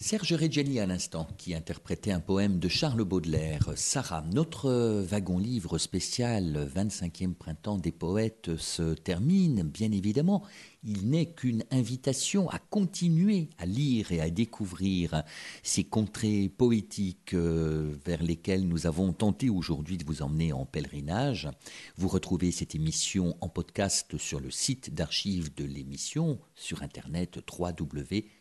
Serge 0.09 0.33
Reggiani 0.33 0.79
à 0.79 0.87
l'instant, 0.87 1.27
qui 1.37 1.53
interprétait 1.53 2.11
un 2.11 2.19
poème 2.19 2.57
de 2.57 2.67
Charles 2.67 3.03
Baudelaire. 3.03 3.73
Sarah, 3.75 4.23
notre 4.33 5.03
wagon-livre 5.03 5.77
spécial 5.77 6.67
25e 6.75 7.35
printemps 7.35 7.77
des 7.77 7.91
poètes 7.91 8.57
se 8.57 8.95
termine, 8.95 9.61
bien 9.61 9.91
évidemment. 9.91 10.41
Il 10.83 11.11
n'est 11.11 11.27
qu'une 11.27 11.63
invitation 11.69 12.49
à 12.49 12.57
continuer 12.57 13.51
à 13.59 13.67
lire 13.67 14.11
et 14.11 14.19
à 14.19 14.31
découvrir 14.31 15.21
ces 15.61 15.83
contrées 15.83 16.49
poétiques 16.49 17.35
euh, 17.35 17.95
vers 18.03 18.23
lesquelles 18.23 18.67
nous 18.67 18.87
avons 18.87 19.13
tenté 19.13 19.51
aujourd'hui 19.51 19.99
de 19.99 20.05
vous 20.05 20.23
emmener 20.23 20.53
en 20.53 20.65
pèlerinage. 20.65 21.49
Vous 21.97 22.07
retrouvez 22.07 22.49
cette 22.49 22.73
émission 22.73 23.37
en 23.41 23.47
podcast 23.47 24.17
sur 24.17 24.39
le 24.39 24.49
site 24.49 24.91
d'archives 24.91 25.53
de 25.53 25.65
l'émission, 25.65 26.39
sur 26.55 26.81
internet 26.81 27.37
www 27.47 28.38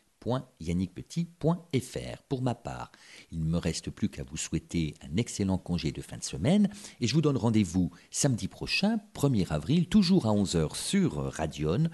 yannickpetit.fr. 0.60 2.22
Pour 2.28 2.42
ma 2.42 2.54
part, 2.54 2.92
il 3.32 3.40
ne 3.40 3.48
me 3.48 3.58
reste 3.58 3.90
plus 3.90 4.08
qu'à 4.08 4.24
vous 4.24 4.36
souhaiter 4.36 4.94
un 5.02 5.16
excellent 5.16 5.58
congé 5.58 5.92
de 5.92 6.02
fin 6.02 6.18
de 6.18 6.24
semaine 6.24 6.68
et 7.00 7.06
je 7.06 7.14
vous 7.14 7.22
donne 7.22 7.36
rendez-vous 7.36 7.90
samedi 8.10 8.48
prochain, 8.48 8.98
1er 9.14 9.46
avril, 9.50 9.88
toujours 9.88 10.26
à 10.26 10.30
11h 10.30 10.76
sur 10.76 11.32
Radion. 11.32 11.88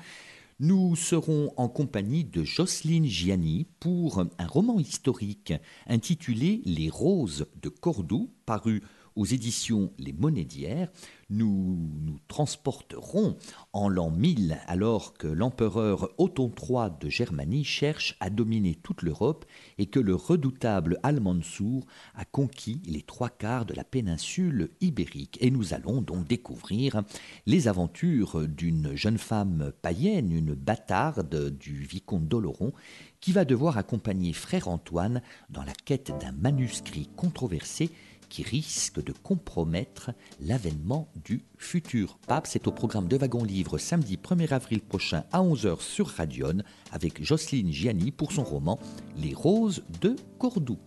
Nous 0.61 0.95
serons 0.95 1.53
en 1.57 1.68
compagnie 1.68 2.24
de 2.24 2.45
Jocelyne 2.45 3.07
Gianni 3.07 3.66
pour 3.80 4.20
un 4.20 4.47
roman 4.47 4.78
historique 4.78 5.53
intitulé 5.89 6.62
Les 6.64 6.89
Roses 6.89 7.47
de 7.61 7.68
Cordoue, 7.68 8.30
paru 8.47 8.82
aux 9.17 9.25
éditions 9.25 9.93
Les 9.99 10.12
d'hier, 10.45 10.89
nous 11.31 11.91
nous 12.01 12.19
transporterons 12.29 13.37
en 13.73 13.89
l'an 13.89 14.11
1000 14.11 14.59
alors 14.67 15.15
que 15.15 15.27
l'empereur 15.27 16.11
Othon 16.19 16.51
III 16.51 16.91
de 17.01 17.09
Germanie 17.09 17.65
cherche 17.65 18.17
à 18.21 18.31
dominer 18.31 18.75
toute 18.75 19.03
l'Europe 19.03 19.45
et 19.79 19.87
que 19.87 20.01
le 20.01 20.15
redoutable 20.15 20.99
Al-Mansour 21.03 21.87
a 22.15 22.25
conquis 22.25 22.81
les 22.87 23.03
trois 23.03 23.31
quarts 23.31 23.67
de 23.67 23.75
la 23.75 23.85
péninsule 23.85 24.71
ibérique. 24.81 25.39
Et 25.41 25.51
nous 25.51 25.75
allons 25.75 26.03
donc 26.03 26.27
découvrir 26.27 27.03
les 27.47 27.69
aventures 27.69 28.47
d'une 28.49 28.95
jeune 28.95 29.19
femme 29.19 29.73
païenne, 29.83 30.33
une 30.33 30.55
bâtarde 30.55 31.51
du 31.59 31.85
vicomte 31.85 32.29
d'Oloron, 32.29 32.73
qui 33.21 33.33
va 33.33 33.45
devoir 33.45 33.79
accompagner 33.79 34.33
frère 34.33 34.69
Antoine 34.69 35.23
dans 35.49 35.62
la 35.62 35.73
quête 35.73 36.12
d'un 36.21 36.33
manuscrit 36.33 37.09
controversé 37.17 37.91
qui 38.29 38.43
risque 38.43 39.03
de 39.03 39.12
compromettre 39.12 40.11
l'avènement 40.41 41.09
du 41.25 41.45
futur 41.57 42.18
pape. 42.27 42.47
C'est 42.47 42.66
au 42.66 42.72
programme 42.72 43.09
de 43.09 43.16
Wagon 43.16 43.45
Livre 43.45 43.79
samedi 43.79 44.16
1er 44.16 44.53
avril 44.53 44.81
prochain 44.81 45.25
à 45.33 45.41
11h 45.41 45.81
sur 45.81 46.09
Radion 46.09 46.59
avec 46.93 47.22
Jocelyne 47.22 47.72
Gianni 47.72 48.11
pour 48.11 48.33
son 48.33 48.45
roman 48.45 48.79
Les 49.16 49.35
Roses 49.35 49.85
de 50.01 50.16
Cordoue. 50.39 50.79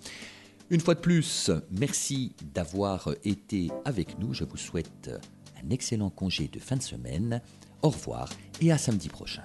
Une 0.70 0.82
fois 0.82 0.96
de 0.96 1.00
plus, 1.00 1.50
merci 1.72 2.34
d'avoir 2.54 3.10
été 3.24 3.70
avec 3.86 4.20
nous. 4.20 4.34
Je 4.34 4.44
vous 4.44 4.58
souhaite 4.58 5.10
un 5.64 5.70
excellent 5.70 6.10
congé 6.10 6.48
de 6.48 6.60
fin 6.60 6.76
de 6.76 6.84
semaine. 6.84 7.42
Au 7.82 7.90
revoir 7.90 8.30
et 8.60 8.72
à 8.72 8.78
samedi 8.78 9.08
prochain. 9.08 9.44